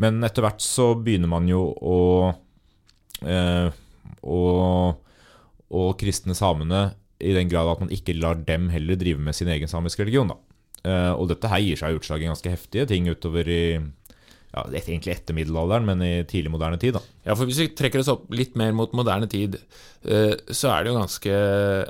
Men 0.00 0.24
etter 0.24 0.44
hvert 0.48 0.64
så 0.64 0.94
begynner 0.96 1.28
man 1.28 1.46
jo 1.48 1.60
å 1.76 2.00
eh, 3.26 3.68
å, 4.22 4.40
å 5.74 5.90
kristne 5.98 6.36
samene 6.36 6.88
i 7.22 7.32
den 7.34 7.48
grad 7.50 7.70
at 7.70 7.82
man 7.82 7.92
ikke 7.94 8.16
lar 8.18 8.38
dem 8.46 8.68
heller 8.72 8.98
drive 9.00 9.22
med 9.22 9.36
sin 9.36 9.48
egen 9.52 9.70
samiske 9.70 10.04
religion. 10.04 10.30
Da. 10.32 10.38
Eh, 10.86 11.12
og 11.16 11.30
dette 11.30 11.50
her 11.50 11.62
gir 11.64 11.80
seg 11.80 11.98
utslag 11.98 12.22
i 12.22 12.30
ganske 12.30 12.52
heftige 12.52 12.86
ting 12.90 13.08
utover 13.08 13.48
i 13.48 13.62
ja, 14.56 14.62
egentlig 14.70 15.12
etter 15.12 15.36
middelalderen, 15.36 15.84
men 15.88 16.04
i 16.04 16.12
tidlig 16.28 16.52
moderne 16.52 16.78
tid. 16.80 16.96
da. 16.96 17.02
Ja, 17.26 17.34
for 17.34 17.48
Hvis 17.48 17.60
vi 17.60 17.68
trekker 17.76 18.00
oss 18.00 18.12
opp 18.12 18.28
litt 18.32 18.54
mer 18.56 18.72
mot 18.76 18.92
moderne 18.96 19.28
tid, 19.28 19.58
eh, 20.04 20.34
så 20.48 20.72
er 20.72 20.84
det 20.84 20.92
jo 20.92 21.00
ganske 21.00 21.32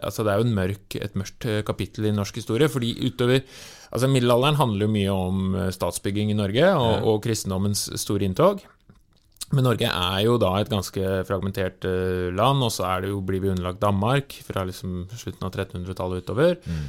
Altså, 0.03 0.25
det 0.25 0.33
er 0.33 0.41
jo 0.41 0.47
en 0.47 0.57
mørk, 0.57 0.97
et 0.97 1.19
mørkt 1.19 1.47
eh, 1.47 1.63
kapittel 1.67 2.07
i 2.07 2.15
norsk 2.17 2.35
historie. 2.43 2.69
fordi 2.69 2.95
utover 3.07 3.43
Altså, 3.93 4.09
Middelalderen 4.11 4.59
handler 4.59 4.87
jo 4.87 4.93
mye 4.93 5.13
om 5.15 5.71
statsbygging 5.71 6.33
i 6.33 6.39
Norge 6.39 6.73
og, 6.75 7.07
og 7.07 7.23
kristendommens 7.23 7.87
store 8.01 8.27
inntog. 8.27 8.65
Men 9.55 9.63
Norge 9.69 9.87
er 9.87 10.21
jo 10.25 10.35
da 10.43 10.57
et 10.59 10.71
ganske 10.71 11.11
fragmentert 11.29 11.85
eh, 11.87 12.33
land, 12.35 12.65
og 12.67 12.73
så 12.75 12.87
er 12.89 13.05
det 13.05 13.13
jo, 13.13 13.21
blir 13.23 13.43
vi 13.45 13.53
underlagt 13.53 13.79
Danmark 13.85 14.35
fra 14.43 14.65
liksom 14.67 15.05
slutten 15.13 15.47
av 15.47 15.53
1300-tallet 15.55 16.25
utover. 16.25 16.57
Mm. 16.67 16.87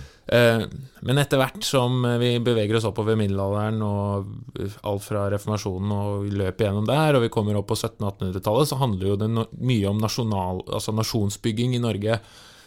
men 1.08 1.22
etter 1.22 1.40
hvert 1.40 1.64
som 1.64 2.02
vi 2.20 2.34
beveger 2.44 2.76
oss 2.76 2.84
oppover 2.90 3.16
middelalderen 3.16 3.78
og 3.86 4.58
eh, 4.60 4.74
alt 4.90 5.06
fra 5.06 5.28
reformasjonen 5.32 5.94
og 5.96 6.26
løper 6.34 6.68
gjennom 6.68 6.90
der, 6.90 7.16
og 7.16 7.28
vi 7.28 7.32
kommer 7.34 7.60
opp 7.60 7.70
på 7.70 7.78
1700-1800-tallet, 7.78 8.72
så 8.72 8.82
handler 8.82 9.14
jo 9.14 9.20
det 9.22 9.30
mye 9.38 9.94
om 9.94 10.02
nasjonal, 10.02 10.66
altså 10.66 10.96
nasjonsbygging 10.98 11.78
i 11.78 11.84
Norge 11.84 12.20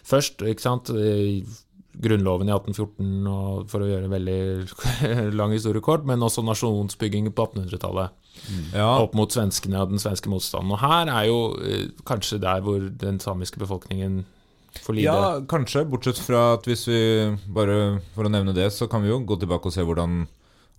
først. 0.07 0.47
ikke 0.47 0.65
sant? 0.65 0.95
Grunnloven 1.99 2.49
i 2.49 2.55
1814, 2.55 3.27
og 3.27 3.71
for 3.71 3.83
å 3.83 3.89
gjøre 3.89 4.07
en 4.07 4.15
veldig 4.15 4.41
lang 5.41 5.55
historie 5.55 5.83
kort, 5.85 6.05
men 6.07 6.23
også 6.23 6.45
nasjonsbygging 6.47 7.31
på 7.35 7.47
1800-tallet 7.49 8.17
Ja, 8.77 8.93
opp 9.03 9.17
mot 9.19 9.33
svenskene 9.35 9.81
og 9.83 9.91
den 9.91 10.03
svenske 10.03 10.31
motstanden. 10.31 10.71
Og 10.77 10.83
her 10.83 11.11
er 11.11 11.27
jo 11.29 11.41
eh, 11.67 11.89
kanskje 12.07 12.39
der 12.43 12.63
hvor 12.65 12.85
den 13.03 13.19
samiske 13.23 13.61
befolkningen 13.63 14.23
får 14.79 14.97
lide. 14.97 15.09
Ja, 15.11 15.41
kanskje. 15.51 15.83
Bortsett 15.91 16.21
fra 16.23 16.53
at 16.55 16.69
hvis 16.69 16.87
vi 16.89 17.01
bare 17.51 17.99
For 18.15 18.29
å 18.29 18.33
nevne 18.33 18.55
det, 18.57 18.71
så 18.75 18.87
kan 18.91 19.03
vi 19.03 19.11
jo 19.11 19.19
gå 19.27 19.41
tilbake 19.41 19.71
og 19.71 19.75
se 19.75 19.85
hvordan 19.87 20.23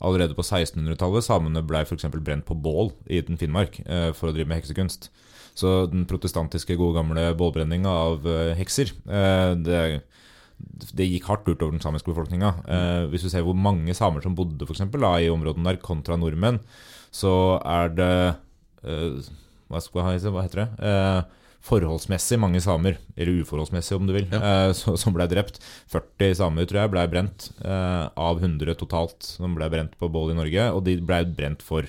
allerede 0.01 0.33
på 0.33 0.41
1600-tallet 0.41 1.27
samene 1.27 1.61
blei 1.67 1.83
f.eks. 1.85 2.07
brent 2.23 2.47
på 2.47 2.57
bål 2.57 2.89
i 3.05 3.19
den 3.21 3.37
Finnmark 3.37 3.77
eh, 3.85 4.09
for 4.17 4.31
å 4.31 4.33
drive 4.33 4.49
med 4.49 4.61
heksekunst. 4.61 5.11
Så 5.53 5.83
den 5.91 6.07
protestantiske, 6.07 6.79
gode 6.79 7.01
gamle 7.01 7.27
bålbrenninga 7.37 7.91
av 7.91 8.25
eh, 8.25 8.55
hekser 8.57 8.95
det 9.05 9.67
det, 9.67 9.83
det 10.97 11.07
gikk 11.09 11.27
hardt 11.29 11.47
utover 11.49 11.71
den 11.75 11.83
samiske 11.83 12.11
befolkninga. 12.11 12.53
Eh, 12.67 13.03
hvis 13.11 13.25
du 13.25 13.29
ser 13.33 13.45
hvor 13.45 13.57
mange 13.57 13.93
samer 13.97 14.23
som 14.23 14.35
bodde 14.37 14.65
for 14.65 14.73
eksempel, 14.75 15.01
da, 15.05 15.15
i 15.21 15.29
områdene 15.31 15.67
der, 15.71 15.81
kontra 15.83 16.17
nordmenn, 16.19 16.59
så 17.11 17.59
er 17.67 17.93
det 17.97 18.11
eh, 18.83 19.29
hva, 19.71 19.81
jeg 19.81 20.31
hva 20.31 20.43
heter 20.45 20.63
det? 20.63 20.69
Eh, 20.87 21.21
forholdsmessig 21.61 22.39
mange 22.41 22.61
samer, 22.63 22.95
eller 23.15 23.43
uforholdsmessig 23.43 23.93
om 23.99 24.07
du 24.09 24.13
vil, 24.15 24.25
eh, 24.33 24.71
så- 24.73 24.97
som 24.97 25.13
ble 25.13 25.27
drept. 25.29 25.59
40 25.87 26.33
samer 26.35 26.65
tror 26.65 26.81
jeg 26.81 26.91
ble 26.91 27.07
brent, 27.07 27.51
eh, 27.63 28.09
av 28.17 28.39
100 28.41 28.73
totalt 28.75 29.21
som 29.21 29.53
ble 29.55 29.69
brent 29.69 29.97
på 29.99 30.09
bål 30.11 30.31
i 30.31 30.39
Norge. 30.39 30.73
Og 30.73 30.83
de 30.83 30.97
ble 30.99 31.23
brent 31.25 31.61
for, 31.61 31.83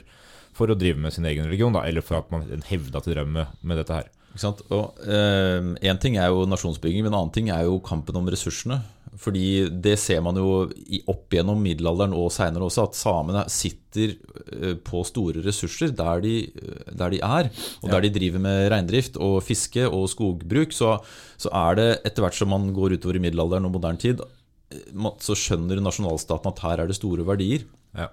for 0.52 0.66
å 0.68 0.78
drive 0.78 0.98
med 0.98 1.12
sin 1.12 1.24
egen 1.24 1.46
religion, 1.46 1.72
da, 1.72 1.80
eller 1.88 2.02
for 2.02 2.18
at 2.18 2.30
man 2.30 2.42
hevda 2.68 3.02
til 3.02 3.14
drømme 3.14 3.32
med, 3.32 3.46
med 3.62 3.78
dette 3.78 3.94
her. 3.94 4.08
Ikke 4.32 4.42
sant? 4.46 4.64
Og 4.72 4.98
Én 5.04 6.00
ting 6.00 6.16
er 6.16 6.32
jo 6.32 6.46
nasjonsbygging, 6.48 7.04
men 7.04 7.12
en 7.12 7.20
annen 7.20 7.34
ting 7.34 7.52
er 7.52 7.66
jo 7.68 7.78
kampen 7.84 8.16
om 8.16 8.28
ressursene. 8.32 8.80
Fordi 9.20 9.68
det 9.84 9.98
ser 10.00 10.22
man 10.24 10.38
jo 10.40 10.64
opp 11.10 11.34
gjennom 11.34 11.58
middelalderen 11.60 12.14
og 12.16 12.30
seinere 12.32 12.64
også, 12.64 12.86
at 12.88 12.96
samene 12.96 13.42
sitter 13.52 14.14
eh, 14.14 14.72
på 14.80 15.02
store 15.04 15.42
ressurser 15.44 15.92
der 15.96 16.22
de, 16.24 16.36
eh, 16.48 16.94
der 16.96 17.12
de 17.12 17.20
er. 17.20 17.50
Og 17.82 17.92
der 17.92 18.06
de 18.06 18.12
driver 18.14 18.40
med 18.46 18.70
reindrift 18.72 19.18
og 19.20 19.42
fiske 19.44 19.84
og 19.84 20.08
skogbruk, 20.10 20.72
så, 20.72 20.96
så 21.36 21.52
er 21.66 21.78
det 21.78 21.88
etter 22.08 22.24
hvert 22.24 22.38
som 22.38 22.52
man 22.54 22.70
går 22.72 22.96
utover 22.96 23.20
i 23.20 23.24
middelalderen 23.26 23.68
og 23.68 23.76
moderne 23.76 24.00
tid, 24.00 24.24
eh, 24.72 25.12
så 25.20 25.36
skjønner 25.36 25.84
nasjonalstaten 25.84 26.54
at 26.54 26.64
her 26.64 26.82
er 26.82 26.88
det 26.88 26.96
store 26.96 27.28
verdier. 27.28 27.68
Ja. 27.92 28.08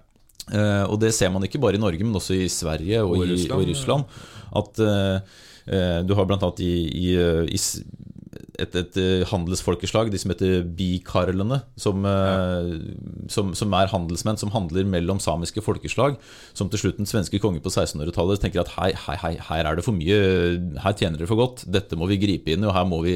Eh, 0.52 0.84
og 0.84 1.00
det 1.00 1.14
ser 1.16 1.32
man 1.32 1.48
ikke 1.48 1.62
bare 1.64 1.80
i 1.80 1.82
Norge, 1.82 2.04
men 2.04 2.20
også 2.20 2.36
i 2.36 2.50
Sverige 2.52 3.06
og, 3.06 3.16
Og 3.16 3.24
i 3.24 3.32
Russland, 3.38 3.56
og 3.56 3.64
i 3.64 3.72
Russland. 3.72 4.20
At 4.60 4.84
eh, 4.84 5.16
eh, 5.16 5.48
du 5.70 6.16
har 6.18 6.32
annet 6.34 6.62
i, 6.66 6.74
i, 6.90 7.08
eh, 7.20 7.46
i 7.54 7.60
et, 8.60 8.76
et 8.76 8.98
eh, 9.00 9.26
handelsfolkeslag, 9.30 10.10
de 10.12 10.20
som 10.20 10.34
heter 10.34 10.64
bikarlene, 10.78 11.62
som, 11.80 12.06
eh, 12.08 12.72
som, 13.32 13.54
som 13.58 13.76
er 13.78 13.92
handelsmenn 13.92 14.40
som 14.42 14.52
handler 14.54 14.88
mellom 14.90 15.22
samiske 15.24 15.64
folkeslag, 15.64 16.18
som 16.58 16.72
til 16.72 16.84
slutt 16.84 17.00
den 17.00 17.10
svenske 17.10 17.42
konge 17.42 17.64
på 17.64 17.72
1600-tallet 17.72 18.44
tenker 18.44 18.64
at 18.64 18.74
hei, 18.78 18.92
hei, 19.08 19.18
hei, 19.24 19.34
her 19.50 19.70
er 19.70 19.80
det 19.80 19.86
for 19.86 19.98
mye, 19.98 20.20
her 20.84 20.98
tjener 20.98 21.20
dere 21.20 21.30
for 21.30 21.40
godt, 21.40 21.66
dette 21.72 22.00
må 22.00 22.10
vi 22.12 22.20
gripe 22.22 22.54
inn 22.54 22.66
i, 22.66 22.70
og 22.70 22.76
her 22.76 22.90
må 22.90 23.02
vi 23.06 23.16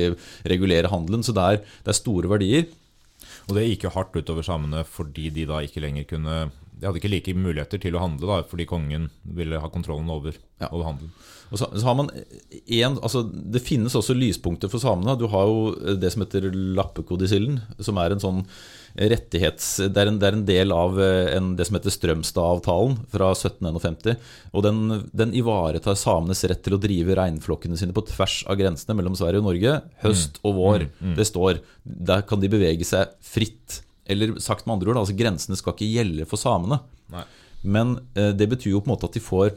regulere 0.49 0.91
handelen. 0.91 1.25
Så 1.25 1.35
det 1.35 1.43
er, 1.49 1.61
det 1.83 1.93
er 1.93 1.99
store 1.99 2.31
verdier. 2.31 2.67
Og 3.49 3.57
det 3.57 3.67
gikk 3.67 3.87
jo 3.87 3.95
hardt 3.97 4.15
utover 4.15 4.45
samene 4.45 4.85
fordi 4.87 5.29
de 5.33 5.47
da 5.49 5.59
ikke 5.65 5.83
lenger 5.83 6.07
kunne 6.07 6.37
De 6.79 6.87
hadde 6.89 6.99
ikke 6.99 7.11
like 7.13 7.33
muligheter 7.37 7.79
til 7.79 7.95
å 7.95 8.01
handle, 8.03 8.27
da, 8.27 8.41
fordi 8.49 8.65
kongen 8.69 9.09
ville 9.23 9.59
ha 9.61 9.69
kontrollen 9.71 10.09
over, 10.11 10.35
Ja. 10.61 10.67
over 10.71 10.85
handelen. 10.91 11.11
Og 11.53 11.59
så, 11.59 11.67
så 11.77 11.85
har 11.85 11.95
man 11.99 12.07
en, 12.09 12.95
altså 13.05 13.21
Det 13.29 13.61
finnes 13.61 13.93
også 13.93 14.15
lyspunkter 14.17 14.71
for 14.71 14.81
samene. 14.81 15.13
Du 15.19 15.27
har 15.29 15.45
jo 15.45 15.95
det 16.01 16.09
som 16.13 16.23
heter 16.23 16.47
lappekodisillen, 16.49 17.59
som 17.83 17.99
er 18.01 18.15
en 18.15 18.23
sånn 18.23 18.39
rettighets... 18.97 19.67
Det 19.93 19.97
er 20.01 20.09
en, 20.09 20.17
det 20.21 20.27
er 20.29 20.37
en 20.37 20.45
del 20.47 20.73
av 20.73 20.97
eh, 21.01 21.29
en, 21.37 21.51
det 21.57 21.65
som 21.67 21.77
heter 21.77 21.93
Strømstad-avtalen 21.93 22.97
fra 23.13 23.31
1751. 23.35 24.17
Og 24.53 24.65
den, 24.65 24.81
den 25.13 25.33
ivaretar 25.37 25.97
samenes 25.99 26.43
rett 26.49 26.63
til 26.65 26.77
å 26.77 26.81
drive 26.81 27.17
reinflokkene 27.17 27.77
sine 27.79 27.95
på 27.95 28.05
tvers 28.09 28.41
av 28.49 28.57
grensene 28.59 28.97
mellom 28.97 29.17
Sverige 29.17 29.41
og 29.43 29.49
Norge, 29.51 29.77
høst 30.03 30.41
og 30.45 30.57
vår. 30.59 30.87
Det 31.17 31.25
står 31.29 31.61
Der 31.83 32.25
kan 32.29 32.41
de 32.43 32.49
bevege 32.53 32.85
seg 32.87 33.13
fritt. 33.23 33.81
Eller 34.09 34.35
sagt 34.43 34.65
med 34.67 34.75
andre 34.77 34.91
ord, 34.91 34.99
altså 35.03 35.15
grensene 35.15 35.55
skal 35.59 35.73
ikke 35.77 35.91
gjelde 35.93 36.25
for 36.27 36.41
samene. 36.41 36.81
Nei. 37.13 37.23
Men 37.63 37.93
eh, 38.19 38.31
det 38.35 38.49
betyr 38.51 38.73
jo 38.73 38.81
på 38.83 38.89
en 38.91 38.95
måte 38.95 39.07
at 39.07 39.15
de 39.15 39.23
får 39.23 39.53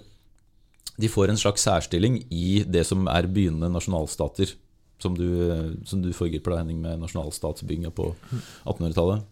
de 0.97 1.09
får 1.13 1.29
en 1.29 1.37
slags 1.37 1.61
særstilling 1.67 2.23
i 2.33 2.63
det 2.65 2.87
som 2.89 3.03
er 3.13 3.27
begynnende 3.29 3.69
nasjonalstater. 3.75 4.55
Som 5.03 5.13
du, 5.19 5.27
som 5.85 6.01
du 6.01 6.09
forgriper 6.17 6.55
deg, 6.55 6.63
Henning, 6.63 6.79
med 6.81 7.03
nasjonalstatsbygginga 7.03 7.91
på 7.93 8.07
1800-tallet. 8.65 9.27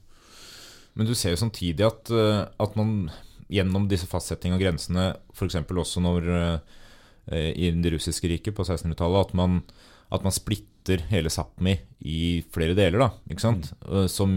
Men 0.94 1.08
du 1.08 1.14
ser 1.16 1.32
jo 1.32 1.40
samtidig 1.40 1.86
at, 1.86 2.10
eh, 2.12 2.42
at 2.60 2.76
man 2.76 3.08
gjennom 3.48 3.86
disse 3.88 4.04
fastsetting 4.10 4.52
av 4.52 4.60
grensene, 4.60 5.06
f.eks. 5.32 5.56
også 5.64 6.02
når 6.04 6.28
eh, 6.34 7.48
i 7.56 7.70
det 7.80 7.94
russiske 7.96 8.28
riket 8.28 8.54
på 8.58 8.66
1600-tallet, 8.66 9.30
at, 9.30 9.34
man- 9.40 9.62
at 10.12 10.26
man 10.26 10.36
splitter 10.36 11.00
hele 11.08 11.32
Sápmi 11.32 11.78
i 12.04 12.42
flere 12.52 12.76
deler, 12.76 13.00
da, 13.06 13.08
ikke 13.32 13.40
sant? 13.46 13.70
Mm. 13.88 14.04
Som 14.12 14.36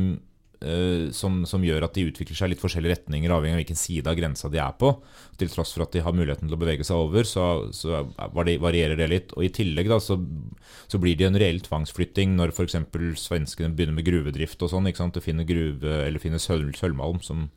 som, 1.13 1.43
som 1.46 1.62
gjør 1.62 1.86
at 1.86 1.93
de 1.93 2.08
utvikler 2.10 2.38
seg 2.38 2.50
i 2.50 2.54
litt 2.54 2.62
forskjellige 2.63 2.96
retninger, 2.96 3.30
avhengig 3.34 3.54
av 3.54 3.62
hvilken 3.62 3.80
side 3.80 4.10
av 4.10 4.17
grensa 4.17 4.50
de 4.50 4.62
er 4.63 4.74
på. 4.82 4.89
Til 5.38 5.52
tross 5.54 5.76
for 5.76 5.86
at 5.86 5.93
de 5.93 6.02
har 6.02 6.15
muligheten 6.17 6.50
til 6.50 6.58
å 6.58 6.62
bevege 6.62 6.88
seg 6.88 6.98
over, 6.98 7.28
så, 7.30 7.48
så 7.76 8.04
varierer 8.34 8.98
det 8.98 9.10
litt. 9.12 9.34
Og 9.38 9.46
I 9.46 9.52
tillegg 9.54 9.91
da, 9.91 10.00
så, 10.02 10.17
så 10.89 11.02
blir 11.02 11.17
det 11.20 11.30
en 11.30 11.38
reell 11.38 11.62
tvangsflytting 11.65 12.34
når 12.39 12.56
f.eks. 12.56 12.78
svenskene 13.22 13.74
begynner 13.78 14.00
med 14.00 14.08
gruvedrift 14.08 14.65
og 14.65 14.74
sånn. 14.74 14.89
Du? 14.89 15.22
Finner 15.22 15.46
gruve, 15.48 16.00
eller 16.08 16.22
finner 16.22 16.41
sølv, 16.41 16.74
sølvmalm 16.78 17.22
som 17.26 17.50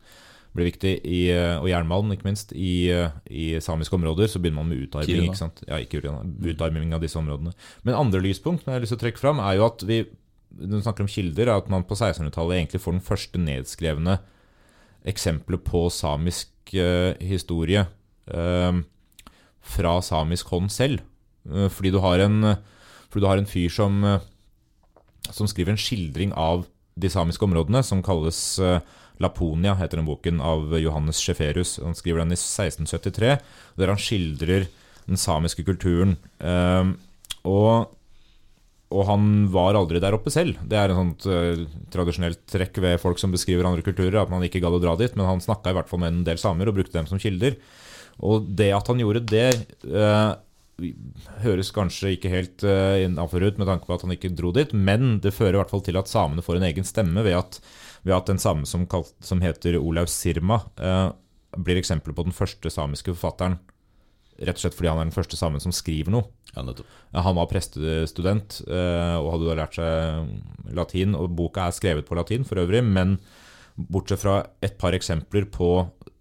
blir 0.56 0.66
viktig, 0.66 0.94
i, 1.06 1.20
eh, 1.30 1.56
og 1.60 1.68
jernmalm 1.70 2.10
ikke 2.14 2.26
minst, 2.26 2.52
i, 2.52 2.90
eh, 2.90 3.12
i 3.30 3.60
samiske 3.62 3.94
områder. 3.94 4.26
Så 4.26 4.40
begynner 4.42 4.62
man 4.64 4.72
med 4.72 4.88
utarming. 4.88 5.06
Kiruna. 5.06 5.30
ikke 5.30 5.38
sant? 5.38 5.62
Ja, 5.68 5.78
ikke 5.78 6.00
Kiruna, 6.00 6.24
utarming 6.42 6.94
av 6.94 7.00
disse 7.00 7.18
områdene. 7.18 7.54
Men 7.84 7.94
andre 7.94 8.20
lyspunkt 8.20 8.64
som 8.64 8.72
jeg 8.72 8.80
har 8.80 8.84
lyst 8.84 8.96
til 8.96 8.98
å 8.98 9.04
trekke 9.04 9.22
fram, 9.22 9.38
er 9.38 9.58
jo 9.58 9.66
at 9.66 9.86
vi 9.86 10.04
vi 10.50 10.82
snakker 10.82 11.04
om 11.04 11.10
kilder, 11.10 11.48
er 11.48 11.60
at 11.60 11.70
man 11.72 11.86
på 11.86 11.96
1600-tallet 11.96 12.58
egentlig 12.58 12.82
får 12.82 12.96
den 12.96 13.04
første 13.06 13.40
nedskrevne 13.40 14.18
eksempelet 15.08 15.62
på 15.64 15.86
samisk 15.94 16.74
eh, 16.76 17.14
historie 17.24 17.86
eh, 18.26 18.80
fra 19.60 19.94
samisk 20.04 20.50
hånd 20.52 20.72
selv. 20.72 21.00
Eh, 21.48 21.68
fordi, 21.72 21.92
du 21.94 22.00
en, 22.00 22.56
fordi 23.08 23.24
du 23.24 23.28
har 23.30 23.40
en 23.40 23.48
fyr 23.48 23.70
som, 23.72 24.04
eh, 24.04 24.20
som 25.30 25.48
skriver 25.48 25.72
en 25.72 25.80
skildring 25.80 26.34
av 26.34 26.66
de 27.00 27.08
samiske 27.08 27.44
områdene, 27.46 27.82
som 27.82 28.02
kalles 28.02 28.58
eh, 28.58 28.80
Laponia, 29.20 29.74
heter 29.76 30.00
den 30.00 30.08
boken, 30.08 30.40
av 30.40 30.72
Johannes 30.80 31.20
Scheferus. 31.20 31.78
Han 31.82 31.94
skriver 31.94 32.22
den 32.22 32.32
i 32.32 32.38
1673, 32.38 33.38
der 33.76 33.92
han 33.92 34.00
skildrer 34.00 34.68
den 35.06 35.20
samiske 35.20 35.64
kulturen. 35.64 36.16
Eh, 36.40 36.92
og 37.48 37.96
og 38.90 39.06
han 39.06 39.26
var 39.54 39.78
aldri 39.78 40.00
der 40.02 40.16
oppe 40.16 40.32
selv. 40.34 40.58
Det 40.66 40.78
er 40.78 40.90
en 40.90 40.98
sånt 40.98 41.26
uh, 41.30 41.62
tradisjonelt 41.94 42.42
trekk 42.50 42.80
ved 42.82 42.98
folk 43.02 43.20
som 43.22 43.30
beskriver 43.34 43.68
andre 43.68 43.84
kulturer, 43.86 44.18
at 44.18 44.32
man 44.32 44.42
ikke 44.46 44.62
gadd 44.62 44.80
å 44.80 44.82
dra 44.82 44.96
dit, 44.98 45.14
men 45.14 45.28
han 45.28 45.42
snakka 45.42 45.70
i 45.70 45.78
hvert 45.78 45.90
fall 45.90 46.02
med 46.02 46.12
en 46.14 46.24
del 46.26 46.40
samer 46.42 46.70
og 46.70 46.78
brukte 46.80 46.98
dem 46.98 47.06
som 47.10 47.20
kilder. 47.22 47.58
Og 48.26 48.48
det 48.58 48.72
at 48.74 48.90
han 48.90 49.02
gjorde 49.02 49.22
det, 49.30 49.48
uh, 49.86 50.34
høres 51.44 51.70
kanskje 51.76 52.16
ikke 52.16 52.32
helt 52.32 52.66
uh, 52.66 52.98
innafor 53.04 53.46
ut 53.46 53.60
med 53.60 53.70
tanke 53.70 53.86
på 53.86 53.94
at 53.94 54.02
han 54.06 54.16
ikke 54.16 54.32
dro 54.34 54.50
dit, 54.56 54.74
men 54.74 55.20
det 55.22 55.36
fører 55.36 55.58
i 55.58 55.62
hvert 55.62 55.72
fall 55.72 55.86
til 55.86 56.00
at 56.00 56.10
samene 56.10 56.44
får 56.44 56.58
en 56.58 56.68
egen 56.72 56.88
stemme 56.88 57.22
ved 57.26 57.38
at, 57.38 57.60
ved 58.02 58.16
at 58.16 58.34
en 58.34 58.42
same 58.42 58.66
som, 58.66 58.88
kalt, 58.90 59.14
som 59.22 59.42
heter 59.44 59.78
Olaug 59.78 60.10
Sirma, 60.10 60.64
uh, 60.82 61.12
blir 61.62 61.78
eksempel 61.78 62.14
på 62.16 62.26
den 62.26 62.34
første 62.34 62.74
samiske 62.74 63.14
forfatteren. 63.14 63.60
Rett 64.40 64.56
og 64.56 64.62
slett 64.62 64.76
fordi 64.76 64.88
han 64.88 65.00
er 65.02 65.08
den 65.08 65.14
første 65.14 65.36
samen 65.36 65.60
som 65.62 65.74
skriver 65.74 66.14
noe. 66.14 66.28
Ja, 66.56 67.22
Han 67.22 67.36
var 67.36 67.50
prestestudent 67.50 68.60
eh, 68.66 69.16
og 69.20 69.34
hadde 69.34 69.50
da 69.50 69.56
lært 69.60 69.76
seg 69.78 70.72
latin, 70.76 71.14
og 71.18 71.34
boka 71.36 71.68
er 71.68 71.76
skrevet 71.76 72.08
på 72.08 72.16
latin 72.18 72.46
for 72.48 72.62
øvrig, 72.62 72.82
men 72.84 73.18
bortsett 73.76 74.22
fra 74.22 74.40
et 74.64 74.76
par 74.80 74.96
eksempler 74.96 75.46
på 75.52 75.70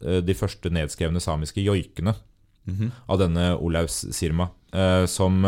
eh, 0.04 0.20
de 0.24 0.36
første 0.38 0.70
nedskrevne 0.70 1.22
samiske 1.24 1.64
joikene 1.66 2.16
av 3.10 3.18
denne 3.18 3.56
Olaus 3.58 4.04
Sirma, 4.14 4.52
eh, 4.76 5.06
som, 5.10 5.42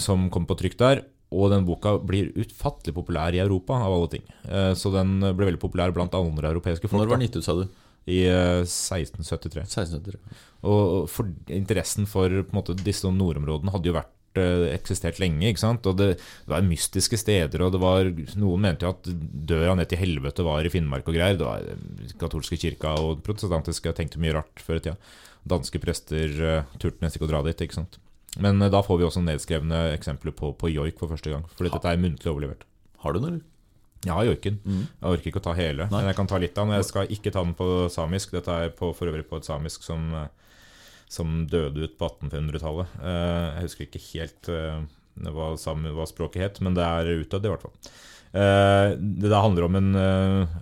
som 0.00 0.30
kom 0.32 0.46
på 0.48 0.56
trykk 0.56 0.78
der. 0.80 1.04
Og 1.34 1.50
den 1.50 1.66
boka 1.66 1.96
blir 1.98 2.30
utfattelig 2.38 2.94
populær 2.94 3.34
i 3.34 3.42
Europa, 3.42 3.74
av 3.82 3.92
alle 3.96 4.10
ting. 4.12 4.22
Eh, 4.46 4.72
så 4.78 4.92
den 4.94 5.18
ble 5.20 5.50
veldig 5.50 5.60
populær 5.60 5.92
blant 5.92 6.14
andre 6.14 6.52
europeiske 6.54 6.88
folk. 6.88 7.02
Når 7.02 7.10
var 7.10 7.20
den 7.20 7.26
gitt 7.26 7.40
ut, 7.40 7.44
sa 7.44 7.56
du? 7.58 7.66
I 8.06 8.20
1673. 8.30 9.66
1673. 9.66 10.20
Og 10.66 11.08
for 11.10 11.30
interessen 11.52 12.06
for 12.10 12.32
måte, 12.54 12.76
disse 12.78 13.10
nordområdene 13.10 13.72
hadde 13.74 13.90
jo 13.90 13.96
vært 13.96 14.40
eh, 14.40 14.66
eksistert 14.74 15.20
lenge. 15.22 15.44
ikke 15.48 15.62
sant? 15.62 15.86
Og 15.90 15.98
det, 15.98 16.08
det 16.18 16.52
var 16.52 16.66
mystiske 16.66 17.18
steder, 17.20 17.64
og 17.66 17.74
det 17.74 17.82
var, 17.82 18.10
noen 18.38 18.64
mente 18.64 18.86
jo 18.86 18.94
at 18.94 19.10
døra 19.52 19.76
ned 19.78 19.90
til 19.90 20.02
helvete 20.02 20.46
var 20.46 20.66
i 20.66 20.72
Finnmark 20.72 21.08
og 21.10 21.18
greier. 21.18 21.38
Det 21.38 21.46
var 21.46 21.66
eh, 21.66 22.14
katolske 22.20 22.58
kirka 22.62 22.96
og 23.02 23.22
protestantiske 23.26 23.94
tenkte 23.98 24.22
mye 24.22 24.36
rart 24.38 24.62
før 24.64 24.80
i 24.80 24.86
tida. 24.88 24.98
Danske 25.46 25.78
prester 25.78 26.32
uh, 26.42 26.78
turte 26.82 26.98
nesten 27.04 27.20
ikke 27.20 27.28
å 27.28 27.30
dra 27.30 27.40
dit. 27.46 27.60
ikke 27.62 27.76
sant? 27.76 28.00
Men 28.42 28.58
uh, 28.58 28.70
da 28.72 28.80
får 28.82 28.98
vi 28.98 29.06
også 29.06 29.22
nedskrevne 29.22 29.92
eksempler 29.92 30.34
på, 30.34 30.50
på 30.58 30.72
joik 30.72 30.98
for 30.98 31.12
første 31.12 31.30
gang. 31.30 31.44
Fordi 31.54 31.70
dette 31.70 31.92
er 31.92 32.00
muntlig 32.02 32.32
overlevert. 32.32 32.66
Har 33.04 33.14
du 33.14 33.20
den, 33.20 33.28
eller? 33.28 33.44
Jeg 34.04 34.12
har 34.14 34.24
Mm. 34.64 34.82
Jeg 35.00 35.10
orker 35.16 35.30
ikke 35.30 35.40
å 35.40 35.44
ta 35.48 35.52
hele, 35.58 35.86
men 35.90 36.04
jeg 36.06 36.16
kan 36.18 36.26
ta 36.30 36.38
litt 36.38 36.58
av 36.58 36.66
den. 36.68 36.76
Jeg 36.76 36.84
skal 36.90 37.06
ikke 37.10 37.32
ta 37.34 37.42
den 37.42 37.54
på 37.58 37.66
samisk. 37.90 38.30
Dette 38.36 38.48
er 38.66 38.68
på, 38.76 38.92
for 38.94 39.08
øvrig 39.10 39.24
på 39.28 39.36
et 39.40 39.48
samisk 39.48 39.82
som, 39.82 40.04
eh, 40.14 40.28
som 41.08 41.46
døde 41.50 41.82
ut 41.88 41.96
på 41.98 42.06
1800-tallet. 42.10 42.86
Eh, 43.02 43.46
Jeg 43.56 43.62
husker 43.66 43.86
ikke 43.88 44.04
helt 44.12 44.48
eh, 44.52 44.84
hva, 45.32 45.48
hva 45.56 46.06
språket 46.06 46.42
het, 46.42 46.60
men 46.60 46.74
det 46.76 46.84
er 46.84 47.14
utdødd 47.24 47.46
i 47.48 47.52
hvert 47.54 47.62
fall. 47.66 47.74
Det 48.36 49.30
der 49.30 49.40
handler 49.40 49.64
om 49.64 49.76
en, 49.78 49.94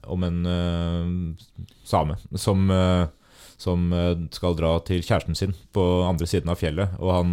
om 0.06 0.22
en 0.22 1.36
same 1.82 2.14
som, 2.38 2.68
som 3.58 3.88
skal 4.30 4.54
dra 4.54 4.76
til 4.86 5.02
kjæresten 5.02 5.34
sin 5.34 5.56
på 5.74 5.82
andre 6.06 6.28
siden 6.30 6.52
av 6.52 6.60
fjellet, 6.60 6.94
og 7.02 7.10
han 7.16 7.32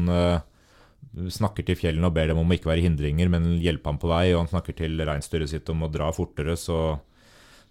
snakker 1.32 1.66
til 1.68 1.78
fjellene 1.80 2.08
og 2.08 2.16
ber 2.16 2.32
dem 2.32 2.40
om 2.42 2.52
å 2.52 2.56
ikke 2.56 2.72
være 2.72 2.86
hindringer, 2.86 3.32
men 3.32 3.56
hjelpe 3.64 3.92
ham 3.92 4.00
på 4.02 4.12
vei. 4.12 4.26
Og 4.34 4.44
han 4.44 4.52
snakker 4.52 4.78
til 4.78 5.00
reinsdyret 5.08 5.52
sitt 5.52 5.70
om 5.74 5.86
å 5.86 5.92
dra 5.92 6.12
fortere, 6.16 6.58
så, 6.60 7.00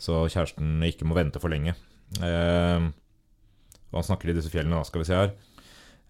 så 0.01 0.25
kjæresten 0.27 0.81
ikke 0.88 1.09
må 1.09 1.19
vente 1.19 1.43
for 1.43 1.53
lenge. 1.53 1.77
Eh, 2.21 2.90
og 3.90 4.03
han 4.03 4.07
snakker 4.07 4.31
til 4.31 4.40
disse 4.40 4.53
fjellene, 4.53 4.79
da, 4.79 4.87
skal 4.87 5.03
vi 5.03 5.09
se 5.09 5.19
her. 5.19 5.33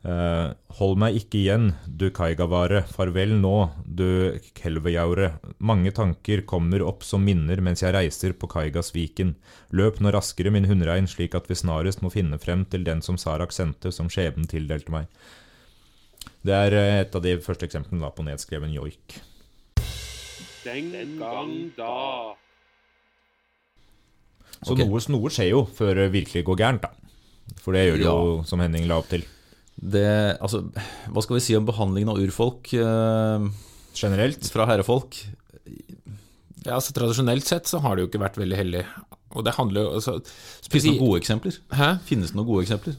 Eh, 0.01 0.47
Hold 0.79 0.97
meg 1.01 1.19
ikke 1.19 1.39
igjen, 1.43 1.67
du 1.85 2.07
Kaigavare, 2.17 2.83
farvel 2.89 3.35
nå, 3.41 3.55
du 3.85 4.39
Kelvejaure. 4.57 5.35
Mange 5.61 5.93
tanker 5.97 6.45
kommer 6.49 6.85
opp 6.87 7.05
som 7.05 7.25
minner 7.27 7.61
mens 7.65 7.85
jeg 7.85 7.95
reiser 7.97 8.35
på 8.37 8.49
Kaigasviken. 8.51 9.35
Løp 9.77 10.01
nå 10.01 10.13
raskere, 10.15 10.53
min 10.55 10.69
hundrein, 10.71 11.09
slik 11.11 11.37
at 11.37 11.51
vi 11.51 11.59
snarest 11.59 12.05
må 12.05 12.13
finne 12.13 12.41
frem 12.41 12.65
til 12.73 12.87
den 12.89 13.05
som 13.05 13.21
Sarak 13.21 13.53
sendte, 13.53 13.93
som 13.93 14.09
skjebnen 14.13 14.49
tildelte 14.51 14.95
meg. 14.95 15.13
Det 16.47 16.55
er 16.57 16.77
eh, 16.77 17.01
et 17.03 17.17
av 17.17 17.25
de 17.25 17.35
første 17.45 17.67
eksemplene 17.69 18.03
da, 18.05 18.13
på 18.15 18.25
nedskreven 18.27 18.73
joik. 18.73 19.19
Den 20.65 20.93
gang 21.21 21.53
da. 21.77 22.37
Så 24.61 24.75
okay. 24.75 24.85
noe, 24.85 25.01
noe 25.13 25.33
skjer 25.33 25.53
jo 25.55 25.65
før 25.77 26.03
det 26.03 26.11
virkelig 26.15 26.45
går 26.49 26.61
gærent, 26.61 26.85
da. 26.85 26.97
For 27.61 27.77
det 27.77 27.87
gjør 27.87 28.01
det 28.01 28.07
jo, 28.07 28.33
som 28.49 28.63
Henning 28.63 28.87
la 28.89 29.01
opp 29.01 29.09
til. 29.11 29.25
Det, 29.81 30.07
altså, 30.45 30.63
hva 31.09 31.23
skal 31.25 31.39
vi 31.39 31.45
si 31.45 31.57
om 31.57 31.69
behandlingen 31.69 32.13
av 32.13 32.21
urfolk 32.21 32.73
eh, 32.77 33.47
Generelt. 33.97 34.45
fra 34.53 34.69
herrefolk? 34.69 35.23
Ja, 36.67 36.77
altså 36.77 36.93
Tradisjonelt 36.93 37.49
sett 37.49 37.71
så 37.71 37.81
har 37.81 37.97
det 37.97 38.05
jo 38.05 38.11
ikke 38.11 38.21
vært 38.21 38.37
veldig 38.41 38.59
heldig. 38.59 38.83
Og 39.39 39.47
det 39.47 39.55
handler 39.57 39.87
jo 39.87 39.95
altså, 40.01 40.19
Finnes 40.67 40.85
det 40.85 40.93
noen 40.93 41.05
gode 41.07 41.23
eksempler? 41.23 41.57
Hæ? 41.73 41.91
Finnes 42.09 42.33
det 42.33 42.39
noen 42.39 42.51
gode 42.51 42.67
eksempler? 42.67 42.99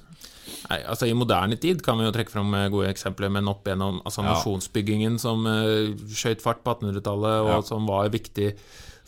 Nei, 0.71 0.79
altså 0.87 1.09
I 1.11 1.15
moderne 1.17 1.57
tid 1.59 1.81
kan 1.83 1.99
vi 1.99 2.05
jo 2.07 2.13
trekke 2.15 2.31
fram 2.31 2.53
eh, 2.55 2.69
gode 2.71 2.89
eksempler, 2.93 3.31
men 3.33 3.49
opp 3.51 3.67
gjennom 3.67 3.99
altså, 4.07 4.23
Ja. 4.23 4.33
nasjonsbyggingen 4.33 5.19
som 5.19 5.43
uh, 5.45 5.91
skjøt 6.07 6.41
fart 6.43 6.63
på 6.63 6.73
1800-tallet, 6.77 7.41
og 7.43 7.49
Ja. 7.57 7.61
som 7.67 7.85
var 7.89 8.07
viktig 8.13 8.53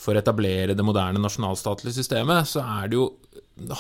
for 0.04 0.13
å 0.17 0.19
etablere 0.19 0.76
det 0.76 0.84
moderne 0.84 1.21
nasjonalstatlige 1.23 1.95
systemet, 2.02 2.49
så 2.49 2.63
er 2.82 2.89
det 2.91 2.97
jo 2.99 3.06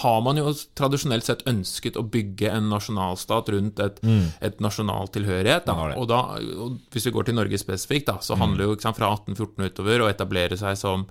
har 0.03 0.19
man 0.21 0.37
jo 0.37 0.51
tradisjonelt 0.77 1.25
sett 1.25 1.41
ønsket 1.49 1.95
å 1.97 2.03
bygge 2.05 2.51
en 2.53 2.67
nasjonalstat 2.69 3.47
rundt 3.55 3.79
et, 3.81 3.97
et 4.45 4.59
nasjonal 4.61 5.09
tilhørighet. 5.09 5.65
Da. 5.65 5.73
Og, 5.97 6.05
da, 6.11 6.19
og 6.61 6.75
hvis 6.93 7.07
vi 7.09 7.13
går 7.15 7.25
til 7.25 7.35
Norge 7.39 7.57
spesifikt, 7.57 8.05
da, 8.11 8.19
så 8.21 8.37
handler 8.37 8.61
det 8.61 8.67
jo 8.69 8.75
sant, 8.85 8.99
fra 9.01 9.09
1814 9.17 9.65
utover 9.73 10.05
å 10.05 10.11
etablere 10.13 10.59
seg 10.61 10.77
som 10.77 11.07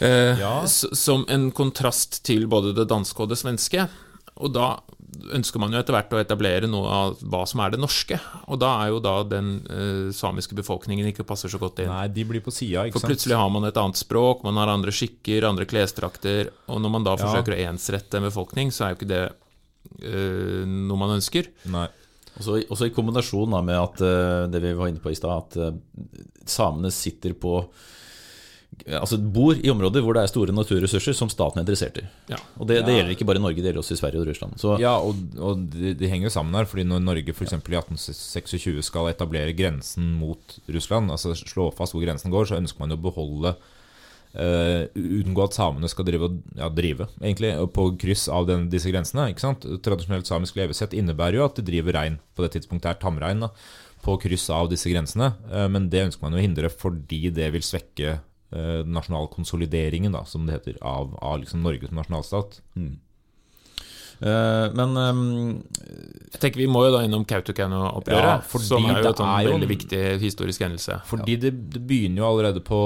eh, 0.00 0.40
Ja. 0.40 0.54
som 0.66 1.26
en 1.28 1.50
kontrast 1.52 2.22
til 2.24 2.46
både 2.50 2.72
det 2.74 2.88
danske 2.90 3.20
og 3.22 3.28
det 3.28 3.38
svenske. 3.38 3.88
Og 4.40 4.54
da 4.56 4.78
ønsker 5.32 5.60
man 5.62 5.72
jo 5.72 5.78
etter 5.80 5.94
hvert 5.96 6.12
å 6.12 6.18
etablere 6.20 6.68
noe 6.68 6.90
av 6.90 7.16
hva 7.22 7.44
som 7.48 7.60
er 7.64 7.70
det 7.74 7.80
norske. 7.80 8.18
Og 8.52 8.58
da 8.60 8.70
er 8.84 8.90
jo 8.92 9.00
da 9.04 9.14
den 9.24 9.48
eh, 9.70 10.12
samiske 10.14 10.54
befolkningen 10.58 11.08
ikke 11.10 11.24
passer 11.28 11.48
så 11.52 11.58
godt 11.62 11.80
inn. 11.84 11.88
Nei, 11.92 12.08
de 12.12 12.24
blir 12.28 12.42
på 12.44 12.52
sida, 12.54 12.84
ikke 12.84 12.98
For 12.98 13.06
sant. 13.06 13.14
plutselig 13.14 13.38
har 13.40 13.50
man 13.54 13.64
et 13.68 13.80
annet 13.80 13.96
språk, 14.00 14.44
man 14.44 14.60
har 14.60 14.68
andre 14.74 14.92
skikker, 14.94 15.46
andre 15.48 15.64
klesdrakter, 15.70 16.50
og 16.68 16.82
når 16.84 16.90
man 16.98 17.04
da 17.08 17.16
Ja. 17.16 17.22
forsøker 17.24 17.54
å 17.56 17.62
ensrette 17.70 18.18
en 18.20 18.28
befolkning, 18.28 18.70
så 18.74 18.84
er 18.86 18.94
jo 18.94 19.00
ikke 19.00 19.12
det 19.14 19.24
eh, 20.02 20.64
noe 20.66 20.98
man 21.00 21.16
ønsker. 21.18 21.48
Nei. 21.72 21.86
Også, 22.34 22.56
også 22.66 22.88
i 22.88 22.94
kombinasjon 22.94 23.52
da, 23.54 23.60
med 23.62 23.78
at 23.78 24.00
eh, 24.02 24.46
det 24.50 24.60
vi 24.64 24.72
var 24.74 24.88
inne 24.90 25.02
på 25.02 25.12
i 25.12 25.18
stad, 25.18 25.44
at 25.44 25.56
eh, 25.56 26.24
samene 26.50 26.90
sitter 26.90 27.32
på 27.38 27.60
Altså 28.98 29.16
bor 29.18 29.54
i 29.56 29.70
områder 29.70 30.02
hvor 30.04 30.16
det 30.16 30.22
er 30.24 30.30
store 30.32 30.54
naturressurser 30.54 31.14
som 31.16 31.30
staten 31.32 31.60
er 31.60 31.64
interessert 31.64 32.00
i. 32.00 32.04
Ja. 32.32 32.38
Og 32.58 32.66
det, 32.68 32.80
det 32.86 32.96
gjelder 32.96 33.14
ikke 33.14 33.26
bare 33.28 33.40
i 33.40 33.44
Norge, 33.44 33.60
det 33.62 33.70
gjelder 33.70 33.82
også 33.84 33.94
i 33.96 34.00
Sverige 34.00 34.20
og 34.22 34.28
Russland. 34.28 34.58
Så 34.60 34.74
Ja, 34.82 34.96
og, 34.98 35.20
og 35.38 35.62
det, 35.72 35.94
de 36.00 36.10
henger 36.10 36.28
jo 36.28 36.34
sammen 36.34 36.54
her. 36.58 36.66
fordi 36.68 36.84
når 36.88 37.04
Norge 37.04 37.32
f.eks. 37.36 37.54
i 37.54 37.60
1826 37.62 38.82
skal 38.90 39.08
etablere 39.12 39.54
grensen 39.56 40.12
mot 40.18 40.58
Russland, 40.68 41.10
altså 41.14 41.36
slå 41.38 41.70
fast 41.76 41.94
hvor 41.96 42.04
grensen 42.04 42.34
går, 42.34 42.50
så 42.50 42.58
ønsker 42.60 42.82
man 42.84 42.92
jo 42.94 43.00
å 43.00 43.06
beholde 43.10 43.54
Uh, 44.34 44.88
Unngå 44.98 45.44
at 45.44 45.54
samene 45.54 45.86
skal 45.86 46.08
drive, 46.08 46.26
og- 46.26 46.40
ja, 46.58 46.66
drive 46.68 47.06
egentlig, 47.22 47.52
på 47.70 47.84
kryss 48.02 48.24
av 48.28 48.48
den, 48.48 48.64
disse 48.68 48.90
grensene. 48.90 49.28
ikke 49.30 49.44
sant? 49.44 49.62
Tradisjonelt 49.80 50.26
samisk 50.26 50.56
levesett 50.58 50.90
innebærer 50.90 51.38
jo 51.38 51.44
at 51.44 51.54
de 51.54 51.62
driver 51.62 51.94
rein 51.94 52.16
på 52.34 52.42
det 52.42 52.50
tidspunktet 52.56 52.90
er 52.90 52.98
tamrein 52.98 53.38
da, 53.44 53.52
på 54.02 54.16
kryss 54.18 54.48
av 54.50 54.66
disse 54.72 54.90
grensene. 54.90 55.36
Uh, 55.52 55.68
men 55.70 55.86
det 55.88 56.02
ønsker 56.08 56.26
man 56.26 56.32
jo 56.34 56.42
å 56.42 56.46
hindre 56.48 56.66
fordi 56.68 57.30
det 57.30 57.52
vil 57.54 57.62
svekke 57.62 58.16
eh, 58.54 58.82
nasjonalkonsolideringen, 58.86 60.12
da, 60.14 60.24
som 60.24 60.46
det 60.46 60.60
heter, 60.60 60.78
av, 60.82 61.16
av 61.20 61.40
liksom 61.42 61.62
Norge 61.66 61.88
som 61.90 61.98
nasjonalstat. 62.00 62.60
Eh, 64.22 64.66
men 64.78 64.94
ehm, 64.96 65.62
Jeg 66.30 66.38
tenker 66.40 66.60
Vi 66.62 66.68
må 66.70 66.84
jo 66.86 66.92
da 66.94 67.00
innom 67.04 67.24
Kautokeino-opprøret, 67.26 68.44
Ja, 68.46 68.60
som 68.62 68.86
er 68.86 69.00
jo 69.02 69.08
en 69.10 69.18
sånn 69.18 69.32
er 69.32 69.44
jo- 69.48 69.54
veldig 69.56 69.68
viktig 69.72 70.02
historisk 70.22 70.62
hendelse. 70.62 71.00
Fordi 71.10 71.36
det, 71.42 71.50
det 71.74 71.82
begynner 71.86 72.22
jo 72.22 72.28
allerede 72.30 72.62
på 72.64 72.78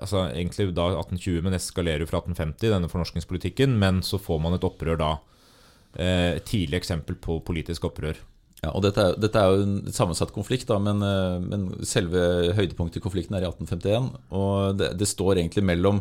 altså 0.00 0.24
egentlig 0.32 0.72
da 0.74 0.88
1820, 0.96 1.42
men 1.44 1.52
eskalerer 1.58 2.00
jo 2.00 2.06
fra 2.10 2.22
1850, 2.24 2.72
denne 2.72 2.88
fornorskingspolitikken. 2.90 3.76
Men 3.78 4.00
så 4.00 4.18
får 4.18 4.40
man 4.40 4.56
et 4.56 4.64
opprør 4.66 4.98
da. 4.98 5.12
Eh, 5.96 6.36
et 6.40 6.44
tidlig 6.48 6.80
eksempel 6.80 7.14
på 7.20 7.38
politisk 7.44 7.84
opprør. 7.90 8.16
Ja, 8.64 8.70
og 8.72 8.84
dette 8.86 9.02
er, 9.10 9.18
dette 9.20 9.40
er 9.40 9.52
jo 9.58 9.64
en 9.66 9.92
sammensatt 9.92 10.32
konflikt, 10.34 10.68
da, 10.70 10.78
men, 10.80 11.02
eh, 11.04 11.36
men 11.44 11.66
selve 11.84 12.52
høydepunktet 12.56 13.00
i 13.02 13.04
konflikten 13.04 13.36
er 13.36 13.44
i 13.44 13.50
1851. 13.50 14.08
Og 14.32 14.78
det, 14.80 14.94
det 15.00 15.08
står 15.10 15.40
egentlig 15.42 15.64
mellom, 15.68 15.98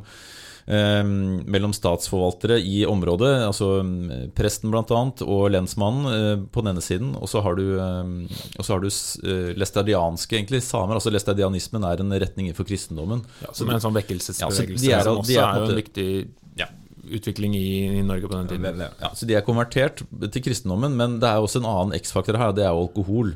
eh, 0.68 1.02
mellom 1.04 1.74
statsforvaltere 1.76 2.60
i 2.64 2.84
området, 2.88 3.32
altså 3.50 3.82
mm, 3.84 4.30
presten 4.38 4.72
bl.a. 4.72 4.84
og 5.26 5.44
lensmannen 5.52 6.08
eh, 6.14 6.46
på 6.54 6.64
den 6.64 6.74
ene 6.76 6.86
siden. 6.86 7.16
Og 7.20 7.28
så 7.32 7.42
har 7.44 7.58
du, 7.60 7.66
eh, 7.84 8.38
har 8.70 8.86
du 8.86 8.88
eh, 8.88 9.50
læstadianske 9.60 10.40
egentlig, 10.40 10.64
samer. 10.64 10.96
altså 11.02 11.12
Lestadianismen 11.14 11.84
er 11.90 12.06
en 12.06 12.16
retning 12.24 12.48
innenfor 12.52 12.70
kristendommen. 12.70 13.26
Ja, 13.44 13.52
som 13.58 13.70
en 13.74 13.84
sånn 13.84 13.98
vekkelsesbevegelse, 14.00 14.88
Ja, 14.88 14.88
så 14.88 14.88
de 14.88 14.96
er- 14.96 15.04
som 15.04 15.20
de 15.20 15.22
også 15.26 15.42
er 15.42 15.44
på 15.44 15.50
er, 15.50 15.60
en 15.60 15.68
jo 15.68 15.76
en 15.76 15.84
viktig 15.84 16.10
utvikling 17.04 17.56
i, 17.58 18.00
i 18.00 18.04
Norge 18.06 18.30
på 18.30 18.38
den 18.38 18.52
tiden. 18.52 18.84
Ja, 19.02 19.12
så 19.16 19.28
de 19.30 19.38
er 19.38 19.46
konvertert 19.46 20.04
til 20.04 20.46
kristendommen, 20.46 20.96
men 21.00 21.20
det 21.24 21.30
er 21.30 21.44
også 21.44 21.62
en 21.62 21.70
annen 21.70 21.98
X-faktor 22.00 22.40
her, 22.40 22.56
det 22.56 22.66
er 22.66 22.72
jo 22.72 22.86
alkohol. 22.88 23.36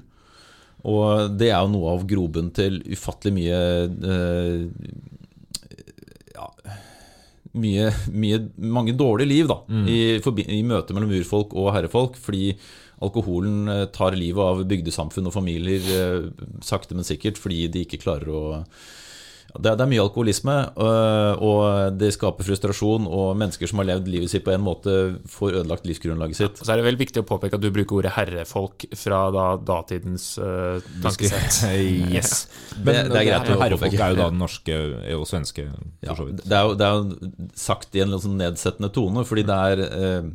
Og 0.88 1.38
det 1.40 1.52
er 1.52 1.60
jo 1.60 1.74
noe 1.74 1.96
av 1.96 2.06
grobunnen 2.08 2.54
til 2.56 2.80
ufattelig 2.86 3.34
mye 3.36 3.62
eh, 4.14 4.68
Ja 6.38 6.52
mye, 7.58 7.88
mye, 8.14 8.42
mange 8.62 8.94
dårlige 8.94 9.32
liv 9.32 9.48
da 9.50 9.56
i, 9.90 10.20
i 10.20 10.60
møte 10.68 10.94
mellom 10.94 11.16
urfolk 11.18 11.56
og 11.58 11.72
herrefolk, 11.74 12.20
fordi 12.22 12.52
alkoholen 13.04 13.72
eh, 13.72 13.86
tar 13.94 14.18
livet 14.18 14.42
av 14.44 14.64
bygdesamfunn 14.70 15.30
og 15.30 15.36
familier 15.36 15.90
eh, 15.94 16.30
sakte, 16.66 16.98
men 16.98 17.08
sikkert, 17.08 17.40
fordi 17.42 17.68
de 17.74 17.86
ikke 17.86 18.02
klarer 18.02 18.32
å 18.34 18.42
det, 19.56 19.72
er, 19.72 19.76
det 19.80 19.84
er 19.86 19.90
mye 19.90 20.02
alkoholisme, 20.04 20.54
øh, 20.76 21.42
og 21.48 21.96
det 21.98 22.10
skaper 22.14 22.46
frustrasjon. 22.46 23.06
Og 23.08 23.30
mennesker 23.40 23.70
som 23.72 23.80
har 23.82 23.88
levd 23.90 24.10
livet 24.12 24.30
sitt 24.30 24.44
på 24.46 24.52
en 24.54 24.62
måte, 24.66 24.94
får 25.32 25.56
ødelagt 25.62 25.88
livsgrunnlaget 25.88 26.38
sitt. 26.38 26.60
Så 26.62 26.74
er 26.74 26.82
det 26.82 26.86
vel 26.90 27.00
viktig 27.00 27.24
å 27.24 27.26
påpeke 27.30 27.58
at 27.58 27.64
du 27.64 27.70
bruker 27.74 28.02
ordet 28.02 28.12
herrefolk 28.18 28.86
fra 29.00 29.22
da 29.34 29.46
datidens 29.72 30.28
uh, 30.42 30.78
tankesett. 31.06 31.62
yes. 32.18 32.34
Det- 32.76 33.08
det 33.08 33.22
er 33.22 33.30
greit 33.32 33.54
å 33.56 33.60
Herrefolk 33.64 33.96
er 33.98 34.14
jo 34.14 34.20
da 34.20 34.28
den 34.30 34.42
norske 34.44 34.78
og 35.18 35.26
svenske, 35.32 35.66
Ja, 36.04 36.12
for 36.14 36.22
så 36.22 36.28
vidt. 36.30 36.44
det, 36.44 36.58
er 36.60 36.68
jo, 36.68 36.76
det 36.78 36.90
er 36.90 37.00
jo 37.00 37.50
sagt 37.58 37.96
i 37.98 38.04
en 38.04 38.12
litt 38.14 38.26
sånn 38.28 38.38
nedsettende 38.42 38.92
tone, 38.94 39.24
fordi 39.26 39.48
det 39.48 39.58
er, 39.72 39.86
øh, 39.88 40.30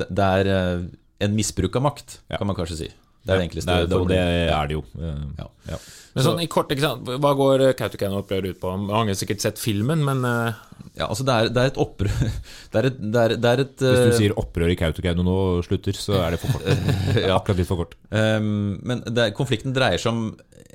det, 0.00 0.26
er 0.30 0.50
øh, 0.56 0.88
en 1.28 1.36
misbruk 1.36 1.76
av 1.78 1.86
makt, 1.90 2.18
kan 2.32 2.48
man 2.48 2.56
kanskje 2.58 2.80
si. 2.84 2.90
Det 3.20 3.34
er 3.34 3.40
det 3.42 3.46
enkleste. 3.50 3.74
Det 3.90 3.96
og 4.00 4.08
det 4.08 4.18
er 4.18 4.66
det 4.70 4.76
jo. 4.78 4.82
eh, 4.98 5.24
Ja. 5.38 5.46
ja. 5.74 5.78
Men 6.14 6.24
sånn 6.24 6.40
i 6.42 6.46
kort, 6.50 6.70
ikke 6.72 6.82
sant? 6.82 7.04
Hva 7.06 7.30
går 7.38 7.62
eh, 7.68 7.72
Kautokeino-opprøret 7.78 8.54
ut 8.56 8.60
på? 8.62 8.70
Mange 8.88 9.12
har 9.12 9.18
sikkert 9.20 9.42
sett 9.44 9.60
filmen, 9.62 10.00
men 10.04 10.24
eh, 10.24 10.52
Ja, 10.98 11.06
altså 11.06 11.22
det 11.28 11.34
er, 11.36 11.50
det 11.54 11.62
er 11.62 11.70
et 11.70 11.78
opprør 11.78 12.10
Det 12.72 12.80
er 12.80 12.88
et, 12.88 12.96
det 12.98 13.20
er, 13.22 13.34
det 13.36 13.50
er 13.52 13.62
et 13.66 13.76
Hvis 13.84 14.00
du 14.00 14.10
øh, 14.10 14.18
sier 14.18 14.34
opprør 14.40 14.72
i 14.72 14.78
Kautokeino 14.80 15.22
nå 15.26 15.36
og 15.60 15.64
slutter, 15.68 15.92
så 16.00 16.16
er 16.24 16.34
det 16.34 16.40
for 16.42 16.56
kort. 16.56 16.66
Ja. 17.20 17.36
Akkurat 17.36 17.60
litt 17.60 17.68
for 17.70 17.84
kort. 17.84 17.94
Um, 18.10 18.80
Men 18.82 19.04
det, 19.06 19.28
er- 19.28 19.36
konflikten 19.36 19.76
dreier 19.76 20.00
seg 20.00 20.10
om 20.16 20.24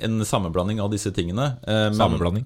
en 0.05 0.21
sammenblanding 0.27 0.79
av 0.83 0.91
disse 0.93 1.11
tingene. 1.15 1.55
Um, 1.67 1.95
Sammenblanding. 1.97 2.45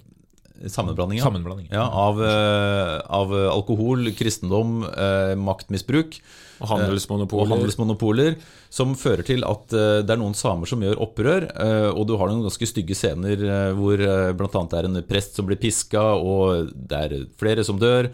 Sammenblanding, 0.70 1.18
ja. 1.22 1.24
Sammenblanding. 1.24 1.70
Ja, 1.72 1.86
av, 1.88 2.18
eh, 2.22 2.98
av 3.16 3.32
alkohol, 3.54 4.10
kristendom, 4.18 4.82
eh, 4.92 5.32
maktmisbruk 5.40 6.18
og 6.60 6.68
og 6.68 7.48
handelsmonopoler. 7.48 8.36
Som 8.70 8.92
fører 8.98 9.26
til 9.26 9.42
at 9.50 9.74
eh, 9.74 10.02
det 10.06 10.14
er 10.14 10.20
noen 10.22 10.38
samer 10.38 10.70
som 10.70 10.84
gjør 10.86 11.02
opprør, 11.02 11.48
eh, 11.50 11.90
og 11.90 12.06
du 12.06 12.14
har 12.22 12.30
noen 12.30 12.46
ganske 12.46 12.70
stygge 12.70 12.98
scener 12.98 13.42
eh, 13.42 13.72
hvor 13.78 13.98
bl.a. 13.98 14.62
det 14.70 14.78
er 14.78 14.88
en 14.90 15.02
prest 15.10 15.40
som 15.40 15.50
blir 15.50 15.58
piska, 15.62 16.04
og 16.14 16.70
det 16.78 17.00
er 17.00 17.16
flere 17.42 17.66
som 17.66 17.82
dør. 17.82 18.12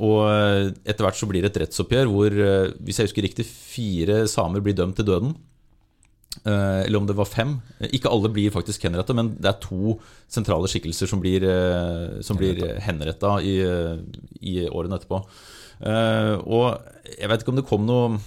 Og 0.00 0.24
etter 0.88 1.04
hvert 1.04 1.18
så 1.18 1.28
blir 1.28 1.44
det 1.44 1.50
et 1.50 1.60
rettsoppgjør 1.64 2.08
hvor, 2.08 2.34
hvis 2.80 3.00
jeg 3.00 3.10
husker 3.10 3.26
riktig, 3.26 3.44
fire 3.44 4.22
samer 4.30 4.62
blir 4.64 4.76
dømt 4.78 4.96
til 4.96 5.08
døden. 5.08 5.34
Eller 6.46 6.96
om 6.96 7.08
det 7.08 7.16
var 7.18 7.28
fem. 7.28 7.56
Ikke 7.90 8.08
alle 8.08 8.30
blir 8.32 8.54
faktisk 8.54 8.86
henrettet, 8.86 9.18
men 9.18 9.32
det 9.34 9.50
er 9.50 9.58
to 9.60 9.98
sentrale 10.30 10.70
skikkelser 10.70 11.10
som 11.10 11.20
blir, 11.20 11.44
som 12.24 12.38
blir 12.38 12.62
henretta 12.86 13.34
i, 13.42 13.56
i 14.40 14.54
årene 14.70 15.00
etterpå. 15.00 15.20
Og 16.46 17.10
jeg 17.18 17.32
vet 17.34 17.42
ikke 17.42 17.52
om 17.52 17.60
det 17.60 17.68
kom 17.68 17.84
noe 17.90 18.22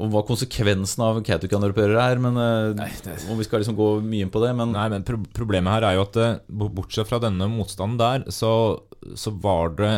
om 0.00 0.12
hva 0.12 0.22
konsekvensen 0.24 1.02
av 1.04 1.20
Kautokeino-opprøret 1.26 2.00
er, 2.00 2.20
men 2.22 2.38
eh, 2.40 3.26
om 3.28 3.40
vi 3.40 3.46
skal 3.46 3.60
liksom 3.60 3.76
gå 3.76 3.88
mye 4.04 4.26
inn 4.26 4.32
på 4.32 4.40
det. 4.44 4.52
Men 4.56 4.72
Nei, 4.72 4.86
men 4.92 5.04
pro 5.06 5.18
problemet 5.36 5.74
her 5.74 5.88
er 5.88 5.98
jo 5.98 6.06
at 6.06 6.20
eh, 6.20 6.38
bortsett 6.48 7.10
fra 7.10 7.20
denne 7.22 7.48
motstanden 7.52 8.00
der, 8.00 8.24
så, 8.32 8.52
så 9.18 9.34
var 9.44 9.74
det 9.80 9.92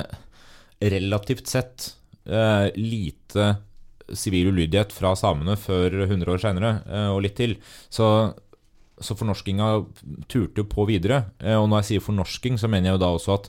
relativt 0.84 1.46
sett 1.52 1.92
eh, 2.26 2.72
lite 2.74 3.54
sivil 4.12 4.50
ulydighet 4.52 4.92
fra 4.92 5.14
samene 5.16 5.56
før 5.56 6.02
100 6.04 6.32
år 6.34 6.42
seinere, 6.42 6.72
eh, 6.88 7.10
og 7.12 7.22
litt 7.24 7.38
til. 7.38 7.56
Så, 7.92 8.08
så 9.00 9.16
fornorskinga 9.18 9.70
turte 10.26 10.64
jo 10.64 10.68
på 10.70 10.88
videre. 10.90 11.24
Eh, 11.40 11.56
og 11.56 11.70
når 11.70 11.82
jeg 11.82 11.92
sier 11.92 12.08
fornorsking, 12.08 12.58
så 12.60 12.70
mener 12.70 12.90
jeg 12.90 12.98
jo 12.98 13.04
da 13.04 13.12
også 13.14 13.38
at 13.38 13.48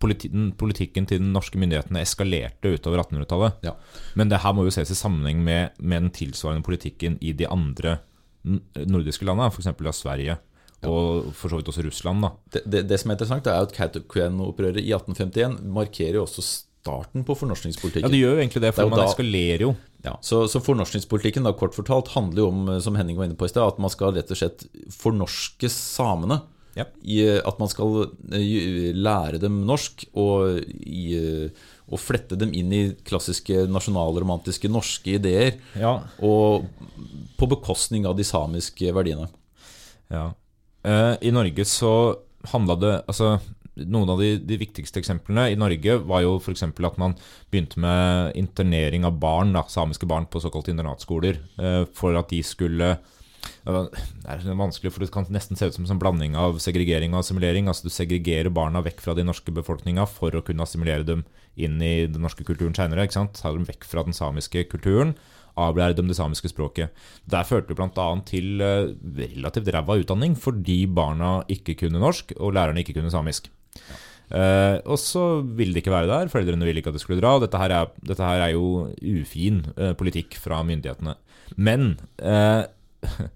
politikken 0.00 1.06
til 1.08 1.22
de 1.22 1.30
norske 1.32 1.58
myndighetene 1.60 2.02
eskalerte 2.04 2.74
utover 2.76 3.02
1800-tallet. 3.04 3.62
Ja. 3.66 3.72
Men 4.18 4.32
det 4.32 4.42
her 4.42 4.52
må 4.56 4.66
jo 4.66 4.74
ses 4.74 4.92
i 4.92 4.98
sammenheng 4.98 5.40
med, 5.46 5.76
med 5.78 6.06
den 6.06 6.12
tilsvarende 6.16 6.66
politikken 6.66 7.16
i 7.20 7.32
de 7.36 7.48
andre 7.48 7.98
nordiske 8.46 9.26
landene, 9.26 9.50
f.eks. 9.50 9.72
av 9.72 9.96
Sverige. 9.96 10.38
Og 10.86 11.32
for 11.34 11.50
så 11.50 11.58
vidt 11.58 11.70
også 11.72 11.82
Russland. 11.86 12.22
da 12.22 12.30
det, 12.52 12.62
det, 12.70 12.82
det 12.90 13.00
som 13.00 13.10
er 13.10 13.16
interessant, 13.16 13.48
er 13.50 13.64
at 13.64 13.74
Kautokeino-opprøret 13.74 14.78
i 14.82 14.92
1851 14.92 15.58
markerer 15.74 16.20
jo 16.20 16.26
også 16.26 16.44
starten 16.44 17.24
på 17.26 17.34
fornorskningspolitikken. 17.34 18.06
Ja, 18.06 18.12
det 18.12 18.20
gjør 18.20 18.36
jo 18.36 18.42
egentlig 18.44 18.62
det, 18.62 18.72
for 18.76 18.86
det 18.86 18.92
man 18.94 19.02
da- 19.02 19.08
eskalerer 19.10 19.64
jo. 19.66 19.74
Ja, 20.06 20.12
så, 20.22 20.44
så 20.46 20.60
fornorskningspolitikken 20.62 21.48
da, 21.48 21.50
kort 21.58 21.74
fortalt 21.74 22.12
handler 22.14 22.44
jo 22.44 22.50
om, 22.52 22.60
eh, 22.70 22.82
som 22.84 22.94
Henning 22.94 23.16
var 23.18 23.26
inne 23.26 23.38
på 23.38 23.48
i 23.48 23.50
sted, 23.50 23.64
at 23.64 23.80
man 23.82 23.90
skal 23.90 24.14
rett 24.14 24.30
og 24.30 24.38
slett 24.38 24.66
fornorske 24.94 25.70
samene. 25.72 26.42
Ja. 26.76 26.84
I, 27.00 27.22
eh, 27.24 27.40
at 27.40 27.58
man 27.60 27.70
skal 27.72 28.02
eh, 28.36 28.92
lære 28.92 29.40
dem 29.40 29.62
norsk 29.68 30.04
og, 30.12 30.60
i, 30.84 31.06
eh, 31.16 31.64
og 31.88 32.02
flette 32.02 32.36
dem 32.36 32.52
inn 32.56 32.72
i 32.74 32.82
klassiske 33.06 33.64
nasjonalromantiske 33.72 34.68
norske 34.68 35.16
ideer. 35.16 35.56
Ja. 35.80 35.98
Og 36.20 36.68
på 37.40 37.48
bekostning 37.48 38.08
av 38.08 38.18
de 38.18 38.26
samiske 38.28 38.92
verdiene. 38.96 39.30
Ja. 40.12 40.30
Eh, 40.84 41.14
I 41.24 41.32
Norge 41.34 41.64
så 41.66 41.92
handla 42.52 42.76
det 42.78 42.92
Altså, 43.08 43.32
noen 43.76 44.12
av 44.12 44.20
de, 44.20 44.36
de 44.38 44.60
viktigste 44.60 45.00
eksemplene 45.00 45.48
i 45.52 45.56
Norge 45.58 45.96
var 46.06 46.22
jo 46.24 46.36
f.eks. 46.38 46.62
at 46.68 47.00
man 47.00 47.16
begynte 47.50 47.80
med 47.82 48.36
internering 48.38 49.04
av 49.08 49.16
barn, 49.20 49.56
da, 49.56 49.64
samiske 49.68 50.08
barn, 50.08 50.28
på 50.28 50.40
såkalte 50.44 50.72
internatskoler. 50.72 51.40
for 51.92 52.16
at 52.16 52.30
de 52.32 52.42
skulle 52.44 52.96
Det 53.66 54.32
er 54.32 54.58
vanskelig, 54.58 54.92
for 54.94 55.02
det 55.02 55.12
kan 55.14 55.26
nesten 55.32 55.58
se 55.58 55.68
ut 55.68 55.76
som 55.76 55.86
en 55.86 55.92
sånn 55.92 56.02
blanding 56.02 56.36
av 56.38 56.60
segregering 56.62 57.14
og 57.14 57.24
assimilering. 57.24 57.70
Altså 57.70 57.88
Du 57.88 57.94
segregerer 57.94 58.52
barna 58.54 58.84
vekk 58.86 59.02
fra 59.04 59.16
den 59.18 59.30
norske 59.30 59.54
befolkninga 59.54 60.06
for 60.10 60.34
å 60.34 60.44
kunne 60.46 60.66
assimilere 60.66 61.06
dem 61.06 61.24
inn 61.56 61.80
i 61.82 62.06
den 62.06 62.22
norske 62.22 62.46
kulturen 62.46 62.76
seinere. 62.76 63.08
Ta 63.10 63.52
dem 63.52 63.66
vekk 63.68 63.88
fra 63.88 64.06
den 64.06 64.16
samiske 64.16 64.68
kulturen 64.70 65.16
avlære 65.56 65.96
dem 65.96 66.08
det 66.10 66.16
samiske 66.18 66.50
språket. 66.52 66.92
Der 67.28 67.46
førte 67.48 67.72
det 67.72 67.78
bl.a. 67.78 68.08
til 68.28 68.60
eh, 68.64 68.92
relativt 69.20 69.70
ræva 69.72 69.98
utdanning 70.00 70.36
fordi 70.38 70.84
barna 70.86 71.38
ikke 71.52 71.78
kunne 71.82 72.02
norsk 72.02 72.36
og 72.36 72.54
lærerne 72.56 72.84
ikke 72.84 72.98
kunne 72.98 73.12
samisk. 73.14 73.50
Uh, 74.26 74.82
og 74.90 74.96
så 74.98 75.20
ville 75.38 75.70
de 75.70 75.78
ikke 75.78 75.92
være 75.92 76.08
der, 76.10 76.30
foreldrene 76.32 76.66
ville 76.66 76.80
ikke 76.82 76.90
at 76.90 76.96
de 76.96 77.02
skulle 77.02 77.20
dra. 77.22 77.36
Dette 77.38 77.60
her 77.60 77.70
er, 77.70 77.92
dette 78.02 78.26
her 78.26 78.40
er 78.42 78.56
jo 78.56 78.88
ufin 78.98 79.60
uh, 79.76 79.92
politikk 79.94 80.34
fra 80.42 80.64
myndighetene. 80.66 81.14
Men 81.62 81.92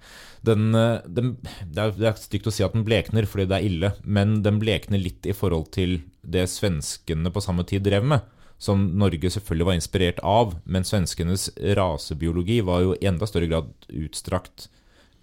den, 0.48 0.74
eh, 0.74 1.06
den, 1.06 1.32
det, 1.42 1.78
er, 1.78 1.94
det 1.96 2.10
er 2.10 2.20
stygt 2.20 2.50
å 2.50 2.54
si 2.54 2.64
at 2.66 2.76
den 2.76 2.86
blekner 2.86 3.28
fordi 3.28 3.48
det 3.50 3.58
er 3.58 3.68
ille, 3.68 3.92
men 4.04 4.40
den 4.46 4.60
blekner 4.62 5.02
litt 5.02 5.28
i 5.28 5.36
forhold 5.36 5.70
til 5.76 6.00
det 6.22 6.46
svenskene 6.52 7.32
på 7.32 7.42
samme 7.44 7.66
tid 7.68 7.86
drev 7.86 8.06
med. 8.14 8.26
Som 8.60 8.90
Norge 9.00 9.30
selvfølgelig 9.32 9.66
var 9.70 9.78
inspirert 9.78 10.18
av, 10.26 10.58
men 10.68 10.84
svenskenes 10.84 11.48
rasebiologi 11.78 12.58
var 12.66 12.82
jo 12.84 12.96
i 12.98 13.06
enda 13.08 13.28
større 13.28 13.48
grad 13.48 13.70
utstrakt 13.88 14.68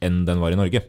enn 0.02 0.24
den 0.26 0.42
var 0.42 0.54
i 0.54 0.58
Norge. 0.58 0.82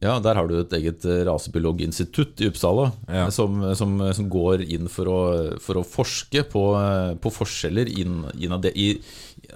Ja, 0.00 0.14
der 0.24 0.34
har 0.38 0.46
du 0.48 0.54
et 0.62 0.72
eget 0.72 1.04
eh, 1.04 1.18
rasebiologinstitutt 1.28 2.40
i 2.40 2.46
Uppsala 2.48 2.86
Ja. 3.08 3.26
eh, 3.26 3.28
som, 3.36 3.58
som, 3.76 3.98
som 4.16 4.30
går 4.32 4.62
inn 4.64 4.88
for 4.88 5.04
å, 5.12 5.18
for 5.60 5.76
å 5.76 5.84
forske 5.84 6.40
på, 6.48 6.62
eh, 6.80 7.10
på 7.20 7.32
forskjeller 7.34 7.90
inn, 8.00 8.22
innad 8.40 8.62
det 8.64 8.72
i 8.80 8.94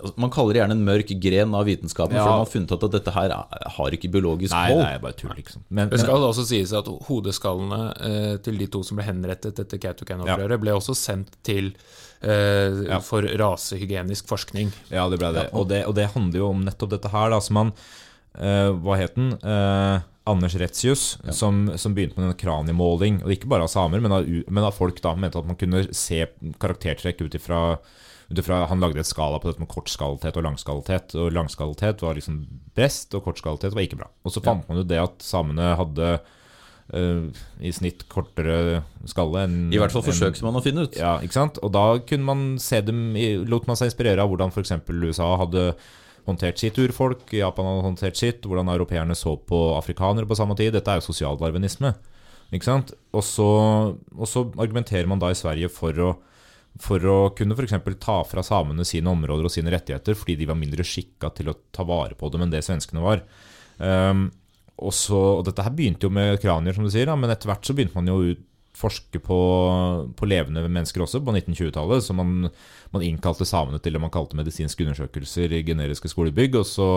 altså, 0.03 0.13
Man 0.21 0.31
kaller 0.35 0.53
det 0.53 0.61
gjerne 0.61 0.77
en 0.77 0.85
mørk 0.85 1.15
gren 1.23 1.55
av 1.57 1.65
vitenskapen, 1.65 2.19
Ja. 2.19 2.27
for 2.27 2.35
man 2.35 2.43
har 2.45 2.53
funnet 2.53 2.75
ut 2.77 2.85
at 2.85 2.93
dette 2.99 3.15
her 3.17 3.33
er- 3.39 3.71
har 3.79 3.97
ikke 3.97 4.13
biologisk 4.13 4.53
Nei, 4.53 4.69
hold. 4.75 4.83
nei, 4.85 4.99
bare 4.99 5.17
tull, 5.17 5.33
liksom. 5.39 5.65
Men, 5.71 5.89
Det 5.89 6.01
skal 6.05 6.29
også 6.29 6.45
sies 6.53 6.73
at 6.77 6.93
hodeskallene 7.09 7.83
eh, 8.05 8.37
til 8.45 8.59
de 8.61 8.67
to 8.67 8.83
som 8.85 8.97
ble 9.01 9.09
henrettet 9.09 9.59
etter 9.65 9.79
Kautokeino-opprøret, 9.81 10.61
ble 10.61 10.77
også 10.77 10.93
sendt 10.95 11.33
til 11.43 11.73
eh, 12.21 12.85
Ja. 12.93 13.01
for 13.01 13.23
rasehygienisk 13.23 14.27
forskning. 14.29 14.73
ja, 14.91 15.09
det 15.09 15.19
ble 15.25 15.33
det. 15.33 15.49
Og, 15.55 15.69
det. 15.69 15.87
og 15.89 15.95
det 15.97 16.11
handler 16.13 16.39
jo 16.45 16.51
om 16.53 16.65
nettopp 16.69 16.91
dette 16.99 17.09
her, 17.09 17.31
da. 17.33 17.41
Som 17.41 17.57
han 17.57 17.73
eh, 18.37 18.69
Hva 18.77 18.97
het 19.01 19.15
den? 19.17 19.33
Eh, 19.41 20.01
Anders 20.25 20.55
Retzius, 20.57 21.19
som, 21.37 21.67
som 21.77 21.95
begynte 21.95 22.17
med 22.17 22.31
den 22.31 22.39
kraniemåling. 22.41 23.21
Og 23.27 23.35
ikke 23.35 23.51
bare 23.53 23.67
av 23.67 23.73
samer, 23.73 24.01
men 24.01 24.15
av, 24.17 24.25
men 24.25 24.65
av 24.65 24.73
folk 24.77 25.03
da 25.05 25.13
mente 25.19 25.41
at 25.41 25.49
man 25.49 25.59
kunne 25.61 25.85
se 25.93 26.23
karaktertrekk 26.63 27.21
ut 27.21 27.37
ifra 27.37 27.77
Han 28.71 28.81
lagde 28.81 29.03
et 29.03 29.11
skala 29.11 29.37
på 29.37 29.51
dette 29.51 29.61
med 29.61 29.69
kortskalitet 29.69 30.39
og 30.41 30.47
langskalitet. 30.47 31.13
Og 31.21 31.35
langskalitet 31.37 32.01
var 32.01 32.17
liksom 32.17 32.41
best, 32.77 33.13
og 33.13 33.27
kortskalitet 33.27 33.77
var 33.77 33.85
ikke 33.85 34.01
bra. 34.01 34.09
Og 34.25 34.33
så 34.33 34.41
fant 34.45 34.65
man 34.69 34.81
jo 34.81 34.87
det 34.89 35.03
at 35.03 35.21
samene 35.25 35.75
hadde 35.81 36.17
Uh, 36.93 37.33
i 37.65 37.71
snitt 37.73 38.03
kortere 38.13 38.83
skalle 39.09 39.47
enn 39.47 39.71
I 39.73 39.79
hvert 39.81 39.95
fall 39.95 40.05
forsøkte 40.05 40.45
man 40.45 40.59
å 40.59 40.61
finne 40.61 40.83
ut. 40.85 40.99
ja, 41.01 41.15
ikke 41.25 41.33
sant? 41.39 41.57
Og 41.65 41.71
da 41.73 41.97
kunne 42.05 42.29
man 42.29 42.43
se 42.61 42.83
dem 42.85 43.17
lot 43.49 43.65
man 43.65 43.79
seg 43.81 43.89
inspirere 43.89 44.21
av 44.21 44.29
hvordan 44.29 44.53
f.eks. 44.53 44.75
USA 44.93 45.31
hadde 45.41 45.63
håndtert 46.29 46.61
sitt 46.61 46.79
urfolk, 46.81 47.27
Japan 47.37 47.69
hadde 47.69 47.87
håndtert 47.87 48.19
sitt, 48.19 48.45
hvordan 48.49 48.71
europeerne 48.73 49.17
så 49.19 49.37
på 49.37 49.61
afrikanere 49.79 50.29
på 50.29 50.39
samme 50.39 50.57
tid. 50.59 50.73
Dette 50.77 50.93
er 50.93 51.01
jo 51.01 51.09
sosialdarwinisme. 51.09 51.93
Ikke 52.55 52.69
sant? 52.69 52.95
Og 53.15 53.25
så, 53.27 53.49
og 53.97 54.31
så 54.31 54.45
argumenterer 54.61 55.09
man 55.11 55.23
da 55.23 55.33
i 55.33 55.39
Sverige 55.39 55.71
for 55.73 56.01
å, 56.01 56.13
for 56.81 57.11
å 57.11 57.19
kunne 57.37 57.57
f.eks. 57.57 57.77
ta 58.03 58.21
fra 58.29 58.45
samene 58.47 58.87
sine 58.89 59.11
områder 59.13 59.49
og 59.49 59.53
sine 59.53 59.73
rettigheter 59.75 60.17
fordi 60.19 60.39
de 60.41 60.49
var 60.51 60.59
mindre 60.61 60.87
skikka 60.87 61.33
til 61.37 61.51
å 61.51 61.59
ta 61.75 61.87
vare 61.89 62.17
på 62.19 62.31
dem 62.33 62.47
enn 62.47 62.55
det 62.55 62.65
svenskene 62.67 63.05
var. 63.05 63.25
Um, 63.79 64.29
og, 64.77 64.93
så, 64.95 65.21
og 65.39 65.45
dette 65.49 65.65
her 65.67 65.75
begynte 65.75 66.09
jo 66.09 66.15
med 66.15 66.41
kranier, 66.43 66.77
som 66.77 66.87
du 66.87 66.93
sier, 66.93 67.09
da, 67.11 67.17
men 67.19 67.33
etter 67.33 67.51
hvert 67.51 67.67
så 67.67 67.77
begynte 67.77 67.99
man 67.99 68.11
jo 68.11 68.35
ut- 68.35 68.51
forske 68.75 69.21
på, 69.23 69.39
på 70.19 70.29
levende 70.29 70.65
mennesker 70.67 71.05
også, 71.05 71.23
på 71.25 71.35
1920-tallet. 71.37 72.05
Så 72.05 72.17
man, 72.17 72.49
man 72.95 73.05
innkalte 73.07 73.47
samene 73.47 73.81
til 73.83 73.95
det 73.95 74.03
man 74.03 74.13
kalte 74.15 74.39
medisinske 74.39 74.87
undersøkelser 74.87 75.55
i 75.55 75.63
generiske 75.67 76.11
skolebygg. 76.11 76.59
Og 76.59 76.67
så, 76.67 76.89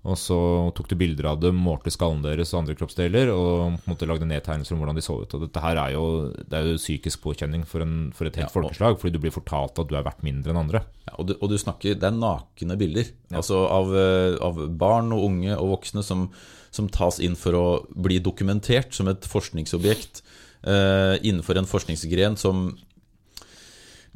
og 0.00 0.18
så 0.18 0.38
tok 0.74 0.90
du 0.90 0.96
bilder 0.98 1.30
av 1.30 1.38
dem, 1.44 1.60
målte 1.62 1.92
skallen 1.94 2.24
deres 2.24 2.50
og 2.54 2.62
andre 2.62 2.76
kroppsdeler, 2.78 3.30
og 3.30 3.50
på 3.76 3.86
en 3.86 3.94
måte 3.94 4.08
lagde 4.10 4.28
nedtegnelser 4.28 4.74
om 4.74 4.82
hvordan 4.82 4.98
de 4.98 5.04
så 5.06 5.20
ut. 5.22 5.36
Og 5.36 5.44
dette 5.46 5.62
her 5.62 5.78
er 5.78 5.94
jo, 5.94 6.06
det 6.40 6.58
er 6.58 6.72
jo 6.72 6.80
psykisk 6.82 7.22
påkjenning 7.22 7.66
for, 7.68 7.86
en, 7.86 7.98
for 8.16 8.26
et 8.26 8.40
helt 8.40 8.48
Ja, 8.48 8.54
folkeslag, 8.56 8.98
fordi 8.98 9.14
du 9.14 9.22
blir 9.22 9.34
fortalt 9.34 9.78
at 9.78 9.90
du 9.90 9.94
er 9.98 10.06
verdt 10.06 10.26
mindre 10.26 10.54
enn 10.54 10.64
andre. 10.64 10.82
Ja, 11.06 11.14
og, 11.20 11.30
du, 11.30 11.36
og 11.38 11.52
du 11.52 11.58
snakker, 11.60 11.94
Det 11.94 12.10
er 12.10 12.16
nakne 12.16 12.78
bilder 12.80 13.12
altså 13.30 13.62
av, 13.70 13.94
eh, 13.94 14.34
av 14.42 14.58
barn 14.80 15.14
og 15.14 15.28
unge 15.28 15.54
og 15.54 15.76
voksne 15.76 16.02
som, 16.06 16.26
som 16.74 16.90
tas 16.90 17.22
inn 17.22 17.38
for 17.38 17.54
å 17.54 17.64
bli 17.94 18.18
dokumentert 18.18 18.96
som 18.96 19.10
et 19.10 19.30
forskningsobjekt 19.30 20.24
innenfor 20.62 21.56
en 21.56 21.68
forskningsgren 21.70 22.36
som 22.36 22.66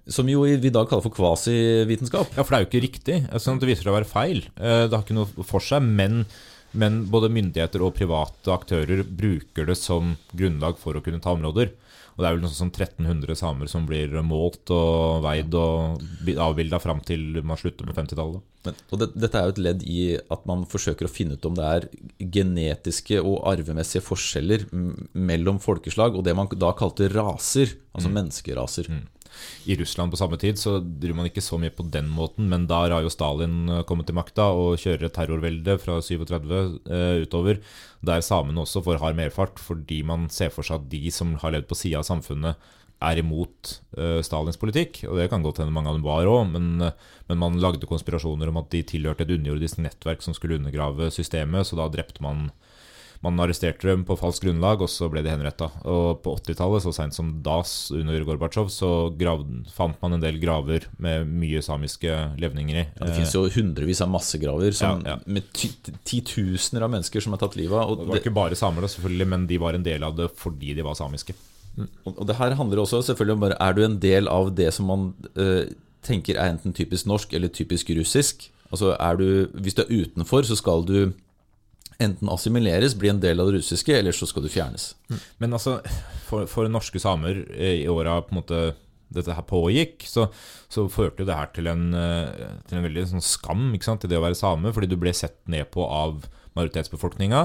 som 0.07 0.29
jo 0.29 0.43
vi 0.45 0.59
i 0.69 0.73
dag 0.73 0.85
kaller 0.91 1.01
for 1.07 1.15
kvasivitenskap. 1.17 2.35
Ja, 2.37 2.45
for 2.45 2.53
det 2.53 2.59
er 2.59 2.65
jo 2.65 2.69
ikke 2.69 2.83
riktig. 2.85 3.15
Altså, 3.33 3.55
det 3.57 3.71
viser 3.71 3.87
seg 3.87 3.93
å 3.95 3.97
være 3.97 4.11
feil. 4.11 4.43
Eh, 4.61 4.83
Det 4.85 4.93
har 4.93 5.05
ikke 5.07 5.17
noe 5.17 5.47
for 5.49 5.65
seg, 5.65 5.81
men, 5.81 6.27
men 6.77 7.07
både 7.09 7.31
myndigheter 7.33 7.81
og 7.81 7.95
private 7.97 8.53
aktører 8.53 9.01
bruker 9.09 9.65
det 9.71 9.79
som 9.81 10.13
grunnlag 10.37 10.77
for 10.77 10.93
å 10.99 11.01
kunne 11.05 11.23
ta 11.25 11.33
områder. 11.33 11.73
Og 12.15 12.23
det 12.23 12.29
er 12.29 12.37
vel 12.37 12.45
noe 12.45 12.55
sånn 12.55 12.71
1300 12.71 13.39
samer 13.39 13.71
som 13.71 13.87
blir 13.89 14.13
målt 14.23 14.71
og 14.75 15.25
veid 15.25 15.55
og 15.59 16.03
avbilda 16.47 16.79
fram 16.83 17.01
til 17.07 17.41
man 17.43 17.59
slutter 17.59 17.89
med 17.89 17.97
50-tallet. 17.99 18.45
Og 18.65 19.01
det, 19.01 19.11
dette 19.19 19.41
er 19.41 19.49
jo 19.49 19.55
et 19.55 19.63
ledd 19.67 19.83
i 19.85 19.99
at 20.33 20.47
man 20.49 20.63
forsøker 20.71 21.09
å 21.09 21.13
finne 21.13 21.37
ut 21.37 21.49
om 21.49 21.57
det 21.59 21.67
er 21.67 21.89
genetiske 22.37 23.19
og 23.21 23.43
arvemessige 23.51 24.05
forskjeller 24.07 24.69
mellom 25.13 25.59
folkeslag 25.63 26.17
og 26.17 26.25
det 26.25 26.37
man 26.39 26.49
da 26.55 26.71
kalte 26.79 27.11
raser, 27.13 27.75
altså 27.93 28.13
menneskeraser. 28.15 28.89
I 29.71 29.77
Russland 29.81 30.13
på 30.13 30.21
samme 30.21 30.39
tid 30.41 30.61
så 30.61 30.77
driver 30.83 31.21
man 31.21 31.31
ikke 31.31 31.45
så 31.45 31.59
mye 31.61 31.73
på 31.75 31.87
den 31.95 32.11
måten, 32.13 32.49
men 32.51 32.69
der 32.71 32.93
har 32.95 33.05
jo 33.05 33.13
Stalin 33.13 33.69
eh, 33.69 33.83
kommet 33.89 34.09
til 34.11 34.19
makta 34.19 34.51
og 34.53 34.79
kjører 34.83 35.09
et 35.09 35.17
terrorvelde 35.17 35.79
fra 35.83 35.99
37 36.05 36.55
eh, 36.55 37.25
utover, 37.25 37.61
der 38.05 38.25
samene 38.25 38.65
også 38.65 38.85
får 38.85 39.01
hard 39.03 39.19
merfart 39.19 39.61
fordi 39.63 40.03
man 40.07 40.29
ser 40.33 40.53
for 40.55 40.67
seg 40.67 40.83
at 40.83 40.91
de 40.93 41.13
som 41.15 41.37
har 41.43 41.57
levd 41.57 41.71
på 41.71 41.79
sida 41.79 42.03
av 42.03 42.09
samfunnet, 42.09 42.73
er 43.05 43.21
imot 43.21 43.75
eh, 43.99 44.21
Stalins 44.25 44.59
politikk. 44.61 45.03
Og 45.09 45.19
det 45.19 45.29
kan 45.33 45.45
godt 45.45 45.61
hende 45.63 45.75
mange 45.75 45.91
av 45.91 45.99
dem 45.99 46.07
var 46.07 46.29
òg, 46.31 46.47
men, 46.55 46.69
eh, 46.85 46.95
men 47.29 47.41
man 47.41 47.61
lagde 47.63 47.89
konspirasjoner 47.91 48.51
om 48.51 48.61
at 48.61 48.71
de 48.75 48.85
tilhørte 48.87 49.27
et 49.27 49.35
underjordisk 49.37 49.81
nettverk 49.83 50.25
som 50.25 50.37
skulle 50.37 50.59
undergrave 50.61 51.11
systemet, 51.15 51.69
så 51.69 51.79
da 51.81 51.91
drepte 51.93 52.25
man 52.25 52.49
man 53.23 53.39
arresterte 53.41 53.87
dem 53.89 54.03
på 54.05 54.17
falskt 54.19 54.43
grunnlag, 54.45 54.83
og 54.85 54.89
så 54.93 55.09
ble 55.13 55.23
de 55.25 55.31
henretta. 55.31 55.71
Og 55.85 56.23
på 56.25 56.35
80-tallet, 56.41 56.83
så 56.85 56.93
seint 56.93 57.15
som 57.17 57.31
das 57.45 57.91
under 57.95 58.25
Gorbatsjov, 58.27 58.69
så 58.75 58.91
grav, 59.17 59.45
fant 59.73 60.01
man 60.03 60.13
en 60.19 60.21
del 60.25 60.39
graver 60.43 60.89
med 60.99 61.27
mye 61.31 61.63
samiske 61.65 62.11
levninger 62.41 62.77
i. 62.83 62.85
Ja, 62.99 63.07
det 63.07 63.15
finnes 63.17 63.35
jo 63.37 63.47
hundrevis 63.55 64.03
av 64.05 64.11
massegraver 64.13 64.73
som, 64.77 65.01
Ja, 65.07 65.15
ja. 65.15 65.19
med 65.27 65.47
ti- 65.53 65.73
titusener 66.05 66.83
av 66.85 66.91
mennesker 66.91 67.21
som 67.25 67.33
har 67.33 67.39
tatt 67.45 67.57
livet 67.57 67.73
av. 67.79 67.97
det 67.99 68.07
var 68.11 68.21
ikke 68.21 68.35
bare 68.35 68.55
samer, 68.59 68.81
da, 68.85 68.89
selvfølgelig, 68.93 69.29
men 69.29 69.47
de 69.47 69.59
var 69.59 69.75
en 69.75 69.83
del 69.87 70.03
av 70.05 70.17
det 70.17 70.31
fordi 70.37 70.75
de 70.75 70.83
var 70.83 70.95
samiske. 70.99 71.35
og 72.07 72.27
det 72.27 72.37
her 72.39 72.55
handler 72.55 72.79
også 72.85 73.01
selvfølgelig 73.03 73.35
om 73.35 73.41
bare 73.41 73.57
Er 73.61 73.73
du 73.75 73.81
en 73.85 73.99
del 73.99 74.29
av 74.29 74.53
det 74.55 74.73
som 74.73 74.87
man 74.87 75.15
eh, 75.37 75.65
tenker 76.07 76.37
er 76.39 76.53
enten 76.53 76.73
typisk 76.73 77.07
norsk 77.07 77.33
eller 77.35 77.49
typisk 77.49 77.91
russisk? 77.91 78.51
Altså 78.71 78.93
er 78.99 79.17
du, 79.17 79.47
Hvis 79.61 79.75
du 79.75 79.83
er 79.83 79.91
utenfor, 80.05 80.43
så 80.47 80.55
skal 80.57 80.85
du 80.87 81.13
enten 82.03 82.29
assimileres, 82.33 82.95
bli 82.99 83.11
en 83.13 83.21
del 83.23 83.41
av 83.41 83.51
det 83.51 83.61
russiske, 83.61 83.95
eller 83.99 84.13
så 84.17 84.27
skal 84.27 84.43
du 84.47 84.51
fjernes. 84.53 84.95
Men 85.39 85.53
altså, 85.57 85.79
for, 86.27 86.49
for 86.51 86.69
norske 86.73 87.01
samer 87.03 87.45
eh, 87.55 87.83
i 87.85 87.89
åra 87.91 88.21
på 88.23 88.35
en 88.35 88.41
måte 88.43 88.63
dette 89.15 89.35
her 89.37 89.45
pågikk, 89.47 90.03
så, 90.11 90.25
så 90.73 90.89
førte 90.91 91.23
jo 91.23 91.29
det 91.29 91.37
her 91.39 91.51
til 91.55 91.69
en, 91.71 91.85
eh, 91.95 92.49
til 92.67 92.81
en 92.81 92.87
veldig 92.89 93.05
sånn 93.13 93.23
skam 93.23 93.69
ikke 93.77 93.87
sant, 93.87 94.07
i 94.07 94.11
det 94.11 94.19
å 94.19 94.25
være 94.25 94.39
same, 94.39 94.73
fordi 94.75 94.91
du 94.91 94.97
ble 94.99 95.13
sett 95.15 95.37
ned 95.47 95.69
på 95.75 95.85
av 95.87 96.25
majoritetsbefolkninga. 96.59 97.45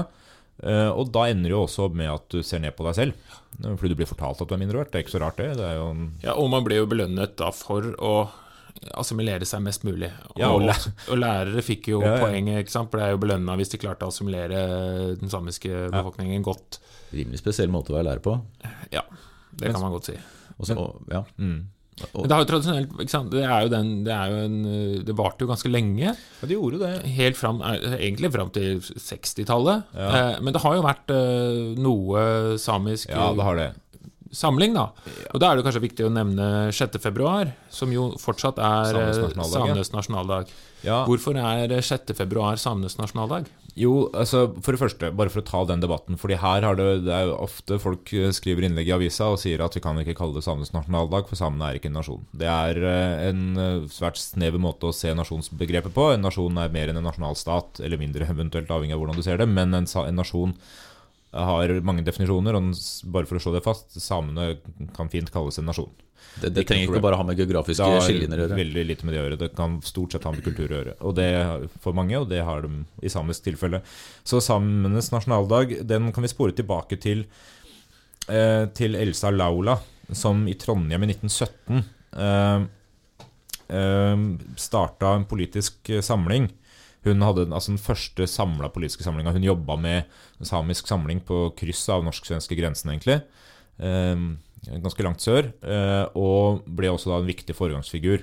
Eh, 0.64 0.88
Og 0.90 1.12
da 1.14 1.28
ender 1.30 1.48
det 1.50 1.54
jo 1.54 1.62
også 1.68 1.86
med 1.94 2.10
at 2.10 2.26
du 2.32 2.42
ser 2.42 2.60
ned 2.64 2.74
på 2.76 2.84
deg 2.88 2.98
selv, 2.98 3.30
fordi 3.60 3.92
du 3.94 3.98
blir 4.02 4.10
fortalt 4.10 4.42
at 4.42 4.50
du 4.50 4.56
er 4.56 4.62
mindre 4.64 4.80
verdt. 4.82 4.90
Det 4.92 5.00
er 5.00 5.06
ikke 5.06 5.14
så 5.18 5.22
rart, 5.22 5.38
det. 5.38 5.52
det 5.60 5.66
er 5.68 5.78
jo 5.78 5.86
Ja, 6.24 6.34
og 6.34 6.50
man 6.52 6.66
ble 6.66 6.80
jo 6.80 6.88
belønnet 6.90 7.36
da 7.38 7.52
for 7.54 7.92
å 8.00 8.14
assimilere 9.00 9.46
seg 9.48 9.62
mest 9.64 9.84
mulig. 9.86 10.10
Og, 10.32 10.38
Ja, 10.40 10.50
og 10.52 10.66
og, 10.66 11.16
lærere 11.18 11.64
fikk 11.64 11.90
jo 11.92 12.02
Ja, 12.04 12.16
ja. 12.16 12.22
poenget, 12.24 12.64
ikke 12.64 12.74
sant? 12.74 12.90
for 12.90 13.00
det 13.00 13.08
er 13.08 13.16
jo 13.16 13.22
belønna 13.22 13.56
hvis 13.60 13.72
de 13.72 13.80
klarte 13.82 14.06
å 14.06 14.12
assimilere 14.14 14.62
den 15.20 15.32
samiske 15.32 15.88
befolkningen 15.92 16.46
godt. 16.46 16.80
Rimelig 17.14 17.42
spesiell 17.42 17.72
måte 17.72 17.92
å 17.92 17.98
være 17.98 18.08
lærer 18.12 18.24
på. 18.24 18.38
Ja, 18.94 19.04
det 19.58 19.72
kan 19.72 19.82
man 19.82 19.92
godt 19.96 20.12
si. 20.12 20.16
Også, 20.60 20.76
og, 20.76 21.04
ja. 21.10 21.24
mm. 21.40 21.60
Men 22.14 22.28
det 22.30 22.32
har 22.36 22.44
jo 22.44 22.48
tradisjonelt 22.48 22.92
ikke 23.02 23.12
sant? 23.12 23.32
Det 23.32 23.42
er 23.44 23.66
jo 23.66 23.70
den 23.72 23.88
Det 24.06 24.14
er 24.14 24.30
jo 24.32 24.44
en 24.46 24.58
Det 25.04 25.16
varte 25.18 25.44
jo 25.44 25.50
ganske 25.50 25.68
lenge. 25.68 26.14
Ja, 26.14 26.48
de 26.48 26.56
gjorde 26.56 26.80
det. 26.80 26.92
Helt 27.18 27.36
fram, 27.36 27.60
egentlig 27.66 28.30
fram 28.32 28.52
til 28.54 28.80
60-tallet. 28.80 29.90
Eh, 29.92 30.38
men 30.40 30.56
det 30.56 30.62
har 30.64 30.78
jo 30.78 30.86
vært 30.86 31.12
eh, 31.12 31.60
noe 31.76 32.56
samisk 32.62 33.12
Ja, 33.12 33.30
det 33.36 33.46
har 33.46 33.60
det. 33.60 33.68
Samling, 34.30 34.74
da. 34.76 34.88
Og 35.34 35.42
da 35.42 35.50
er 35.50 35.58
det 35.58 35.66
kanskje 35.66 35.84
viktig 35.84 36.06
å 36.06 36.12
nevne 36.14 36.48
6. 36.74 36.98
februar, 37.02 37.52
som 37.72 37.92
jo 37.94 38.10
fortsatt 38.20 38.60
er 38.62 38.94
Samenes 38.94 39.90
eh, 39.90 39.96
nasjonaldag, 39.96 40.52
ja. 40.86 41.02
Hvorfor 41.04 41.36
er 41.36 41.72
6. 41.84 42.14
februar 42.16 42.56
samenes 42.60 42.96
nasjonaldag? 42.96 43.48
Jo, 43.78 44.08
altså 44.16 44.46
for 44.64 44.74
det 44.74 44.80
første, 44.80 45.10
bare 45.14 45.30
for 45.32 45.42
å 45.42 45.46
ta 45.46 45.60
den 45.68 45.82
debatten. 45.82 46.16
Fordi 46.20 46.38
her 46.40 46.64
har 46.66 46.78
det, 46.78 46.86
det 47.04 47.12
er 47.14 47.28
jo 47.28 47.36
ofte 47.44 47.78
folk 47.82 48.12
eh, 48.16 48.30
skriver 48.34 48.66
innlegg 48.66 48.88
i 48.88 48.94
avisa 48.96 49.28
og 49.30 49.38
sier 49.42 49.62
at 49.64 49.76
vi 49.76 49.82
kan 49.84 50.00
ikke 50.00 50.16
kalle 50.18 50.38
det 50.38 50.44
samenes 50.46 50.72
nasjonaldag, 50.74 51.28
for 51.28 51.38
samene 51.38 51.68
er 51.68 51.78
ikke 51.78 51.90
en 51.92 51.98
nasjon. 52.00 52.24
Det 52.32 52.48
er 52.48 52.80
eh, 52.80 53.28
en 53.28 53.88
svært 53.92 54.20
snever 54.20 54.62
måte 54.62 54.88
å 54.88 54.96
se 54.96 55.12
nasjonsbegrepet 55.16 55.94
på. 55.96 56.10
En 56.14 56.24
nasjon 56.26 56.60
er 56.60 56.72
mer 56.72 56.92
enn 56.92 57.00
en 57.00 57.08
nasjonalstat, 57.10 57.82
eller 57.84 58.00
mindre, 58.00 58.28
eventuelt 58.32 58.72
avhengig 58.72 58.96
av 58.96 59.04
hvordan 59.04 59.20
du 59.20 59.26
ser 59.26 59.40
det. 59.40 59.48
Men 59.50 59.76
en, 59.76 59.88
en 59.88 60.20
nasjon 60.22 60.56
har 61.30 61.72
mange 61.86 62.04
definisjoner, 62.06 62.56
og 62.58 62.70
bare 63.14 63.28
for 63.28 63.38
å 63.38 63.42
slå 63.42 63.52
det 63.54 63.64
fast, 63.64 63.94
samene 64.02 64.56
kan 64.96 65.10
fint 65.12 65.30
kalles 65.32 65.60
en 65.60 65.68
nasjon. 65.70 65.92
Det, 66.40 66.50
det 66.54 66.64
trenger 66.68 66.88
ikke 66.88 67.02
bare 67.02 67.18
ha 67.18 67.24
med 67.26 67.38
geografiske 67.38 67.86
skillelinjer 68.04 68.38
å 68.38 68.44
gjøre. 68.44 68.58
veldig 68.58 68.82
lite 68.86 69.06
med 69.06 69.14
det 69.14 69.20
å 69.20 69.24
gjøre. 69.24 69.38
Det 69.40 69.50
kan 69.56 69.78
stort 69.84 70.14
sett 70.14 70.26
ha 70.28 70.32
med 70.34 70.44
kultur 70.44 70.68
å 70.68 70.78
gjøre. 70.78 70.96
Og 71.06 71.14
det 71.18 71.30
for 71.82 71.96
mange, 71.96 72.18
og 72.18 72.28
det 72.30 72.42
har 72.46 72.66
de 72.66 72.82
i 73.02 73.12
samisk 73.12 73.46
tilfelle. 73.46 73.82
Så 74.26 74.42
samenes 74.44 75.10
nasjonaldag, 75.14 75.80
den 75.90 76.10
kan 76.14 76.26
vi 76.26 76.32
spore 76.32 76.54
tilbake 76.56 77.00
til, 77.02 77.24
eh, 78.28 78.66
til 78.76 78.98
Elsa 78.98 79.32
Laula, 79.34 79.78
som 80.12 80.46
i 80.50 80.54
Trondheim 80.58 81.06
i 81.06 81.12
1917 81.12 81.84
eh, 82.18 82.62
eh, 83.78 84.24
starta 84.58 85.14
en 85.14 85.28
politisk 85.30 85.90
eh, 85.90 86.02
samling 86.02 86.50
Hun 87.06 87.22
hadde 87.24 87.46
altså, 87.48 87.72
den 87.72 87.80
første 87.80 88.26
samla 88.28 88.68
politiske 88.72 89.04
samlinga. 89.06 89.32
Hun 89.32 89.46
jobba 89.46 89.76
med 89.80 90.04
samisk 90.44 90.88
samling 90.90 91.22
på 91.24 91.36
krysset 91.56 91.94
av 91.96 92.04
norsk-svenske 92.04 92.56
grensen, 92.58 92.90
egentlig. 92.92 93.18
Eh, 93.80 94.16
ganske 94.84 95.04
langt 95.06 95.24
sør. 95.24 95.44
Eh, 95.64 96.04
og 96.20 96.60
ble 96.68 96.88
også 96.92 97.08
da 97.12 97.16
en 97.22 97.30
viktig 97.30 97.54
foregangsfigur. 97.56 98.20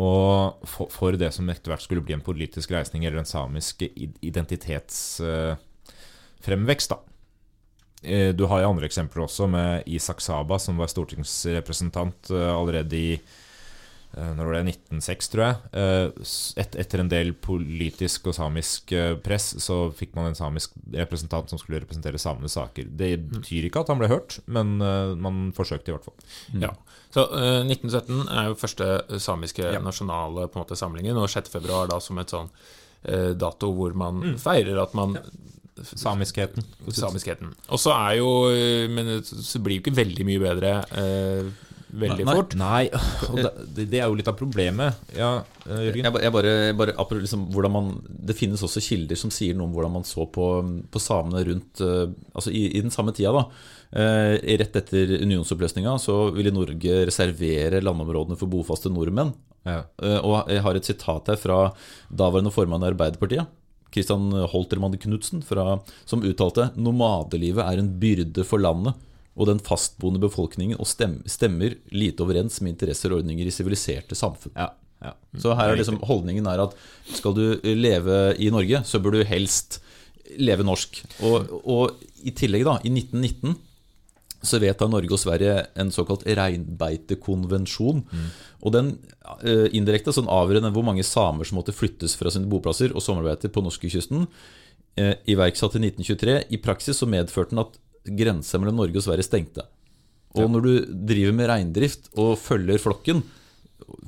Og 0.00 0.60
for, 0.68 0.86
for 0.92 1.10
det 1.18 1.32
som 1.34 1.48
etter 1.50 1.70
hvert 1.72 1.82
skulle 1.82 2.04
bli 2.06 2.14
en 2.14 2.26
politisk 2.26 2.70
reisning, 2.76 3.02
eller 3.06 3.18
en 3.22 3.28
samisk 3.28 3.74
identitetsfremvekst, 4.22 6.90
da. 6.92 6.98
Eh, 8.02 8.34
Du 8.36 8.46
har 8.46 8.60
jo 8.62 8.70
andre 8.70 8.86
eksempler 8.86 9.22
også, 9.24 9.46
med 9.50 9.82
Isak 9.88 10.20
Saba, 10.20 10.58
som 10.58 10.76
var 10.78 10.86
stortingsrepresentant 10.92 12.30
eh, 12.30 12.54
allerede 12.54 12.96
i 12.96 13.12
eh, 13.16 13.20
når 14.18 14.48
var 14.48 14.56
det 14.56 14.74
1906, 14.74 15.28
tror 15.30 15.44
jeg. 15.44 15.56
Eh, 15.72 16.30
Et, 16.62 16.76
etter 16.82 17.02
en 17.02 17.10
del 17.10 17.32
politisk 17.38 18.26
og 18.30 18.34
samisk 18.34 18.92
eh, 18.96 19.14
press, 19.22 19.52
så 19.62 19.78
fikk 19.94 20.16
man 20.18 20.30
en 20.30 20.38
samisk 20.38 20.74
representant 20.96 21.50
som 21.50 21.60
skulle 21.60 21.80
representere 21.84 22.18
samenes 22.18 22.56
saker. 22.58 22.90
Det 22.90 23.12
betyr 23.30 23.68
ikke 23.68 23.84
at 23.84 23.92
han 23.92 24.00
ble 24.02 24.10
hørt, 24.10 24.40
men 24.46 24.80
eh, 24.82 25.14
man 25.14 25.52
forsøkte 25.56 25.92
i 25.92 25.96
hvert 25.96 26.08
fall. 26.08 26.18
Ja. 26.62 26.74
Så 27.10 27.24
uh, 27.26 27.66
1917 27.66 28.28
er 28.30 28.44
jo 28.46 28.58
første 28.58 29.18
samiske 29.18 29.66
nasjonale 29.82 30.44
på 30.46 30.58
en 30.58 30.62
måte, 30.62 30.78
samlingen, 30.78 31.18
og 31.18 31.30
6. 31.30 31.50
februar 31.50 31.88
da 31.90 31.96
som 31.98 32.20
et 32.22 32.30
sånn 32.30 32.46
uh, 32.46 33.32
dato 33.34 33.72
hvor 33.74 33.96
man 33.98 34.36
feirer 34.38 34.78
at 34.78 34.94
man 34.94 35.16
Samiskheten. 35.80 36.64
Samiskheten. 36.92 37.54
Og 37.72 37.80
så 37.80 37.94
er 37.94 38.18
jo 38.18 38.30
eh, 38.52 38.86
Men 38.90 39.06
det 39.08 39.20
så 39.26 39.60
blir 39.62 39.78
jo 39.78 39.84
ikke 39.84 39.96
veldig 39.96 40.26
mye 40.28 40.42
bedre 40.42 40.72
eh, 40.98 41.50
veldig 41.92 42.24
Nei. 42.26 42.34
fort. 42.36 42.54
Nei, 42.60 42.82
og 43.30 43.40
det, 43.40 43.86
det 43.90 44.00
er 44.00 44.06
jo 44.08 44.16
litt 44.18 44.30
av 44.30 44.36
problemet. 44.38 45.00
Ja, 45.16 45.30
eh, 45.66 45.82
Jørgen? 45.88 46.06
Jeg, 46.08 46.22
jeg 46.26 46.34
bare, 46.36 46.54
bare 46.78 47.20
liksom, 47.22 47.48
man, 47.72 47.90
Det 48.06 48.36
finnes 48.38 48.62
også 48.66 48.82
kilder 48.84 49.18
som 49.18 49.32
sier 49.34 49.56
noe 49.58 49.66
om 49.68 49.74
hvordan 49.76 49.94
man 49.98 50.06
så 50.08 50.26
på, 50.30 50.46
på 50.90 51.02
samene 51.02 51.42
rundt 51.48 51.82
eh, 51.84 52.06
Altså 52.34 52.52
i, 52.54 52.66
i 52.78 52.82
den 52.84 52.94
samme 52.94 53.14
tida, 53.16 53.32
da. 53.36 53.44
Eh, 53.90 54.36
rett 54.60 54.76
etter 54.78 55.16
unionsoppløsninga 55.24 55.96
så 55.98 56.18
ville 56.34 56.52
Norge 56.54 57.00
reservere 57.08 57.80
landområdene 57.82 58.38
for 58.38 58.50
bofaste 58.52 58.92
nordmenn. 58.92 59.32
Ja. 59.66 59.80
Eh, 60.02 60.18
og 60.22 60.50
jeg 60.52 60.62
har 60.64 60.78
et 60.78 60.86
sitat 60.88 61.32
her 61.32 61.40
fra 61.40 61.62
daværende 62.08 62.52
formann 62.54 62.86
i 62.86 62.92
Arbeiderpartiet. 62.92 63.50
Christian 63.90 64.28
Holtermann 64.52 64.94
Knutsen, 65.02 65.42
fra- 65.42 65.80
som 66.06 66.22
uttalte 66.22 66.68
nomadelivet 66.78 67.64
er 67.66 67.80
en 67.82 67.88
byrde 67.98 68.44
for 68.46 68.62
landet 68.62 68.94
og 69.38 69.48
den 69.48 69.60
fastboende 69.62 70.20
befolkningen 70.22 70.80
og 70.80 70.88
stemmer 70.90 71.76
lite 71.94 72.24
overens 72.24 72.58
med 72.60 72.74
interesser 72.74 73.12
og 73.12 73.22
ordninger 73.22 73.46
i 73.46 73.54
siviliserte 73.54 74.18
samfunn. 74.18 74.54
Ja, 74.56 74.72
ja. 75.00 75.14
Så 75.40 75.54
her 75.56 75.70
er 75.70 75.78
liksom 75.80 76.00
holdningen 76.04 76.48
er 76.50 76.64
at 76.66 76.76
skal 77.14 77.36
du 77.36 77.44
leve 77.64 78.20
i 78.42 78.50
Norge, 78.52 78.82
så 78.84 79.00
bør 79.00 79.16
du 79.16 79.24
helst 79.28 79.80
leve 80.38 80.66
norsk. 80.66 81.00
Og, 81.26 81.50
og 81.64 82.04
i 82.26 82.34
tillegg, 82.36 82.66
da, 82.68 82.76
i 82.84 82.92
1919 82.92 83.56
så 84.46 84.60
vedtar 84.60 84.88
Norge 84.88 85.12
og 85.12 85.20
Sverige 85.20 85.56
en 85.80 85.90
såkalt 85.92 86.24
reinbeitekonvensjon. 86.24 88.04
Og 88.64 88.72
den 88.72 88.94
eh, 89.44 89.66
indirekte 89.76 90.14
sånn 90.16 90.30
avgjør 90.32 90.70
hvor 90.72 90.86
mange 90.86 91.04
samer 91.04 91.48
som 91.48 91.60
måtte 91.60 91.76
flyttes 91.76 92.16
fra 92.16 92.32
sine 92.32 92.48
boplasser 92.48 92.94
og 92.94 93.04
sommerbeiter 93.04 93.52
på 93.52 93.64
norskekysten. 93.64 94.24
Eh, 95.00 95.12
iverksatt 95.32 95.76
i 95.76 95.84
1923. 95.90 96.38
I 96.56 96.60
praksis 96.64 97.02
så 97.02 97.08
medførte 97.08 97.52
den 97.54 97.64
at 97.66 97.76
grensa 98.04 98.60
mellom 98.60 98.80
Norge 98.82 99.00
og 99.00 99.06
Sverige 99.06 99.26
stengte. 99.26 99.66
Og 100.38 100.46
når 100.50 100.66
du 100.66 100.72
driver 101.10 101.34
med 101.34 101.50
reindrift 101.50 102.10
og 102.14 102.36
følger 102.38 102.78
flokken 102.78 103.24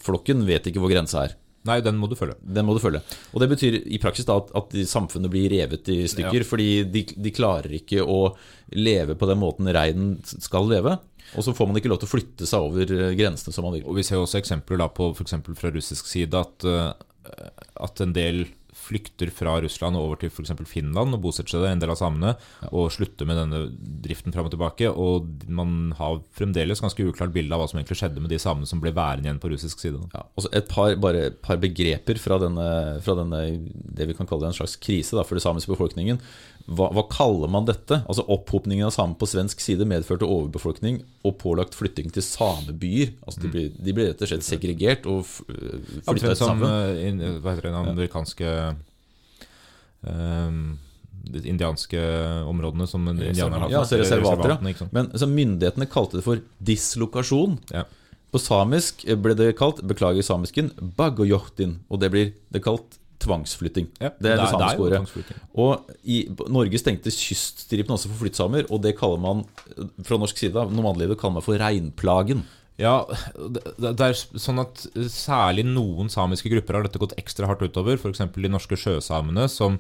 Flokken 0.03 0.45
vet 0.47 0.69
ikke 0.69 0.79
hvor 0.79 0.93
grensa 0.93 1.25
er. 1.25 1.33
Nei, 1.67 1.79
den 1.83 1.97
må 1.99 2.09
du 2.11 2.17
følge. 2.19 2.37
Den 2.43 2.67
må 2.67 2.75
du 2.75 2.81
følge. 2.83 3.01
Og 3.33 3.43
det 3.43 3.49
betyr 3.51 3.77
i 3.81 3.99
praksis 4.03 4.27
da 4.27 4.37
at, 4.41 4.51
at 4.59 4.75
samfunnet 4.91 5.31
blir 5.33 5.51
revet 5.51 5.89
i 5.91 6.01
stykker, 6.11 6.45
fordi 6.47 6.69
de, 6.91 7.05
de 7.15 7.33
klarer 7.35 7.75
ikke 7.79 8.03
å 8.03 8.33
leve 8.79 9.17
på 9.19 9.29
den 9.31 9.41
måten 9.41 9.71
reinen 9.75 10.17
skal 10.27 10.67
leve. 10.71 10.97
Og 11.39 11.47
så 11.47 11.55
får 11.57 11.71
man 11.71 11.79
ikke 11.79 11.93
lov 11.93 12.03
til 12.03 12.11
å 12.11 12.13
flytte 12.13 12.49
seg 12.51 12.67
over 12.67 12.91
eh, 12.95 13.15
grensene 13.19 13.55
som 13.55 13.67
man 13.67 13.77
vil. 13.77 13.87
Og 13.87 13.99
vi 13.99 14.07
ser 14.07 14.21
også 14.21 14.41
eksempler 14.43 14.83
da 14.83 14.91
på 14.93 15.13
f.eks. 15.15 15.39
fra 15.59 15.73
russisk 15.75 16.11
side 16.11 16.43
at, 16.43 16.67
eh, 16.69 17.39
at 17.87 18.05
en 18.05 18.15
del 18.17 18.45
flykter 18.73 19.31
fra 19.35 19.59
Russland 19.63 19.99
og 19.99 20.07
over 20.07 20.21
til 20.21 20.33
f.eks. 20.33 20.53
Finland 20.69 21.17
og 21.17 21.23
bosetter 21.25 21.55
seg 21.55 21.65
der, 21.65 21.75
en 21.77 21.83
del 21.83 21.93
av 21.93 21.99
samene, 22.01 22.35
og 22.71 22.91
slutter 22.95 23.29
med 23.29 23.39
denne 23.39 23.61
driften 24.05 24.35
fram 24.35 24.49
og 24.49 24.55
tilbake. 24.55 24.89
Og 24.91 25.29
man 25.53 25.93
har 25.99 26.23
fremdeles 26.37 26.83
ganske 26.83 27.07
uklart 27.09 27.35
bilde 27.35 27.55
av 27.55 27.63
hva 27.63 27.69
som 27.71 27.81
egentlig 27.81 28.01
skjedde 28.01 28.23
med 28.25 28.33
de 28.33 28.41
samene 28.43 28.69
som 28.69 28.81
ble 28.83 28.95
værende 28.97 29.29
igjen 29.29 29.43
på 29.43 29.53
russisk 29.53 29.83
side. 29.83 30.01
Ja, 30.15 30.25
og 30.25 30.49
et 30.51 30.71
par, 30.73 30.97
bare 31.03 31.29
par 31.45 31.61
begreper 31.63 32.21
fra 32.23 32.41
denne, 32.43 32.69
fra 33.05 33.17
denne 33.19 33.43
det 33.73 34.09
vi 34.09 34.17
kan 34.19 34.29
kalle 34.31 34.49
en 34.49 34.57
slags 34.57 34.79
krise 34.81 35.19
da, 35.19 35.27
for 35.27 35.39
den 35.39 35.45
samiske 35.45 35.73
befolkningen. 35.75 36.21
Hva, 36.67 36.89
hva 36.95 37.03
kaller 37.11 37.51
man 37.51 37.67
dette? 37.67 37.99
Altså 38.07 38.25
Opphopningen 38.31 38.87
av 38.87 38.93
samer 38.95 39.19
på 39.19 39.27
svensk 39.31 39.61
side 39.63 39.87
medførte 39.89 40.29
overbefolkning 40.29 41.01
og 41.27 41.35
pålagt 41.41 41.75
flytting 41.75 42.13
til 42.15 42.25
samebyer. 42.25 43.17
Altså 43.27 43.43
De 43.43 43.51
ble, 43.51 43.65
de 43.75 43.97
ble 43.97 44.07
rett 44.11 44.23
og 44.23 44.31
slett 44.31 44.47
segregert 44.47 45.09
og 45.11 45.25
flytta 45.27 46.33
ja, 46.33 46.39
sammen. 46.39 46.69
eh, 46.69 47.41
hva 47.43 47.57
heter 47.57 47.69
det, 47.69 47.73
den 47.73 47.93
amerikanske 47.97 48.55
um, 50.07 50.63
de 51.23 51.43
indianske 51.51 52.01
områdene 52.51 52.87
som 52.91 53.05
indianerne 53.11 53.71
Ja, 53.71 53.83
altså 53.83 53.99
reservater, 54.01 54.55
ja. 54.55 54.59
reservatene. 54.59 54.91
Men 54.95 55.11
så 55.19 55.29
myndighetene 55.31 55.91
kalte 55.91 56.19
det 56.19 56.27
for 56.27 56.43
dislokasjon. 56.63 57.59
Ja. 57.75 57.85
På 58.33 58.41
samisk 58.41 59.05
ble 59.23 59.37
det 59.37 59.53
kalt, 59.59 59.83
beklager 59.87 60.25
samisken, 60.25 60.73
bagojohtin. 60.97 61.81
Og 61.93 62.01
det 62.03 62.11
blir 62.15 62.33
det 62.55 62.63
kalt 62.65 62.99
tvangsflytting. 63.23 63.91
Ja, 64.03 64.11
det 64.19 64.33
er 64.35 64.41
det 64.43 64.49
det 64.51 64.73
ordet. 64.77 64.99
tvangsflytting. 64.99 65.43
Og 65.63 65.93
i 66.05 66.23
Norge 66.53 66.81
stengte 66.81 67.13
kyststripen 67.15 67.95
også 67.95 68.11
for 68.11 68.25
flyttsamer, 68.25 68.67
og 68.71 68.83
det 68.85 68.97
kaller 68.99 69.23
man 69.23 69.45
fra 70.05 70.19
norsk 70.21 70.43
side 70.43 70.59
av 70.59 70.75
nomadelivet 70.75 71.21
kaller 71.21 71.39
man 71.39 71.47
for 71.47 71.61
reinplagen. 71.63 72.45
Ja, 72.81 73.03
det, 73.37 73.93
det 73.99 74.07
er 74.07 74.17
sånn 74.17 74.63
at 74.63 74.87
særlig 75.13 75.67
noen 75.69 76.09
samiske 76.13 76.51
grupper 76.51 76.79
har 76.79 76.87
dette 76.87 77.01
gått 77.03 77.15
ekstra 77.21 77.51
hardt 77.51 77.63
utover. 77.63 78.01
F.eks. 78.01 78.25
de 78.35 78.51
norske 78.51 78.79
sjøsamene, 78.81 79.45
som 79.53 79.79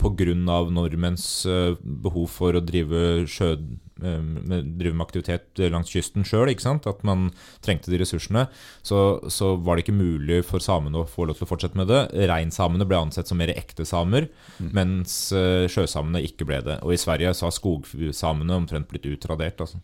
pga. 0.00 0.34
nordmenns 0.34 1.46
eh, 1.46 1.74
behov 1.80 2.28
for 2.30 2.54
å 2.54 2.62
drive, 2.64 3.24
sjø, 3.30 3.54
eh, 4.02 4.20
med, 4.20 4.74
drive 4.80 4.96
med 4.96 5.06
aktivitet 5.06 5.62
langs 5.72 5.92
kysten 5.92 6.26
sjøl, 6.26 6.50
at 6.50 7.04
man 7.06 7.28
trengte 7.64 7.92
de 7.92 8.00
ressursene, 8.00 8.46
så, 8.82 9.20
så 9.32 9.54
var 9.56 9.76
det 9.76 9.86
ikke 9.86 9.96
mulig 9.98 10.42
for 10.48 10.64
samene 10.64 11.02
å 11.02 11.08
få 11.08 11.28
lov 11.28 11.38
til 11.38 11.46
å 11.46 11.50
fortsette 11.52 11.78
med 11.78 11.90
det. 11.92 12.02
Reinsamene 12.30 12.88
ble 12.88 13.00
ansett 13.04 13.30
som 13.30 13.40
mer 13.40 13.54
ekte 13.54 13.86
samer, 13.88 14.28
mens 14.58 15.32
eh, 15.36 15.68
sjøsamene 15.70 16.24
ikke 16.26 16.48
ble 16.48 16.60
det. 16.66 16.80
Og 16.82 16.94
i 16.94 17.00
Sverige 17.00 17.34
så 17.36 17.48
har 17.48 17.56
skogsamene 17.56 18.60
omtrent 18.62 18.90
blitt 18.90 19.08
utradert. 19.10 19.60
altså. 19.60 19.82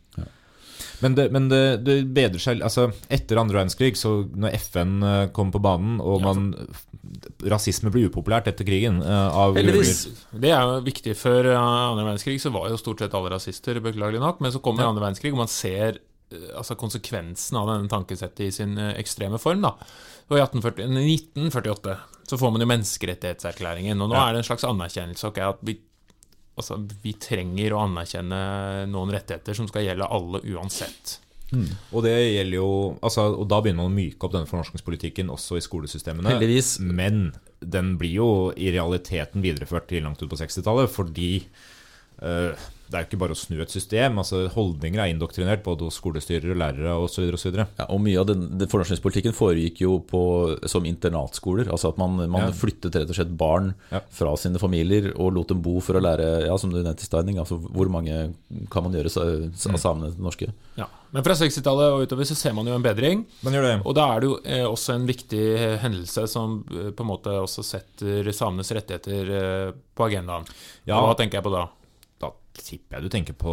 Men, 1.00 1.14
det, 1.16 1.28
men 1.32 1.48
det, 1.48 1.60
det 1.86 1.94
bedrer 2.12 2.42
seg 2.42 2.60
altså 2.62 2.90
Etter 3.08 3.38
andre 3.40 3.56
verdenskrig, 3.60 3.94
så 3.96 4.10
når 4.36 4.56
FN 4.60 4.98
eh, 5.06 5.22
kom 5.36 5.52
på 5.54 5.62
banen, 5.64 5.98
og 6.04 6.20
man 6.26 6.50
Rasisme 7.50 7.90
ble 7.92 8.04
upopulært 8.10 8.50
etter 8.50 8.66
krigen. 8.68 9.00
eh, 9.02 9.38
Av 9.40 9.56
Heldigvis. 9.56 10.02
Det 10.36 10.52
er 10.52 10.60
jo 10.68 10.82
viktig. 10.86 11.14
Før 11.18 11.48
eh, 11.54 11.58
andre 11.58 12.04
verdenskrig 12.10 12.36
så 12.42 12.52
var 12.54 12.68
jo 12.70 12.78
stort 12.80 13.00
sett 13.02 13.16
alle 13.16 13.32
rasister, 13.32 13.80
beklagelig 13.82 14.20
nok. 14.20 14.42
Men 14.44 14.52
så 14.54 14.60
kommer 14.62 14.86
andre 14.90 15.06
verdenskrig, 15.06 15.32
og 15.34 15.40
man 15.44 15.50
ser 15.50 15.98
altså 16.54 16.76
konsekvensen 16.78 17.56
av 17.58 17.66
denne 17.72 17.90
tankesettet 17.90 18.44
i 18.46 18.52
sin 18.54 18.76
ekstreme 18.78 19.40
form. 19.42 19.64
da. 19.64 19.72
Og 20.30 20.36
i 20.38 20.42
1840, 20.44 20.86
1948 21.42 21.96
så 22.30 22.38
får 22.38 22.52
man 22.54 22.62
jo 22.62 22.68
menneskerettighetserklæringen. 22.70 23.98
Og 24.04 24.12
nå 24.12 24.14
er 24.20 24.36
det 24.36 24.44
en 24.44 24.46
slags 24.46 24.66
anerkjennelse 24.68 25.26
ok, 25.32 25.40
at 25.48 25.64
vi, 25.66 25.74
altså, 26.60 26.78
vi 27.02 27.16
trenger 27.20 27.74
å 27.74 27.82
anerkjenne 27.88 28.38
noen 28.92 29.12
rettigheter 29.16 29.56
som 29.56 29.68
skal 29.70 29.88
gjelde 29.88 30.08
alle 30.12 30.42
uansett. 30.52 31.18
Og 31.90 32.04
det 32.06 32.14
gjelder 32.14 32.60
jo 32.60 32.66
altså, 33.02 33.24
Og 33.34 33.48
da 33.50 33.58
begynner 33.58 33.82
man 33.82 33.90
å 33.90 33.96
myke 33.96 34.26
opp 34.26 34.34
denne 34.36 34.46
fornorskningspolitikken 34.46 35.32
også 35.34 35.58
i 35.58 35.64
skolesystemene. 35.64 36.36
Heldigvis. 36.36 36.76
Men 36.84 37.32
den 37.58 37.96
blir 38.00 38.14
jo 38.20 38.28
i 38.54 38.70
realiteten 38.74 39.42
videreført 39.42 39.88
til 39.90 40.06
langt 40.06 40.22
ut 40.22 40.30
på 40.30 40.38
60-tallet, 40.38 40.92
fordi 40.94 41.32
eh, 42.22 42.68
det 42.90 42.98
er 42.98 43.04
jo 43.04 43.08
ikke 43.10 43.20
bare 43.22 43.34
å 43.36 43.38
snu 43.38 43.60
et 43.62 43.70
system. 43.70 44.18
altså 44.18 44.48
Holdninger 44.50 44.98
er 45.04 45.12
indoktrinert 45.14 45.62
både 45.62 45.86
hos 45.86 45.98
skolestyrere, 46.00 46.56
lærere 46.58 46.96
osv. 47.04 47.28
osv. 47.36 47.54
Ja, 47.78 47.86
og 47.88 48.00
mye 48.02 48.18
av 48.18 48.26
den, 48.26 48.48
den 48.58 48.68
fornorskningspolitikken 48.68 49.34
foregikk 49.36 49.80
jo 49.84 50.00
på, 50.10 50.22
som 50.68 50.84
internatskoler. 50.88 51.70
Altså 51.70 51.92
at 51.94 51.98
man, 52.02 52.16
man 52.30 52.48
Ja. 52.48 52.50
flyttet 52.56 52.94
rett 52.98 53.08
og 53.10 53.14
slett 53.16 53.36
barn 53.38 53.74
Ja. 53.92 54.00
fra 54.10 54.34
sine 54.36 54.58
familier 54.58 55.12
og 55.16 55.32
lot 55.34 55.48
dem 55.54 55.62
bo 55.62 55.78
for 55.80 55.94
å 55.94 56.02
lære 56.02 56.46
Ja, 56.46 56.56
som 56.58 56.70
du 56.70 56.82
nevnte 56.82 57.06
steining, 57.06 57.38
altså 57.38 57.58
hvor 57.60 57.88
mange 57.88 58.34
kan 58.70 58.82
man 58.82 58.92
gjøre 58.92 59.10
av 59.16 59.52
samene 59.78 60.12
norske? 60.18 60.50
Ja. 60.76 60.86
Men 61.12 61.24
fra 61.26 61.34
60-tallet 61.34 61.90
og 61.94 62.04
utover 62.06 62.22
så 62.28 62.36
ser 62.38 62.52
man 62.54 62.66
jo 62.66 62.74
en 62.74 62.82
bedring. 62.84 63.24
Man 63.42 63.52
gjør 63.56 63.62
det. 63.66 63.82
Og 63.84 63.94
da 63.98 64.04
er 64.14 64.20
det 64.20 64.28
jo 64.30 64.36
eh, 64.44 64.62
også 64.66 64.94
en 64.94 65.06
viktig 65.08 65.40
eh, 65.56 65.76
hendelse 65.82 66.26
som 66.30 66.60
eh, 66.70 66.90
på 66.94 67.02
en 67.02 67.08
måte 67.10 67.32
også 67.34 67.64
setter 67.66 68.30
samenes 68.32 68.70
rettigheter 68.70 69.32
eh, 69.40 69.72
på 69.96 70.06
agendaen. 70.06 70.46
Ja. 70.86 71.00
Og 71.00 71.08
hva 71.10 71.16
tenker 71.18 71.38
jeg 71.40 71.46
på 71.48 71.54
da? 71.54 71.64
Tipper 72.60 72.98
jeg 72.98 73.02
du 73.02 73.08
tenker 73.12 73.36
på 73.40 73.52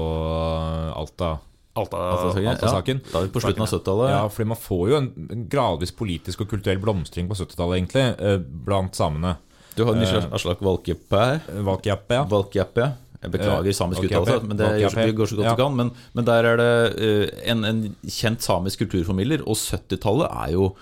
Alta. 0.98 1.38
Alta, 1.78 1.98
Alta-saken? 1.98 2.48
Alta 2.50 2.70
Alta 2.74 2.94
Ja, 3.14 3.22
vi 3.22 3.30
på 3.36 3.42
slutten 3.44 3.62
av 3.62 3.70
70-tallet. 3.70 4.10
Ja, 4.10 4.22
fordi 4.34 4.48
man 4.50 4.58
får 4.58 4.84
jo 4.90 4.96
en 4.98 5.44
gradvis 5.52 5.92
politisk 5.94 6.42
og 6.42 6.50
kulturell 6.50 6.80
blomstring 6.82 7.28
på 7.30 7.38
70-tallet, 7.38 7.78
egentlig, 7.78 8.06
eh, 8.18 8.40
blant 8.66 8.98
samene. 8.98 9.36
Du 9.78 9.84
har 9.86 9.94
Nisla 9.94 10.24
Aslak 10.34 10.64
Valkeappe 10.66 11.20
her. 11.22 11.44
Valkeappe, 11.68 12.16
ja. 12.18 12.24
Valkeapää. 12.32 12.88
Jeg 13.22 13.32
beklager 13.32 13.68
Eh, 13.70 13.74
samisk 13.78 14.02
Valkeapää. 14.02 14.22
uttalelse, 14.26 14.48
men 14.48 14.58
det 14.58 14.66
gjør, 14.82 14.90
Valkeapää. 14.96 15.16
går 15.16 15.26
så 15.28 15.36
godt 15.36 15.46
Ja. 15.46 15.56
du 15.56 15.64
kan. 15.64 15.76
Men, 15.76 15.92
men 16.16 16.26
der 16.26 16.44
er 16.46 16.58
det 16.58 17.00
eh, 17.00 17.52
en, 17.52 17.64
en 17.66 17.96
kjent 18.10 18.42
samisk 18.42 18.80
kulturformidler, 18.80 19.42
og 19.48 19.56
70-tallet 19.56 20.28
er 20.48 20.52
jo 20.54 20.76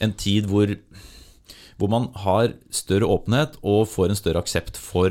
en 0.00 0.12
tid 0.12 0.44
hvor, 0.46 0.66
hvor 1.78 1.88
man 1.88 2.08
har 2.14 2.52
større 2.70 3.08
åpenhet 3.08 3.56
og 3.64 3.88
får 3.88 4.10
en 4.10 4.16
større 4.16 4.42
aksept 4.44 4.76
for 4.76 5.08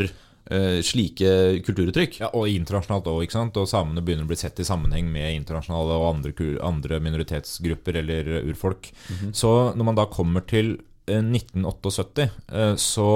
eh, 0.51 0.81
slike 0.85 1.61
kulturuttrykk. 1.65 2.19
Ja, 2.23 2.31
og 2.37 2.49
internasjonalt 2.51 3.07
òg, 3.11 3.23
ikke 3.25 3.37
sant. 3.37 3.57
Og 3.61 3.69
samene 3.69 4.03
begynner 4.05 4.27
å 4.27 4.31
bli 4.31 4.39
sett 4.39 4.59
i 4.61 4.67
sammenheng 4.67 5.09
med 5.13 5.39
internasjonale 5.39 5.97
og 5.99 6.09
andre, 6.13 6.35
andre 6.65 6.99
minoritetsgrupper 7.03 8.01
eller 8.03 8.35
urfolk. 8.43 8.91
Så 9.33 9.55
når 9.75 9.89
man 9.89 9.97
da 9.97 10.09
kommer 10.11 10.45
til 10.47 10.77
eh, 11.07 11.21
1978, 11.23 12.29
eh, 12.51 12.75
så 12.81 13.09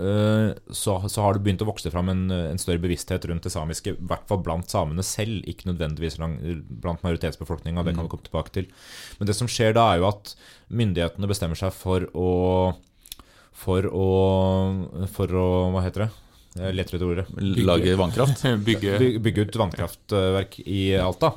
eh, 0.00 0.50
så, 0.70 0.96
så 1.08 1.24
har 1.24 1.36
det 1.36 1.44
begynt 1.44 1.62
å 1.64 1.68
vokse 1.68 1.92
fram 1.92 2.10
en, 2.12 2.24
en 2.30 2.60
større 2.60 2.82
bevissthet 2.82 3.28
rundt 3.30 3.46
det 3.46 3.52
samiske, 3.54 3.94
i 3.94 4.10
hvert 4.10 4.26
fall 4.30 4.42
blant 4.44 4.72
samene 4.72 5.04
selv, 5.06 5.44
ikke 5.50 5.70
nødvendigvis 5.70 6.18
lang, 6.22 6.38
blant 6.82 7.04
majoritetsbefolkninga. 7.06 7.84
Det 7.86 7.94
kan 7.94 8.08
vi 8.08 8.14
komme 8.14 8.26
tilbake 8.26 8.54
til. 8.56 8.70
Men 9.20 9.30
det 9.30 9.38
som 9.38 9.50
skjer 9.50 9.76
da, 9.76 9.90
er 9.92 10.02
jo 10.02 10.10
at 10.10 10.34
myndighetene 10.70 11.30
bestemmer 11.30 11.58
seg 11.58 11.74
for 11.76 12.10
å 12.14 12.30
For 13.60 13.84
å, 13.84 14.04
for 15.12 15.34
å 15.36 15.46
Hva 15.74 15.82
heter 15.84 16.06
det? 16.06 16.10
Leter 16.54 16.96
etter 16.96 17.06
ordet. 17.06 17.26
Lage 17.38 17.94
vannkraft. 17.96 18.42
Bygge 18.66 19.18
Bygge 19.22 19.46
ut 19.46 19.56
vannkraftverk 19.56 20.58
i 20.66 20.96
Alta. 20.98 21.32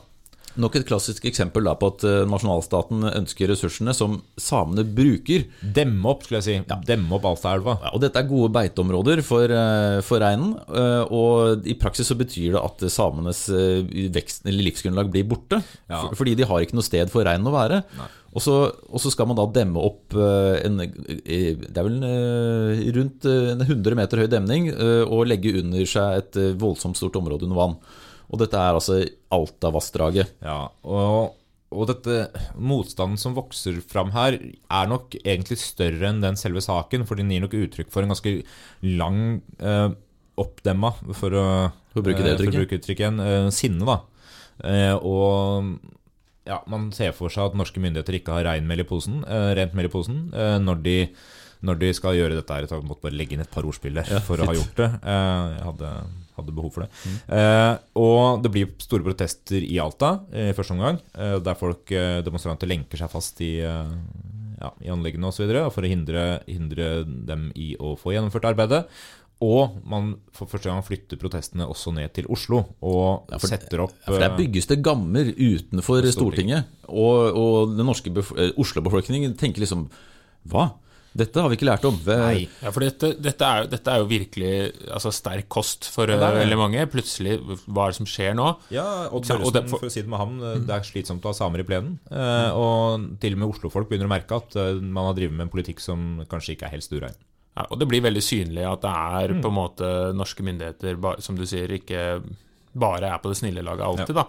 Nok 0.62 0.76
et 0.78 0.86
klassisk 0.86 1.26
eksempel 1.26 1.66
på 1.82 1.88
at 1.90 2.04
eh, 2.06 2.20
nasjonalstaten 2.30 3.08
ønsker 3.10 3.50
ressursene 3.50 3.94
som 3.98 4.20
samene 4.38 4.84
bruker. 4.86 5.48
Demme 5.66 6.06
opp, 6.12 6.22
skulle 6.28 6.42
jeg 6.44 6.46
si. 6.46 6.76
Demme 6.86 7.16
opp 7.18 7.26
Alstaelva. 7.26 7.74
Ja, 7.82 7.92
og 7.96 8.04
dette 8.04 8.22
er 8.22 8.28
gode 8.30 8.52
beiteområder 8.54 9.24
for, 9.26 9.50
eh, 9.50 9.98
for 10.06 10.22
reinen. 10.22 10.54
eh, 10.70 11.04
Og 11.10 11.66
i 11.66 11.74
praksis 11.74 12.08
så 12.12 12.18
betyr 12.20 12.54
det 12.54 12.62
at 12.62 12.86
samenes 12.94 13.48
vekst, 14.14 14.46
eller 14.46 14.64
livsgrunnlag 14.70 15.10
blir 15.12 15.26
borte. 15.26 15.64
Ja. 15.90 16.02
for- 16.08 16.16
Fordi 16.22 16.36
de 16.38 16.46
har 16.46 16.62
ikke 16.62 16.78
noe 16.78 16.86
sted 16.86 17.10
for 17.10 17.24
reinen 17.26 17.50
å 17.50 17.56
være. 17.56 17.84
Og 18.34 18.42
så, 18.42 18.54
og 18.90 19.00
så 19.00 19.12
skal 19.12 19.28
man 19.28 19.36
da 19.38 19.46
demme 19.46 19.78
opp 19.78 20.14
en 20.16 20.78
Det 20.78 21.78
er 21.78 21.84
vel 21.84 22.04
en, 22.04 22.94
rundt 22.96 23.26
en 23.26 23.60
100 23.62 23.96
meter 23.96 24.18
høy 24.24 24.28
demning 24.28 24.72
og 25.08 25.28
legge 25.28 25.54
under 25.62 25.86
seg 25.86 26.18
et 26.18 26.58
voldsomt 26.58 26.98
stort 26.98 27.14
område 27.20 27.44
under 27.44 27.56
vann. 27.60 27.76
Og 28.34 28.42
dette 28.42 28.58
er 28.58 28.74
altså 28.74 29.00
Altavassdraget. 29.34 30.34
Ja, 30.42 30.66
og, 30.84 31.36
og 31.74 31.90
dette 31.90 32.28
motstanden 32.58 33.20
som 33.22 33.36
vokser 33.38 33.78
fram 33.86 34.14
her, 34.16 34.40
er 34.42 34.90
nok 34.90 35.14
egentlig 35.22 35.60
større 35.62 36.10
enn 36.10 36.24
den 36.24 36.40
selve 36.40 36.64
saken, 36.66 37.06
for 37.10 37.20
den 37.20 37.30
gir 37.34 37.44
nok 37.46 37.54
uttrykk 37.60 37.94
for 37.94 38.06
en 38.06 38.14
ganske 38.14 38.40
lang 38.86 39.20
eh, 39.62 39.90
oppdemma, 40.42 40.96
for 41.14 41.38
å, 41.38 41.46
bruke 41.94 42.26
det 42.26 42.34
eh, 42.34 42.48
uttrykket. 42.50 42.90
eh, 43.06 43.52
sinne, 43.54 43.86
da. 43.86 44.00
Eh, 44.66 44.96
og 44.98 45.78
ja, 46.50 46.60
man 46.70 46.90
ser 46.96 47.14
for 47.16 47.32
seg 47.34 47.52
at 47.52 47.58
norske 47.58 47.82
myndigheter 47.82 48.18
ikke 48.20 48.36
har 48.38 48.48
rein 48.50 48.68
mel 48.68 48.84
i 48.84 48.88
posen, 48.88 49.22
eh, 49.30 49.54
rent 49.58 49.78
mel 49.78 49.88
i 49.88 49.94
posen 49.94 50.26
eh, 50.36 50.58
når, 50.62 50.82
de, 50.86 50.98
når 51.64 51.80
de 51.86 51.94
skal 51.96 52.18
gjøre 52.18 52.38
dette 52.40 52.58
her. 52.58 52.68
Jeg 52.70 52.90
måtte 52.90 53.06
bare 53.08 53.18
legge 53.18 53.38
inn 53.38 53.46
et 53.46 53.54
par 53.54 53.68
ordspill 53.70 54.02
der 54.02 54.10
for 54.26 54.42
å 54.42 54.50
ha 54.50 54.58
gjort 54.58 54.82
det. 54.82 54.90
Eh, 55.00 55.46
jeg 55.54 55.66
hadde, 55.70 55.94
hadde 56.38 56.56
behov 56.56 56.74
for 56.76 56.86
det. 56.86 56.92
Eh, 57.30 57.74
og 58.00 58.44
det 58.44 58.52
blir 58.54 58.72
store 58.84 59.06
protester 59.06 59.62
i 59.64 59.80
Alta 59.84 60.14
eh, 60.34 60.52
første 60.58 60.76
omgang, 60.76 61.00
eh, 61.16 61.38
der 61.46 61.56
folk, 61.60 61.92
eh, 61.92 62.22
demonstranter 62.26 62.68
lenker 62.70 62.98
seg 63.02 63.12
fast 63.14 63.42
i, 63.46 63.56
eh, 63.64 63.96
ja, 64.62 64.72
i 64.86 64.90
anleggene 64.94 65.28
osv. 65.30 65.48
for 65.74 65.84
å 65.84 65.90
hindre, 65.92 66.28
hindre 66.48 67.04
dem 67.06 67.52
i 67.56 67.76
å 67.80 67.96
få 68.00 68.14
gjennomført 68.16 68.48
arbeidet. 68.54 68.86
Og 69.44 69.74
man 69.90 70.14
for 70.32 70.48
første 70.48 70.70
gang 70.70 70.80
flytter 70.86 71.20
protestene 71.20 71.66
også 71.68 71.92
ned 71.92 72.14
til 72.16 72.30
Oslo 72.32 72.62
og 72.80 73.26
for- 73.42 73.50
setter 73.50 73.82
opp 73.84 73.92
Ja, 74.06 74.14
for 74.14 74.20
Der 74.22 74.30
eh, 74.32 74.38
bygges 74.38 74.68
det 74.70 74.78
gammer 74.86 75.26
utenfor 75.36 76.06
Stortinget. 76.14 76.70
Og, 76.88 77.36
og 77.36 77.74
den 77.76 77.86
norske 77.90 78.14
bef- 78.14 78.32
eh, 78.40 78.54
Oslo-befolkningen 78.56 79.36
tenker 79.36 79.60
liksom 79.66 79.90
Hva? 80.48 80.70
Dette 81.14 81.42
har 81.44 81.50
vi 81.52 81.58
ikke 81.60 81.68
lært 81.68 81.84
om. 81.86 81.98
Nei. 82.08 82.48
Ja, 82.64 82.72
for 82.74 82.82
dette, 82.82 83.12
dette, 83.22 83.46
er, 83.46 83.68
dette 83.70 83.92
er 83.94 84.02
jo 84.02 84.08
virkelig 84.10 84.54
altså, 84.90 85.12
sterk 85.14 85.46
kost 85.54 85.86
for 85.94 86.10
ja, 86.10 86.18
er 86.18 86.40
veldig 86.42 86.58
mange. 86.58 86.86
Plutselig, 86.90 87.36
hva 87.68 87.86
er 87.86 87.94
det 87.94 88.00
som 88.00 88.10
skjer 88.10 88.34
nå? 88.40 88.48
Ja, 88.74 88.86
Odd 89.14 89.30
Og 89.30 89.52
Børresen, 89.54 89.70
for 89.70 89.86
å 89.90 89.92
si 89.94 90.02
det 90.02 90.10
med 90.10 90.22
ham, 90.24 90.40
det 90.66 90.74
er 90.74 90.88
slitsomt 90.88 91.26
å 91.28 91.30
ha 91.34 91.38
samer 91.38 91.62
i 91.62 91.68
plenen. 91.68 92.00
Eh, 92.10 92.50
og 92.58 93.06
til 93.22 93.38
og 93.38 93.44
med 93.44 93.54
Oslo-folk 93.54 93.92
begynner 93.92 94.10
å 94.10 94.14
merke 94.16 94.42
at 94.42 94.58
eh, 94.58 94.82
man 94.82 95.12
har 95.12 95.18
drevet 95.20 95.38
med 95.38 95.48
en 95.48 95.54
politikk 95.54 95.84
som 95.84 96.24
kanskje 96.32 96.56
ikke 96.58 96.70
er 96.72 96.76
helt 96.80 96.88
stuerein. 96.88 97.20
Ja, 97.54 97.68
og 97.70 97.78
det 97.78 97.86
blir 97.92 98.02
veldig 98.02 98.24
synlig 98.26 98.64
at 98.66 98.82
det 98.82 98.90
er 98.90 99.36
Mm. 99.36 99.42
på 99.44 99.50
en 99.52 99.58
måte 99.60 99.88
norske 100.18 100.42
myndigheter, 100.42 100.98
som 101.22 101.38
du 101.38 101.46
sier, 101.46 101.70
ikke 101.78 102.24
bare 102.74 103.10
er 103.14 103.20
på 103.22 103.30
det 103.30 103.38
snille 103.38 103.62
laget 103.66 103.86
alltid, 103.86 104.16
da. 104.18 104.24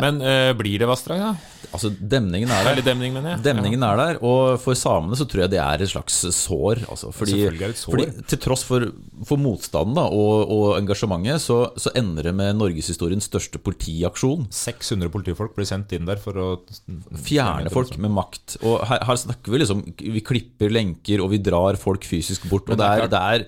Men 0.00 0.20
uh, 0.24 0.50
blir 0.56 0.80
det 0.80 0.88
vassdrag, 0.88 1.20
da? 1.20 1.32
Altså, 1.70 1.90
demningen 1.92 2.50
er 2.50 2.66
der. 2.66 2.80
Demning. 2.86 3.16
Demningen 3.44 3.84
er 3.86 4.00
der, 4.00 4.20
og 4.26 4.56
for 4.62 4.78
samene 4.78 5.18
så 5.18 5.26
tror 5.28 5.44
jeg 5.44 5.52
det 5.52 5.60
er 5.62 5.84
et 5.84 5.92
slags 5.92 6.16
sår. 6.36 6.84
Altså, 6.90 7.12
fordi, 7.14 7.42
et 7.50 7.78
sår. 7.78 7.92
fordi 7.92 8.26
Til 8.32 8.40
tross 8.42 8.64
for, 8.66 8.88
for 9.28 9.40
motstanden 9.40 9.98
da, 9.98 10.06
og, 10.08 10.50
og 10.50 10.66
engasjementet, 10.78 11.44
så, 11.44 11.60
så 11.80 11.92
ender 11.98 12.30
det 12.30 12.34
med 12.38 12.56
norgeshistoriens 12.58 13.28
største 13.30 13.60
politiaksjon. 13.62 14.48
600 14.54 15.12
politifolk 15.12 15.54
blir 15.58 15.68
sendt 15.68 15.92
inn 15.96 16.08
der 16.08 16.20
for 16.20 16.40
å 16.40 16.48
Fjerne 17.20 17.70
folk 17.72 17.94
med 18.00 18.12
makt. 18.14 18.56
Og 18.64 18.80
her, 18.88 19.02
her 19.06 19.18
snakker 19.18 19.52
vi 19.52 19.60
liksom 19.62 19.82
Vi 20.00 20.22
klipper 20.24 20.72
lenker, 20.72 21.22
og 21.22 21.32
vi 21.34 21.40
drar 21.42 21.78
folk 21.80 22.06
fysisk 22.08 22.48
bort. 22.50 22.70
Og 22.70 22.80
det 22.80 22.88
er, 22.88 23.10
det 23.10 23.20
er 23.34 23.46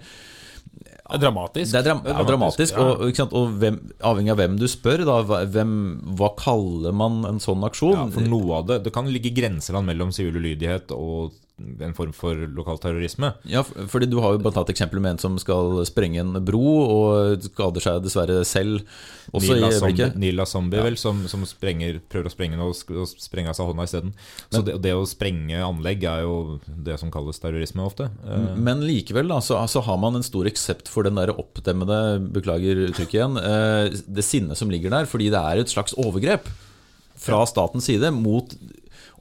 Det 1.13 1.19
er 1.19 1.25
dramatisk. 1.27 1.69
Det 1.75 1.79
er, 1.79 1.85
dram 1.85 1.99
det 2.07 2.13
er 2.17 2.29
dramatisk, 2.31 2.79
ja. 2.79 2.85
og, 2.89 3.35
og 3.37 3.57
hvem, 3.61 3.75
avhengig 4.09 4.33
av 4.33 4.39
hvem 4.41 4.55
du 4.57 4.65
spør, 4.71 5.05
da, 5.05 5.19
hvem, 5.53 5.75
hva 6.17 6.31
kaller 6.41 6.97
man 6.97 7.21
en 7.29 7.41
sånn 7.43 7.67
aksjon? 7.69 7.99
Ja, 7.99 8.07
for 8.15 8.33
noe 8.33 8.63
av 8.63 8.71
det 8.71 8.79
Det 8.87 8.93
kan 8.95 9.11
ligge 9.13 9.35
grenseland 9.37 9.91
mellom 9.91 10.15
sivil 10.17 10.41
ulydighet 10.41 10.95
og 10.97 11.37
en 11.83 11.95
form 11.97 12.13
for 12.17 12.39
lokal 12.57 12.79
terrorisme. 12.83 13.33
Ja, 13.49 13.63
fordi 13.63 14.09
Du 14.11 14.19
har 14.21 14.35
jo 14.35 14.43
bare 14.43 14.57
tatt 14.59 14.73
eksempelet 14.73 15.03
med 15.05 15.15
en 15.17 15.23
som 15.23 15.39
skal 15.41 15.81
sprenge 15.89 16.21
en 16.23 16.33
bro, 16.45 16.63
og 16.83 17.47
skader 17.47 17.85
seg 17.85 18.01
dessverre 18.05 18.41
selv. 18.49 18.83
Også 19.33 19.55
Nila 19.55 19.69
i 19.71 19.77
øyeblikket. 19.77 20.17
Nila 20.19 20.47
Zombie 20.49 20.83
vel, 20.83 20.97
som, 21.01 21.23
som 21.31 21.45
sprenger, 21.49 22.01
prøver 22.13 22.29
å 22.29 22.35
sprenge 22.35 22.59
noe 22.59 22.73
og 22.75 23.15
sprenge 23.17 23.53
av 23.53 23.57
seg 23.59 23.71
hånda 23.71 23.87
isteden. 23.89 24.15
Så 24.53 24.65
det, 24.67 24.77
det 24.85 24.95
å 24.99 25.07
sprenge 25.09 25.63
anlegg 25.65 26.05
er 26.11 26.25
jo 26.27 26.59
det 26.67 26.99
som 27.01 27.13
kalles 27.15 27.41
terrorisme 27.43 27.85
ofte. 27.87 28.11
Eh, 28.27 28.51
Men 28.59 28.83
likevel 28.85 29.31
da, 29.31 29.39
så, 29.45 29.61
så 29.71 29.85
har 29.87 30.01
man 30.03 30.19
en 30.19 30.27
stor 30.27 30.49
eksept 30.51 30.91
for 30.93 31.07
den 31.07 31.21
der 31.21 31.33
oppdemmede 31.37 32.01
Beklager 32.35 32.85
uttrykket 32.89 33.17
igjen. 33.21 33.39
Eh, 33.39 33.97
det 34.19 34.27
sinnet 34.27 34.59
som 34.59 34.71
ligger 34.73 34.93
der, 34.93 35.09
fordi 35.09 35.31
det 35.33 35.41
er 35.41 35.63
et 35.63 35.73
slags 35.73 35.95
overgrep 35.99 36.49
fra 37.23 37.43
statens 37.47 37.87
side 37.87 38.09
mot 38.17 38.51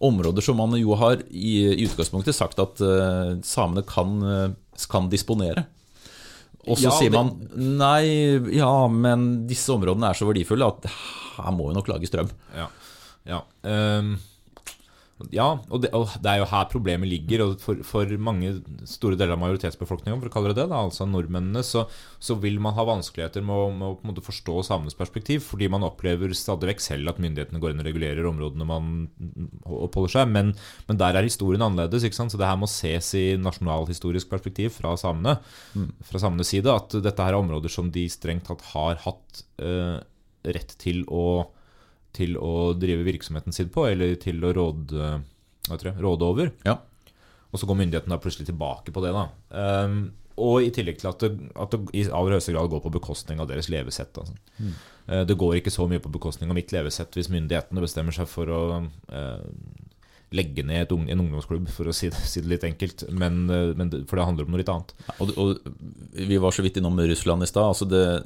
områder 0.02 0.44
som 0.46 0.58
man 0.60 0.74
jo 0.80 0.96
har 1.00 1.22
i, 1.30 1.62
i 1.72 1.86
utgangspunktet 1.86 2.38
sagt 2.38 2.60
at 2.62 2.82
uh, 2.82 3.38
samene 3.46 3.84
kan, 3.88 4.18
eh, 4.26 4.84
kan 4.92 5.10
disponere. 5.12 5.66
Og 6.70 6.78
så 6.78 6.90
Ja, 6.90 6.94
sier 6.94 7.14
man 7.14 7.32
nei, 7.58 8.38
ja, 8.54 8.72
men 8.90 9.48
disse 9.50 9.74
områdene 9.74 10.12
er 10.12 10.18
så 10.18 10.28
verdifulle 10.30 10.68
at 10.70 10.86
her 10.92 11.56
må 11.56 11.70
vi 11.70 11.78
nok 11.78 11.90
lage 11.90 12.10
strøm. 12.10 12.30
Ja. 12.54 12.68
ja. 13.26 13.40
ehm, 13.66 14.14
ja 15.34 15.48
og, 15.56 15.82
det, 15.84 15.92
og 15.96 16.10
det 16.22 16.30
er 16.32 16.40
jo 16.42 16.48
her 16.52 16.68
problemet 16.72 17.10
ligger. 17.10 17.44
Og 17.46 17.62
for, 17.64 17.82
for 17.88 18.10
mange 18.22 18.54
store 18.90 19.18
deler 19.20 19.36
av 19.36 19.42
majoritetsbefolkninga, 19.44 20.18
for 20.20 20.32
å 20.32 20.34
kalle 20.34 20.52
det 20.52 20.62
det, 20.62 20.68
da, 20.72 20.82
altså 20.86 21.08
nordmennene, 21.10 21.64
så, 21.66 21.86
så 22.22 22.38
vil 22.42 22.60
man 22.64 22.76
ha 22.78 22.86
vanskeligheter 22.88 23.46
med 23.46 23.56
å, 23.56 23.94
med 24.02 24.22
å 24.22 24.26
forstå 24.26 24.58
samenes 24.68 24.98
perspektiv, 24.98 25.44
fordi 25.46 25.70
man 25.72 25.86
opplever 25.88 26.34
stadig 26.38 26.72
vekk 26.72 26.86
selv 26.86 27.14
at 27.14 27.22
myndighetene 27.24 27.62
går 27.62 27.74
inn 27.74 27.84
og 27.84 27.90
regulerer 27.90 28.30
områdene 28.30 28.70
man 28.70 28.92
oppholder 29.66 30.16
seg. 30.18 30.34
Men, 30.34 30.54
men 30.90 31.02
der 31.02 31.18
er 31.18 31.28
historien 31.28 31.66
annerledes, 31.66 32.06
ikke 32.08 32.20
sant? 32.20 32.34
så 32.34 32.42
det 32.42 32.50
her 32.50 32.60
må 32.60 32.70
ses 32.72 33.14
i 33.20 33.26
nasjonalhistorisk 33.42 34.32
perspektiv 34.32 34.76
fra 34.78 34.96
samene. 35.00 35.38
Fra 36.08 36.22
samenes 36.22 36.52
side, 36.54 36.72
at 36.72 36.98
dette 37.02 37.26
her 37.26 37.36
er 37.36 37.42
områder 37.42 37.72
som 37.72 37.92
de 37.94 38.08
strengt 38.12 38.48
tatt 38.50 38.64
har 38.74 39.02
hatt 39.06 39.44
eh, 39.62 39.98
rett 40.56 40.78
til 40.82 41.04
å 41.12 41.26
til 42.16 42.38
å 42.40 42.72
drive 42.78 43.06
virksomheten 43.08 43.56
sin 43.56 43.70
på, 43.74 43.86
eller 43.90 44.16
til 44.22 44.42
å 44.44 44.54
råde, 44.56 45.12
heter 45.70 45.92
det, 45.92 45.98
råde 46.04 46.28
over. 46.28 46.52
Ja. 46.68 46.80
Og 47.52 47.60
så 47.60 47.68
går 47.68 47.80
myndighetene 47.82 48.20
plutselig 48.24 48.50
tilbake 48.50 48.94
på 48.96 49.04
det. 49.04 49.14
da. 49.16 49.28
Um, 49.86 50.02
og 50.42 50.64
i 50.64 50.72
tillegg 50.74 51.02
til 51.02 51.12
at 51.12 51.24
det, 51.24 51.32
at 51.60 51.74
det 51.74 51.82
i 51.98 52.06
aller 52.08 52.38
høyeste 52.38 52.54
grad 52.56 52.72
går 52.72 52.82
på 52.86 52.94
bekostning 52.96 53.42
av 53.44 53.50
deres 53.50 53.70
levesett. 53.72 54.16
Altså. 54.18 54.36
Mm. 54.58 54.74
det 55.28 55.38
går 55.38 55.58
ikke 55.60 55.74
så 55.74 55.88
mye 55.92 56.02
på 56.02 56.12
bekostning 56.14 56.50
av 56.50 56.58
mitt 56.58 56.72
levesett 56.74 57.18
hvis 57.18 57.30
myndighetene 57.34 57.84
bestemmer 57.84 58.16
seg 58.16 58.30
for 58.32 58.50
å 58.54 58.62
eh, 59.12 59.44
legge 60.32 60.64
ned 60.64 60.86
et 60.86 60.92
ung, 60.96 61.10
en 61.12 61.20
ungdomsklubb, 61.26 61.66
for 61.76 61.90
å 61.92 61.94
si 61.96 62.08
det, 62.08 62.20
si 62.24 62.40
det 62.40 62.48
litt 62.54 62.64
enkelt. 62.64 63.04
Men, 63.12 63.50
eh, 63.52 63.74
men 63.76 63.90
for 64.08 64.16
det 64.16 64.26
handler 64.30 64.48
om 64.48 64.54
noe 64.54 64.62
litt 64.62 64.72
annet. 64.72 64.94
Og, 65.20 65.34
og 65.36 65.60
vi 66.16 66.38
var 66.40 66.56
så 66.56 66.64
vidt 66.64 66.80
innom 66.80 66.96
Russland 67.00 67.44
i 67.44 67.50
stad. 67.52 67.68
Altså 67.74 67.88
det- 67.90 68.24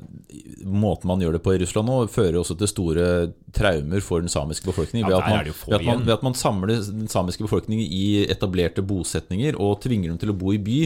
måten 0.66 1.10
man 1.10 1.20
gjør 1.22 1.34
det 1.38 1.44
på 1.46 1.56
i 1.56 1.60
Russland 1.62 1.90
nå, 1.90 1.98
fører 2.10 2.38
også 2.42 2.58
til 2.58 2.70
store 2.70 3.08
traumer 3.54 4.02
for 4.06 4.22
den 4.22 4.30
samiske 4.30 4.70
befolkningen. 4.70 5.10
Ja, 5.10 5.18
ved, 5.18 5.24
at 5.24 5.30
man, 5.30 5.46
ved, 5.46 5.80
at 5.80 5.86
man, 5.86 6.06
ved 6.06 6.14
at 6.14 6.24
man 6.24 6.34
samler 6.38 6.68
den 6.78 7.08
samiske 7.12 7.46
befolkningen 7.46 7.86
i 7.90 8.26
etablerte 8.30 8.86
bosetninger 8.86 9.58
og 9.60 9.82
tvinger 9.82 10.14
dem 10.14 10.18
til 10.22 10.30
å 10.34 10.38
bo 10.38 10.54
i 10.54 10.62
by. 10.62 10.80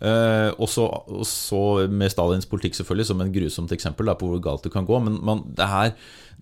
Eh, 0.00 0.50
og, 0.58 0.68
så, 0.70 1.86
med 1.90 2.12
Stalins 2.12 2.48
politikk 2.50 2.76
selvfølgelig 2.78 3.06
som 3.12 3.22
en 3.22 3.32
grusomt 3.34 3.72
eksempel 3.76 4.10
da, 4.10 4.16
på 4.18 4.28
hvor 4.32 4.42
galt 4.42 4.66
det 4.66 4.72
kan 4.74 4.86
gå. 4.88 4.98
Men 5.04 5.20
man, 5.24 5.44
det, 5.56 5.64
er, 5.64 5.94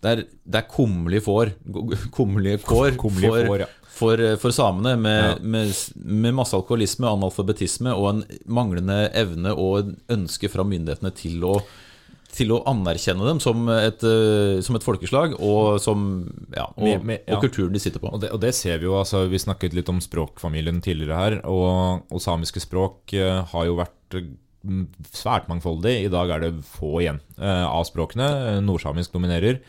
det, 0.02 0.14
er, 0.14 0.24
det 0.44 0.62
er 0.62 0.68
kummerlige 0.72 1.24
får, 1.26 1.52
kummerlige 2.16 2.62
kår 2.64 2.96
for, 2.96 3.46
for, 3.52 3.66
for, 3.98 4.24
for 4.46 4.56
samene, 4.56 4.96
med, 4.96 5.20
Ja. 5.22 5.36
med, 5.42 5.72
med 5.94 6.34
masse 6.40 6.56
alkoholisme, 6.56 7.06
analfabetisme 7.10 7.94
og 7.94 8.08
en 8.14 8.24
manglende 8.46 9.04
evne 9.14 9.52
og 9.54 9.94
ønske 10.10 10.50
fra 10.52 10.64
myndighetene 10.66 11.12
til 11.14 11.44
å, 11.46 11.58
til 12.32 12.52
å 12.56 12.62
anerkjenne 12.70 13.26
dem 13.28 13.40
som 13.44 13.66
et, 13.72 14.00
eh, 14.08 14.60
som 14.64 14.76
et 14.78 14.84
folkeslag, 14.86 15.34
og, 15.38 15.76
som, 15.84 16.06
ja, 16.56 16.64
og, 16.72 16.82
Med- 16.86 17.04
med- 17.04 17.20
ja. 17.28 17.36
og 17.36 17.42
kulturen 17.44 17.72
de 17.76 17.82
sitter 17.82 18.00
på. 18.00 18.08
Og 18.12 18.22
det, 18.22 18.30
og 18.32 18.40
det 18.40 18.54
ser 18.56 18.78
vi 18.80 18.88
jo, 18.88 18.94
altså 18.98 19.26
Vi 19.28 19.38
snakket 19.42 19.74
litt 19.76 19.88
om 19.92 20.00
språkfamilien 20.00 20.80
tidligere 20.84 21.18
her. 21.20 21.38
Og, 21.44 22.02
samiske 22.24 22.62
språk 22.64 23.12
eh, 23.18 23.42
har 23.52 23.66
jo 23.68 23.76
vært 23.76 24.16
eh, 24.18 24.30
svært 25.12 25.48
mangfoldig. 25.50 25.96
I 26.06 26.10
dag 26.12 26.30
er 26.30 26.40
det 26.46 26.52
få 26.64 27.00
igjen 27.02 27.20
eh, 27.38 27.64
av 27.66 27.84
språkene. 27.88 28.60
Nordsamisk 28.64 29.12
dominerer. 29.12 29.60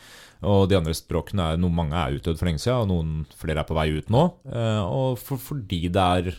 Og 0.44 0.66
de 0.70 0.76
andre 0.76 0.92
språkene 0.96 1.54
er 1.54 1.58
noe 1.62 1.72
mange 1.72 1.96
er 1.96 2.18
utdødd 2.18 2.36
for 2.40 2.50
lenge 2.50 2.60
siden, 2.60 2.84
og 2.84 2.90
noen 2.92 3.26
flere 3.40 3.62
er 3.64 3.68
på 3.70 3.78
vei 3.78 3.90
ut 3.96 4.10
nå. 4.12 4.24
Eh, 4.52 4.82
og 4.84 5.20
for, 5.24 5.40
fordi 5.40 5.86
det 5.94 6.04
er 6.20 6.34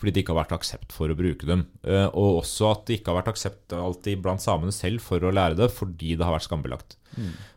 fordi 0.00 0.12
det 0.12 0.24
ikke 0.24 0.34
har 0.34 0.42
vært 0.42 0.56
aksept 0.56 0.92
for 0.94 1.10
å 1.10 1.16
bruke 1.18 1.46
dem. 1.48 1.66
Eh, 1.86 2.06
og 2.10 2.40
også 2.42 2.72
at 2.72 2.84
det 2.88 2.98
ikke 2.98 3.12
har 3.12 3.20
vært 3.22 3.32
aksept 3.34 3.74
alltid 3.78 4.22
blant 4.24 4.42
samene 4.42 4.74
selv 4.74 5.04
for 5.04 5.22
å 5.22 5.32
lære 5.34 5.58
det, 5.60 5.70
fordi 5.72 6.16
det 6.18 6.26
har 6.26 6.34
vært 6.34 6.48
skambelagt. 6.48 6.96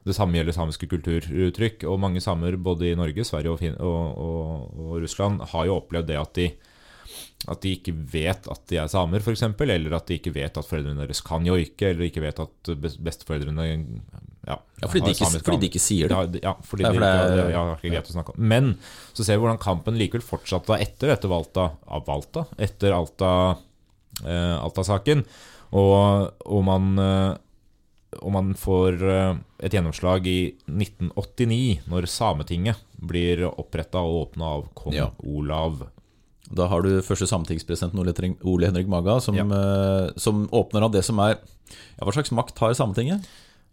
Det 0.05 0.15
samme 0.15 0.37
gjelder 0.37 0.55
samiske 0.55 0.89
kulturuttrykk. 0.91 1.87
Og 1.89 1.99
mange 2.01 2.21
samer 2.23 2.59
både 2.61 2.91
i 2.91 2.97
Norge, 2.97 3.25
Sverige 3.25 3.55
og, 3.55 3.63
og, 3.81 4.19
og, 4.21 4.81
og 4.85 4.99
Russland 5.01 5.41
har 5.53 5.67
jo 5.67 5.79
opplevd 5.79 6.11
det 6.11 6.19
at 6.21 6.33
de, 6.37 6.47
at 7.47 7.61
de 7.61 7.75
ikke 7.77 7.93
vet 7.93 8.47
at 8.49 8.61
de 8.71 8.79
er 8.81 8.87
samer, 8.89 9.21
f.eks., 9.21 9.43
eller 9.45 9.93
at 9.95 10.07
de 10.09 10.17
ikke 10.17 10.33
vet 10.33 10.57
at 10.57 10.65
foreldrene 10.65 11.03
deres 11.05 11.21
kan 11.21 11.45
joike, 11.45 11.91
eller 11.91 12.07
ikke 12.09 12.23
vet 12.23 12.39
at 12.41 12.71
besteforeldrene 12.81 13.67
ja, 14.47 14.55
Ja, 14.81 14.87
fordi 14.87 15.01
de 15.05 15.11
ikke- 15.13 15.43
fordi 15.43 15.59
de 15.59 15.67
ikke 15.69 15.79
sier 15.83 16.07
det. 16.09 16.41
Ja, 16.41 16.49
Ja, 16.49 16.53
fordi 16.63 16.83
Ja, 16.83 16.91
de 16.91 16.99
det 16.99 17.07
ikke, 17.07 17.51
ja, 17.51 17.61
det 17.65 17.71
er 17.73 17.77
ikke 17.77 17.91
greit 17.93 18.09
å 18.09 18.15
snakke 18.15 18.33
om. 18.37 18.47
Men 18.47 18.77
så 19.13 19.23
ser 19.25 19.37
vi 19.37 19.43
hvordan 19.45 19.59
kampen 19.59 19.97
likevel 19.99 20.21
fortsatte 20.23 20.79
etter 20.81 21.07
dette 21.13 21.27
Valta, 21.29 21.71
av 21.87 22.05
Valta, 22.07 22.45
etter 22.57 22.91
Alta, 22.95 23.57
eh, 24.25 24.57
Alta-saken. 24.63 25.25
Og, 25.73 26.31
og, 26.45 26.63
man, 26.63 26.97
eh, 26.97 27.37
og 28.21 28.31
man 28.31 28.53
får 28.55 29.03
eh, 29.03 29.35
et 29.67 29.71
gjennomslag 29.73 30.25
i 30.31 30.55
1989, 30.69 31.81
når 31.91 32.07
Sametinget 32.07 32.77
blir 32.97 33.43
oppretta 33.51 33.99
og 33.99 34.31
åpna 34.31 34.43
av 34.57 34.67
kong 34.73 34.93
Ja. 34.93 35.09
Olav. 35.25 35.89
Da 36.55 36.67
har 36.71 36.83
du 36.85 37.01
første 37.03 37.27
sametingspresidenten 37.27 37.99
Ole, 37.99 38.67
Henrik 38.69 38.87
Maga, 38.87 39.19
som, 39.23 39.35
Ja. 39.35 39.43
eh, 39.43 40.11
som 40.17 40.47
åpner 40.49 40.85
av 40.85 40.91
det 40.93 41.03
som 41.03 41.19
er 41.19 41.35
ja, 41.35 42.05
Hva 42.05 42.13
slags 42.13 42.31
makt 42.31 42.57
har 42.59 42.73
Sametinget? 42.73 43.27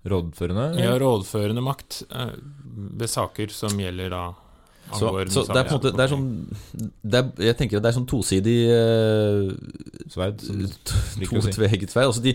Rådførende. 0.05 0.75
Ja, 0.83 0.99
rådførende 0.99 1.63
makt 1.65 2.03
eh, 2.11 2.35
ved 2.99 3.09
saker 3.09 3.49
som 3.49 3.79
gjelder 3.79 4.11
da 4.11 4.25
Så, 4.93 5.09
så 5.31 5.47
det 5.49 5.63
er 5.63 5.65
på 5.65 5.73
en 5.73 5.81
måte 5.81 5.93
det 5.97 6.05
er 6.05 6.11
sånn 6.13 6.27
det 7.01 7.21
er, 7.21 7.29
Jeg 7.47 7.57
tenker 7.57 7.79
at 7.79 7.87
det 7.87 7.89
er 7.89 7.97
sånn 7.97 8.11
tosidig 8.11 8.59
uh, 8.69 9.49
Sverd. 10.13 10.43
Totveget 11.25 11.89
sverd. 11.89 12.11
Altså 12.11 12.21
de, 12.21 12.35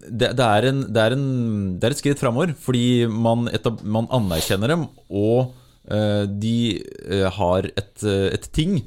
det, 0.00 0.32
det, 0.34 0.46
er 0.48 0.66
en, 0.72 0.80
det, 0.88 1.04
er 1.04 1.14
en, 1.14 1.78
det 1.78 1.86
er 1.86 1.94
et 1.94 2.00
skritt 2.00 2.18
framover, 2.18 2.56
fordi 2.58 3.06
man, 3.06 3.46
etab, 3.54 3.84
man 3.84 4.08
anerkjenner 4.10 4.72
dem, 4.72 4.88
og 5.12 5.52
uh, 5.92 6.24
de 6.26 6.80
uh, 7.06 7.28
har 7.36 7.68
et, 7.70 8.06
et 8.08 8.50
ting 8.56 8.80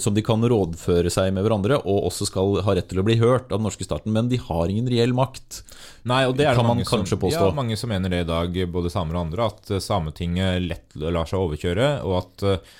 som 0.00 0.14
de 0.16 0.22
kan 0.24 0.42
rådføre 0.42 1.10
seg 1.12 1.32
med 1.36 1.44
hverandre, 1.44 1.78
og 1.84 2.08
også 2.08 2.28
skal 2.28 2.58
ha 2.64 2.74
rett 2.76 2.88
til 2.90 3.02
å 3.02 3.04
bli 3.06 3.18
hørt 3.20 3.50
av 3.52 3.60
den 3.60 3.66
norske 3.68 3.84
staten. 3.84 4.14
Men 4.14 4.30
de 4.30 4.40
har 4.40 4.72
ingen 4.72 4.88
reell 4.90 5.12
makt. 5.16 5.62
Nei, 6.08 6.22
og 6.28 6.36
det 6.38 6.46
er 6.46 6.54
det 6.54 6.62
Kan 6.62 6.70
man 6.70 6.84
kanskje 6.84 7.16
som, 7.16 7.22
påstå. 7.24 7.44
Ja, 7.50 7.56
mange 7.56 7.76
som 7.80 7.92
mener 7.92 8.12
det 8.12 8.22
i 8.24 8.28
dag, 8.28 8.58
både 8.72 8.92
samer 8.92 9.18
og 9.18 9.26
andre, 9.26 9.48
at 9.52 9.72
eh, 9.72 9.82
Sametinget 9.84 10.64
lett 10.64 10.98
lar 10.98 11.28
seg 11.28 11.42
overkjøre, 11.42 11.90
og 12.08 12.16
at 12.22 12.46
eh, 12.48 12.76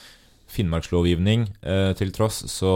Finnmarkslovgivning 0.49 1.51
eh, 1.61 1.91
til 1.99 2.15
tross, 2.17 2.41
så, 2.49 2.73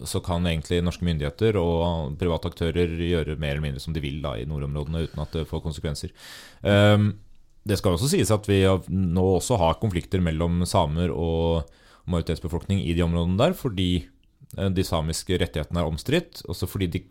så 0.00 0.22
kan 0.24 0.48
egentlig 0.48 0.80
norske 0.86 1.04
myndigheter 1.04 1.58
og 1.60 2.16
private 2.20 2.54
aktører 2.54 2.96
gjøre 2.96 3.36
mer 3.36 3.56
eller 3.56 3.66
mindre 3.66 3.84
som 3.84 3.92
de 3.92 4.02
vil 4.04 4.22
da, 4.24 4.38
i 4.40 4.48
nordområdene, 4.48 5.04
uten 5.10 5.22
at 5.26 5.36
det 5.36 5.44
får 5.50 5.64
konsekvenser. 5.66 6.16
Um, 6.64 7.12
det 7.68 7.76
skal 7.78 7.94
også 7.94 8.08
sies 8.10 8.32
at 8.34 8.48
vi 8.48 8.64
nå 8.90 9.26
også 9.36 9.60
har 9.60 9.76
konflikter 9.78 10.24
mellom 10.24 10.64
samer 10.66 11.12
og 11.14 11.68
majoritetsbefolkning 12.10 12.82
i 12.82 12.94
de 12.96 13.04
områdene 13.04 13.38
der, 13.40 13.56
fordi 13.56 13.90
eh, 14.02 14.70
de 14.74 14.84
samiske 14.86 15.38
rettighetene 15.40 15.82
er 15.82 15.90
omstridt. 15.90 16.44
Også 16.50 16.68
fordi 16.70 16.90
de, 16.96 17.02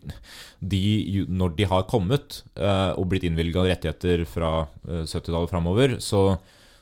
de, 0.60 0.82
når 1.28 1.54
de 1.58 1.68
har 1.70 1.86
kommet 1.90 2.42
eh, 2.56 2.90
og 2.96 3.08
blitt 3.12 3.26
innvilga 3.28 3.66
rettigheter 3.68 4.26
fra 4.28 4.54
eh, 4.88 5.04
70-tallet 5.04 5.52
framover, 5.52 5.96
så, 6.04 6.24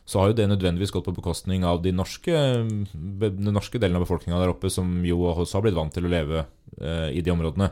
så 0.06 0.22
har 0.22 0.30
jo 0.30 0.38
det 0.40 0.48
nødvendigvis 0.50 0.94
gått 0.94 1.08
på 1.08 1.16
bekostning 1.18 1.66
av 1.66 1.82
de 1.84 1.94
norske, 1.94 2.32
den 2.32 3.52
norske 3.52 3.82
delen 3.82 4.00
av 4.00 4.06
befolkninga 4.06 4.40
der 4.42 4.54
oppe, 4.54 4.72
som 4.72 5.04
jo 5.06 5.22
også 5.32 5.58
har 5.58 5.68
blitt 5.68 5.78
vant 5.78 5.94
til 5.94 6.08
å 6.08 6.14
leve 6.16 6.42
eh, 6.80 7.10
i 7.14 7.22
de 7.22 7.34
områdene. 7.34 7.70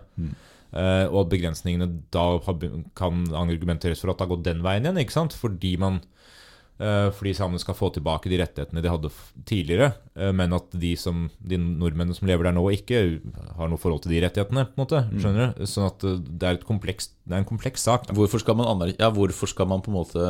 Eh, 0.68 1.06
og 1.08 1.22
at 1.24 1.32
begrensningene 1.32 1.88
da 2.14 2.28
kan 2.98 3.24
argumenteres 3.32 4.04
for 4.04 4.12
at 4.12 4.20
det 4.20 4.26
har 4.26 4.34
gått 4.36 4.46
den 4.46 4.62
veien 4.62 4.86
igjen, 4.86 5.02
ikke 5.02 5.16
sant? 5.16 5.36
Fordi 5.36 5.74
man 5.80 5.98
Eh, 5.98 6.17
fordi 7.14 7.32
samene 7.34 7.58
skal 7.58 7.74
få 7.74 7.90
tilbake 7.94 8.30
de 8.30 8.38
rettighetene 8.38 8.82
de 8.84 8.90
hadde 8.92 9.10
tidligere, 9.48 9.90
eh, 10.14 10.30
men 10.36 10.54
at 10.54 10.70
de, 10.78 10.92
som, 11.00 11.26
de 11.38 11.58
nordmennene 11.58 12.14
som 12.14 12.28
lever 12.30 12.46
der 12.46 12.54
nå, 12.54 12.62
ikke 12.76 13.00
har 13.58 13.70
noe 13.70 13.82
forhold 13.82 14.04
til 14.04 14.14
de 14.14 14.22
rettighetene. 14.22 14.66
på 14.70 14.78
en 14.78 14.84
måte, 14.84 15.02
skjønner 15.18 15.54
du? 15.56 15.66
Sånn 15.66 15.88
at 15.90 16.06
eh, 16.06 16.20
det 16.22 16.50
er, 16.50 16.60
et 16.60 16.68
komplekst, 16.68 17.16
det 17.26 17.34
er 17.34 17.42
en 17.42 17.48
kompleks 17.48 17.86
sak. 17.88 18.06
Hvorfor 18.14 18.42
skal 18.42 18.62
ja, 18.94 19.10
hvorfor 19.10 19.50
skal 19.50 19.70
man 19.70 19.82
på 19.82 19.90
en 19.90 19.98
måte 19.98 20.28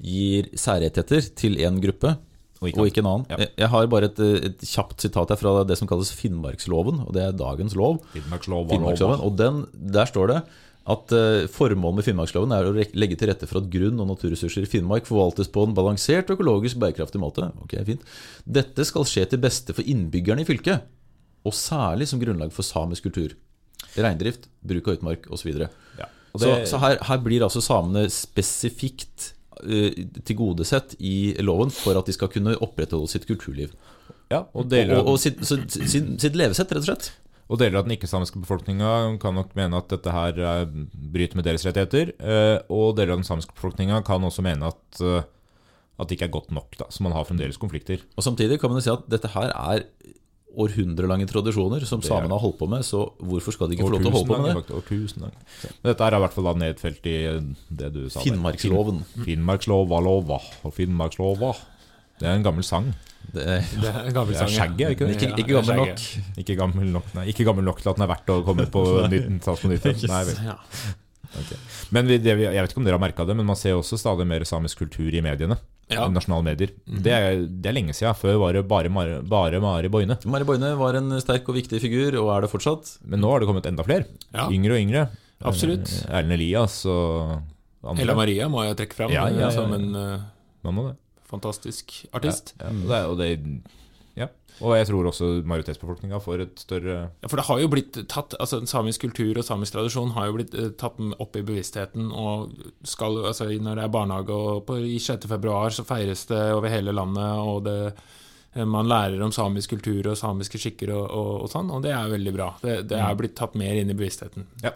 gi 0.00 0.44
særrettigheter 0.56 1.28
til 1.36 1.60
én 1.60 1.82
gruppe? 1.84 2.16
Og 2.62 2.70
ikke 2.70 2.80
og 2.80 2.88
ikke 2.88 3.02
en 3.02 3.10
annen. 3.10 3.24
Ja. 3.28 3.46
Jeg 3.60 3.68
har 3.74 3.88
bare 3.92 4.08
et, 4.08 4.20
et 4.48 4.62
kjapt 4.64 5.02
sitat 5.04 5.32
her 5.34 5.36
fra 5.36 5.58
det 5.68 5.76
som 5.76 5.88
kalles 5.90 6.12
Finnmarksloven, 6.16 7.02
og 7.04 7.12
det 7.12 7.26
er 7.26 7.36
dagens 7.36 7.74
lov. 7.76 7.98
Finnmarksloven, 8.14 8.70
Finnmarksloven, 8.72 9.20
og 9.20 9.36
den, 9.36 9.66
Der 9.92 10.08
står 10.08 10.32
det 10.32 10.38
at 10.86 11.12
eh, 11.16 11.46
formålet 11.48 11.96
med 11.96 12.04
Finnmarksloven 12.04 12.52
er 12.52 12.66
å 12.68 12.74
legge 12.76 13.16
til 13.16 13.30
rette 13.30 13.46
for 13.48 13.62
at 13.62 13.70
grunn- 13.72 14.00
og 14.02 14.08
naturressurser 14.10 14.66
i 14.66 14.68
Finnmark 14.68 15.06
forvaltes 15.08 15.48
på 15.48 15.62
en 15.64 15.72
balansert 15.76 16.28
og 16.28 16.36
økologisk 16.36 16.76
bærekraftig 16.82 17.20
måte. 17.22 17.46
Ok, 17.64 17.72
fint. 17.88 18.02
Dette 18.44 18.84
skal 18.84 19.06
skje 19.08 19.24
til 19.32 19.40
beste 19.40 19.72
for 19.76 19.86
innbyggerne 19.88 20.44
i 20.44 20.48
fylket, 20.48 20.84
og 21.44 21.56
særlig 21.56 22.08
som 22.10 22.20
grunnlag 22.20 22.52
for 22.52 22.66
samisk 22.68 23.08
kultur. 23.08 23.32
Reindrift, 23.96 24.48
bruk 24.64 24.88
av 24.90 24.98
utmark 24.98 25.26
osv. 25.32 25.54
Ja. 25.98 26.10
Og 26.34 26.40
Så, 26.42 26.46
det- 26.50 26.68
så 26.68 26.80
her, 26.82 26.98
her 27.08 27.18
blir 27.24 27.44
altså 27.46 27.62
samene 27.64 28.04
spesifikt 28.12 29.32
uh, 29.64 29.90
tilgodesett 30.26 30.96
i 31.00 31.34
loven 31.40 31.70
for 31.72 31.96
at 31.96 32.06
de 32.10 32.12
skal 32.16 32.28
kunne 32.32 32.56
opprettholde 32.64 33.08
sitt 33.12 33.24
kulturliv. 33.28 33.72
Ja, 34.32 34.44
og 34.52 34.66
Og, 34.66 34.74
og, 34.74 35.06
og 35.14 35.18
sitt, 35.20 35.40
så, 35.46 35.60
sitt, 35.68 36.08
sitt 36.20 36.34
levesett, 36.36 36.72
rett 36.72 36.82
og 36.84 36.88
slett. 36.90 37.12
Og 37.48 37.58
deler 37.60 37.78
av 37.78 37.84
den 37.88 37.96
ikke-samiske 37.98 38.40
befolkninga 38.40 39.18
kan 39.20 39.34
nok 39.36 39.50
mene 39.58 39.76
at 39.76 39.88
dette 39.92 40.10
her 40.14 40.38
eh, 40.40 40.64
bryter 41.12 41.36
med 41.36 41.44
deres 41.44 41.64
rettigheter. 41.66 42.14
eh, 42.18 42.58
Og 42.72 42.96
deler 42.96 43.12
av 43.12 43.20
den 43.20 43.28
samiske 43.28 43.52
befolkninga 43.54 44.02
kan 44.06 44.24
også 44.24 44.42
mene 44.46 44.70
at, 44.72 45.00
eh, 45.04 45.22
at 46.00 46.08
det 46.08 46.16
ikke 46.18 46.28
er 46.30 46.36
godt 46.40 46.50
nok. 46.56 46.76
da, 46.80 46.86
Så 46.90 47.02
man 47.04 47.12
har 47.12 47.24
fremdeles 47.28 47.58
konflikter. 47.60 48.00
Og 48.16 48.24
Samtidig 48.24 48.60
kan 48.60 48.70
man 48.72 48.80
jo 48.80 48.86
si 48.86 48.90
at 48.94 49.04
dette 49.12 49.28
her 49.34 49.52
er 49.52 49.84
århundrelange 50.54 51.26
tradisjoner 51.26 51.82
som 51.84 52.00
samene 52.00 52.30
har 52.30 52.38
holdt 52.38 52.58
på 52.60 52.68
med, 52.70 52.84
så 52.86 53.00
hvorfor 53.18 53.52
skal 53.56 53.68
de 53.68 53.74
ikke 53.76 53.88
få 53.88 53.94
lov 53.96 54.04
til 54.04 54.10
å 54.10 54.14
holde 54.14 54.28
på 54.30 54.42
med 54.44 54.54
det? 54.54 54.76
År 54.78 54.84
tusen 54.86 55.24
dager. 55.24 55.40
Men 55.82 55.88
dette 55.90 56.06
er 56.06 56.14
i 56.14 56.20
hvert 56.22 56.36
fall 56.36 56.44
da 56.48 56.52
nedfelt 56.62 57.08
i 57.10 57.16
det 57.82 57.88
du 57.96 58.04
sa. 58.08 58.20
Finnmarksloven. 58.22 59.00
Finnmarkslova 59.26 59.98
lova 60.06 60.38
og 60.64 60.74
Finnmarkslova. 60.76 61.50
Det 62.20 62.28
er 62.30 62.36
en 62.38 62.46
gammel 62.46 62.62
sang. 62.66 62.92
Det 63.34 63.44
er, 63.50 63.68
Det 63.82 63.90
er 63.90 64.00
en 64.08 64.16
gammel 64.16 64.36
sang. 64.38 64.52
Er 64.54 64.92
ikke 64.94 65.08
ikke, 65.14 65.30
ikke 65.42 65.54
gammel 65.58 65.80
nok. 65.82 66.04
Ikke 66.42 66.56
gammel 66.60 66.90
nok, 66.94 67.08
nei, 67.18 67.24
ikke 67.32 67.46
gammel 67.48 67.66
nok 67.66 67.80
til 67.82 67.90
at 67.92 67.98
den 68.00 68.06
er 68.06 68.12
verdt 68.14 68.30
å 68.34 68.40
komme 68.46 68.66
på 68.70 68.84
nytt, 69.12 69.48
på 69.48 69.70
nytt. 69.72 69.88
Nei, 70.10 70.22
vel. 70.30 70.42
Ja. 70.52 70.58
Men 71.94 72.06
vi, 72.06 72.18
det, 72.22 72.34
jeg 72.38 72.54
vet 72.54 72.70
ikke 72.72 72.80
om 72.82 72.86
dere 72.86 72.98
har 72.98 73.02
merka 73.02 73.24
det, 73.26 73.34
men 73.38 73.46
man 73.48 73.58
ser 73.58 73.74
også 73.78 73.98
stadig 73.98 74.26
mer 74.30 74.44
samisk 74.46 74.84
kultur 74.84 75.10
i 75.10 75.22
mediene. 75.24 75.56
Ja. 75.90 76.06
I 76.06 76.12
nasjonale 76.14 76.46
medier. 76.46 76.70
Det, 76.86 77.12
er, 77.12 77.42
det 77.44 77.68
er 77.68 77.74
lenge 77.76 77.92
siden. 77.96 78.14
Før 78.16 78.38
var 78.40 78.54
det 78.56 78.62
bare, 78.70 78.88
Mari- 78.92 79.18
bare 79.28 79.58
Mari 79.60 79.90
Boine. 79.92 80.16
Mari 80.30 80.46
Boine 80.48 80.70
var 80.80 80.96
en 80.96 81.12
sterk 81.20 81.50
og 81.50 81.58
viktig 81.58 81.80
figur, 81.82 82.16
og 82.22 82.30
er 82.36 82.46
det 82.46 82.52
fortsatt. 82.54 82.94
Men 83.04 83.20
nå 83.20 83.32
har 83.34 83.42
det 83.42 83.50
kommet 83.50 83.66
enda 83.68 83.84
flere. 83.86 84.06
Ja. 84.30 84.46
Yngre 84.54 84.78
og 84.78 84.80
yngre. 84.86 85.02
Absolutt. 85.44 85.90
Eh, 86.06 86.14
Erlend 86.20 86.38
Elias 86.38 86.78
og 86.88 87.34
andre. 87.84 88.00
Ella 88.06 88.16
Maria 88.16 88.48
må 88.48 88.62
jeg 88.64 88.78
trekke 88.80 88.96
fram 88.96 89.12
Ja, 89.12 89.26
ja, 89.28 89.42
ja, 89.44 89.50
som 89.52 89.74
ja. 89.74 89.80
en 89.82 89.90
uh... 89.98 90.30
Man 90.64 90.78
må 90.78 90.86
det. 90.88 90.94
Fantastisk 91.34 91.98
artist. 92.14 92.54
Ja, 92.60 92.70
og 92.70 92.86
det, 92.90 93.02
og 93.10 93.18
det 93.22 93.30
Ja. 94.16 94.28
Og 94.62 94.76
jeg 94.76 94.86
tror 94.86 95.08
også 95.10 95.28
majoritetsbefolkninga 95.50 96.20
får 96.22 96.42
et 96.44 96.60
større 96.62 96.96
Ja, 97.10 97.26
for 97.26 97.40
det 97.40 97.46
har 97.48 97.58
jo 97.58 97.70
blitt 97.72 97.96
tatt 98.06 98.36
altså 98.38 98.60
Samisk 98.70 99.02
kultur 99.02 99.40
og 99.40 99.46
samisk 99.46 99.74
tradisjon 99.74 100.12
har 100.14 100.28
jo 100.28 100.36
blitt 100.36 100.54
eh, 100.54 100.68
tatt 100.78 101.00
opp 101.18 101.34
i 101.34 101.42
bevisstheten. 101.42 102.12
Og 102.14 102.52
skal, 102.86 103.18
altså, 103.26 103.48
når 103.50 103.80
det 103.80 103.86
er 103.86 103.94
barnehage 103.96 104.36
og 104.36 104.60
på, 104.68 104.78
i 104.78 105.00
6. 105.02 105.26
februar, 105.30 105.74
så 105.74 105.82
feires 105.86 106.22
det 106.30 106.38
over 106.54 106.70
hele 106.70 106.94
landet. 106.94 107.40
Og 107.42 107.64
det, 107.66 107.74
eh, 108.54 108.62
man 108.64 108.86
lærer 108.86 109.24
om 109.26 109.34
samisk 109.34 109.74
kultur 109.74 110.12
og 110.12 110.20
samiske 110.20 110.62
skikker 110.62 110.94
og, 110.94 111.08
og, 111.10 111.32
og 111.42 111.50
sånn, 111.50 111.74
og 111.74 111.82
det 111.82 111.90
er 111.96 112.14
veldig 112.14 112.36
bra. 112.38 112.52
Det, 112.62 112.78
det 112.92 113.02
er 113.02 113.18
blitt 113.18 113.34
tatt 113.40 113.58
mer 113.58 113.74
inn 113.82 113.90
i 113.90 113.98
bevisstheten. 113.98 114.46
Ja. 114.62 114.70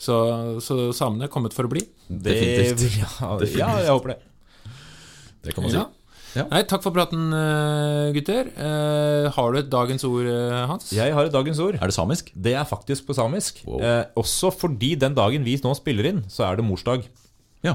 Så, 0.00 0.16
så 0.64 0.90
samene 0.96 1.28
er 1.28 1.32
kommet 1.32 1.54
for 1.54 1.68
å 1.68 1.70
bli. 1.70 1.86
Definitivt. 2.08 2.98
Ja, 2.98 3.36
ja, 3.38 3.72
jeg 3.84 3.94
håper 3.94 4.16
det. 4.16 4.20
Det 5.44 5.54
kan 5.54 5.64
man 5.64 5.70
si. 5.70 5.78
Ja. 5.78 5.86
Ja. 6.36 6.44
Nei, 6.50 6.60
takk 6.68 6.82
for 6.84 6.94
praten, 6.94 7.32
eh, 7.34 8.12
gutter. 8.14 8.50
Eh, 8.54 9.30
har 9.34 9.52
du 9.52 9.58
et 9.58 9.70
dagens 9.70 10.04
ord, 10.06 10.26
eh, 10.30 10.66
Hans? 10.70 10.92
Jeg 10.94 11.12
har 11.16 11.24
et 11.26 11.32
dagens 11.34 11.58
ord. 11.58 11.74
Er 11.74 11.86
det 11.90 11.96
samisk? 11.96 12.30
Det 12.36 12.54
er 12.54 12.64
faktisk 12.64 13.06
på 13.08 13.16
samisk. 13.18 13.64
Wow. 13.66 13.80
Eh, 13.82 14.04
også 14.16 14.52
fordi 14.54 14.94
den 14.98 15.14
dagen 15.18 15.42
vi 15.44 15.56
nå 15.56 15.74
spiller 15.74 16.06
inn, 16.12 16.22
så 16.30 16.46
er 16.46 16.56
det 16.60 16.64
morsdag. 16.68 17.02
Ja. 17.66 17.74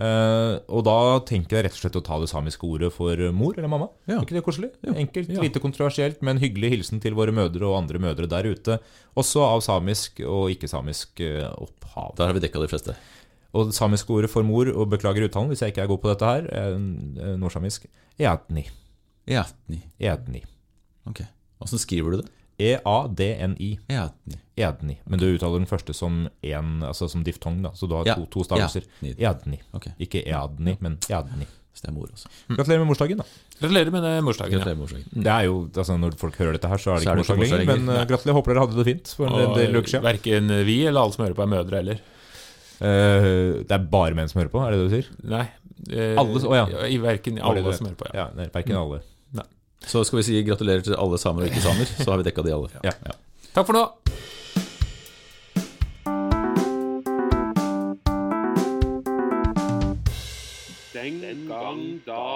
Eh, 0.00 0.54
og 0.72 0.84
da 0.86 0.96
tenker 1.28 1.58
jeg 1.58 1.64
rett 1.66 1.76
og 1.76 1.82
slett 1.82 1.98
å 2.00 2.04
ta 2.06 2.18
det 2.22 2.30
samiske 2.30 2.64
ordet 2.64 2.90
for 2.94 3.14
mor 3.36 3.52
eller 3.58 3.68
mamma. 3.68 3.90
Ja. 4.08 4.16
Er 4.16 4.24
ikke 4.24 4.38
det 4.38 4.44
koselig? 4.46 4.70
Ja. 4.82 4.94
Enkelt, 4.94 5.28
Ja. 5.28 5.42
lite 5.42 5.60
kontroversielt, 5.60 6.22
men 6.22 6.38
hyggelig 6.38 6.70
hilsen 6.72 7.00
til 7.02 7.12
våre 7.12 7.32
mødre 7.34 7.62
og 7.68 7.76
andre 7.82 7.98
mødre 8.00 8.26
der 8.26 8.48
ute. 8.48 8.78
Også 9.16 9.42
av 9.44 9.60
samisk 9.60 10.20
og 10.24 10.48
ikke-samisk 10.56 11.20
opphav. 11.60 12.16
Der 12.16 12.26
har 12.26 12.32
vi 12.32 12.40
dekka 12.40 12.60
de 12.62 12.68
fleste. 12.68 12.96
Og 13.52 13.70
det 13.70 13.74
samiske 13.74 14.12
ordet 14.14 14.30
for 14.30 14.46
mor, 14.46 14.68
og 14.70 14.90
beklager 14.92 15.26
uttalen 15.26 15.50
hvis 15.50 15.62
jeg 15.64 15.72
ikke 15.74 15.82
er 15.82 15.90
god 15.90 16.02
på 16.04 16.10
dette 16.12 16.28
her, 16.28 16.46
er 16.54 16.76
eh, 16.76 17.36
nordsamisk 17.40 17.86
eadni. 18.20 18.66
Eatni. 19.30 19.80
Eadni. 20.00 20.44
Ok. 21.10 21.24
Åssen 21.60 21.82
skriver 21.82 22.14
du 22.14 22.20
det? 22.22 22.28
E 22.60 22.74
E-a-d-n-i. 22.76 23.70
Eatni. 23.88 24.36
Eadni. 24.60 24.98
Men 25.08 25.20
du 25.20 25.26
uttaler 25.30 25.62
den 25.62 25.68
første 25.70 25.94
som 25.96 26.26
en, 26.44 26.74
altså 26.84 27.08
som 27.08 27.22
diftong, 27.24 27.62
da. 27.64 27.70
Så 27.74 27.88
du 27.88 27.94
har 27.96 28.04
Ja. 28.06 28.14
to, 28.20 28.26
to 28.26 28.44
stavelser. 28.44 28.84
Eadni. 29.16 29.60
Okay. 29.72 29.92
Ikke 29.98 30.22
eadni, 30.28 30.76
men 30.80 30.98
eadni. 31.08 31.48
Så 31.72 31.86
det 31.86 31.88
er 31.88 31.94
mor 31.96 32.10
også. 32.12 32.28
Gratulerer 32.50 32.82
med 32.82 32.90
morsdagen, 32.90 33.16
da. 33.22 33.24
Gratulerer 33.60 33.90
med 33.94 34.02
det 34.04 34.12
morsdagen. 34.26 34.52
Ja. 34.52 34.58
Gratulerer 34.58 34.76
med 34.76 34.84
morsdagen. 34.84 35.24
Det 35.24 35.32
er 35.32 35.44
jo, 35.46 35.70
altså 35.74 35.96
Når 35.96 36.16
folk 36.20 36.36
hører 36.36 36.52
dette 36.58 36.68
her, 36.68 36.76
så 36.82 36.90
er 36.90 36.98
det 36.98 37.06
Så 37.06 37.10
ikke 37.14 37.36
morsdag 37.40 37.58
lenger. 37.62 37.76
Men 37.76 37.88
uh, 37.88 38.04
gratulerer. 38.10 38.36
Håper 38.36 38.52
dere 38.52 38.64
hadde 38.66 38.76
det 38.76 38.86
fint 38.90 39.12
for 39.16 39.26
en 39.40 39.54
del 39.56 39.76
uker 39.78 39.88
siden. 39.94 40.04
Verken 40.04 40.52
vi 40.66 40.76
eller 40.84 41.00
alle 41.00 41.16
som 41.16 41.24
hører 41.24 41.38
på, 41.38 41.42
er 41.46 41.52
mødre 41.54 41.80
heller. 41.80 42.00
Eh, 42.80 43.62
det 43.68 43.74
er 43.76 43.88
bare 43.92 44.16
menn 44.16 44.28
som 44.30 44.40
hører 44.40 44.52
på, 44.52 44.62
er 44.64 44.72
det 44.72 44.78
det 44.80 44.88
du 44.88 44.94
sier? 44.96 45.10
Nei. 45.36 45.46
Uh, 45.90 46.16
Alle- 46.20 46.42
oh, 46.44 46.54
ja. 46.56 46.64
I 46.92 46.98
verken 47.00 47.38
alle 47.40 47.72
som 47.76 47.86
hører 47.88 47.96
på, 47.96 48.08
ja. 48.12 48.26
Ja, 48.26 48.26
nei, 48.36 48.48
Verken 48.52 48.76
alle. 48.76 49.00
Så 49.80 50.02
skal 50.04 50.18
vi 50.20 50.22
si 50.26 50.42
gratulerer 50.44 50.82
til 50.84 50.92
alle 51.00 51.16
samer 51.16 51.46
og 51.46 51.48
ikke-samer, 51.48 51.88
så 52.04 52.10
har 52.12 52.18
vi 52.20 52.26
dekka 52.28 52.44
de 52.44 52.52
alle. 52.52 52.68
Ja. 52.84 52.92
Takk 53.54 53.66
for 53.66 53.72
nå. 53.72 53.86
Den 60.92 61.46
gang 61.48 61.80
da. 62.06 62.29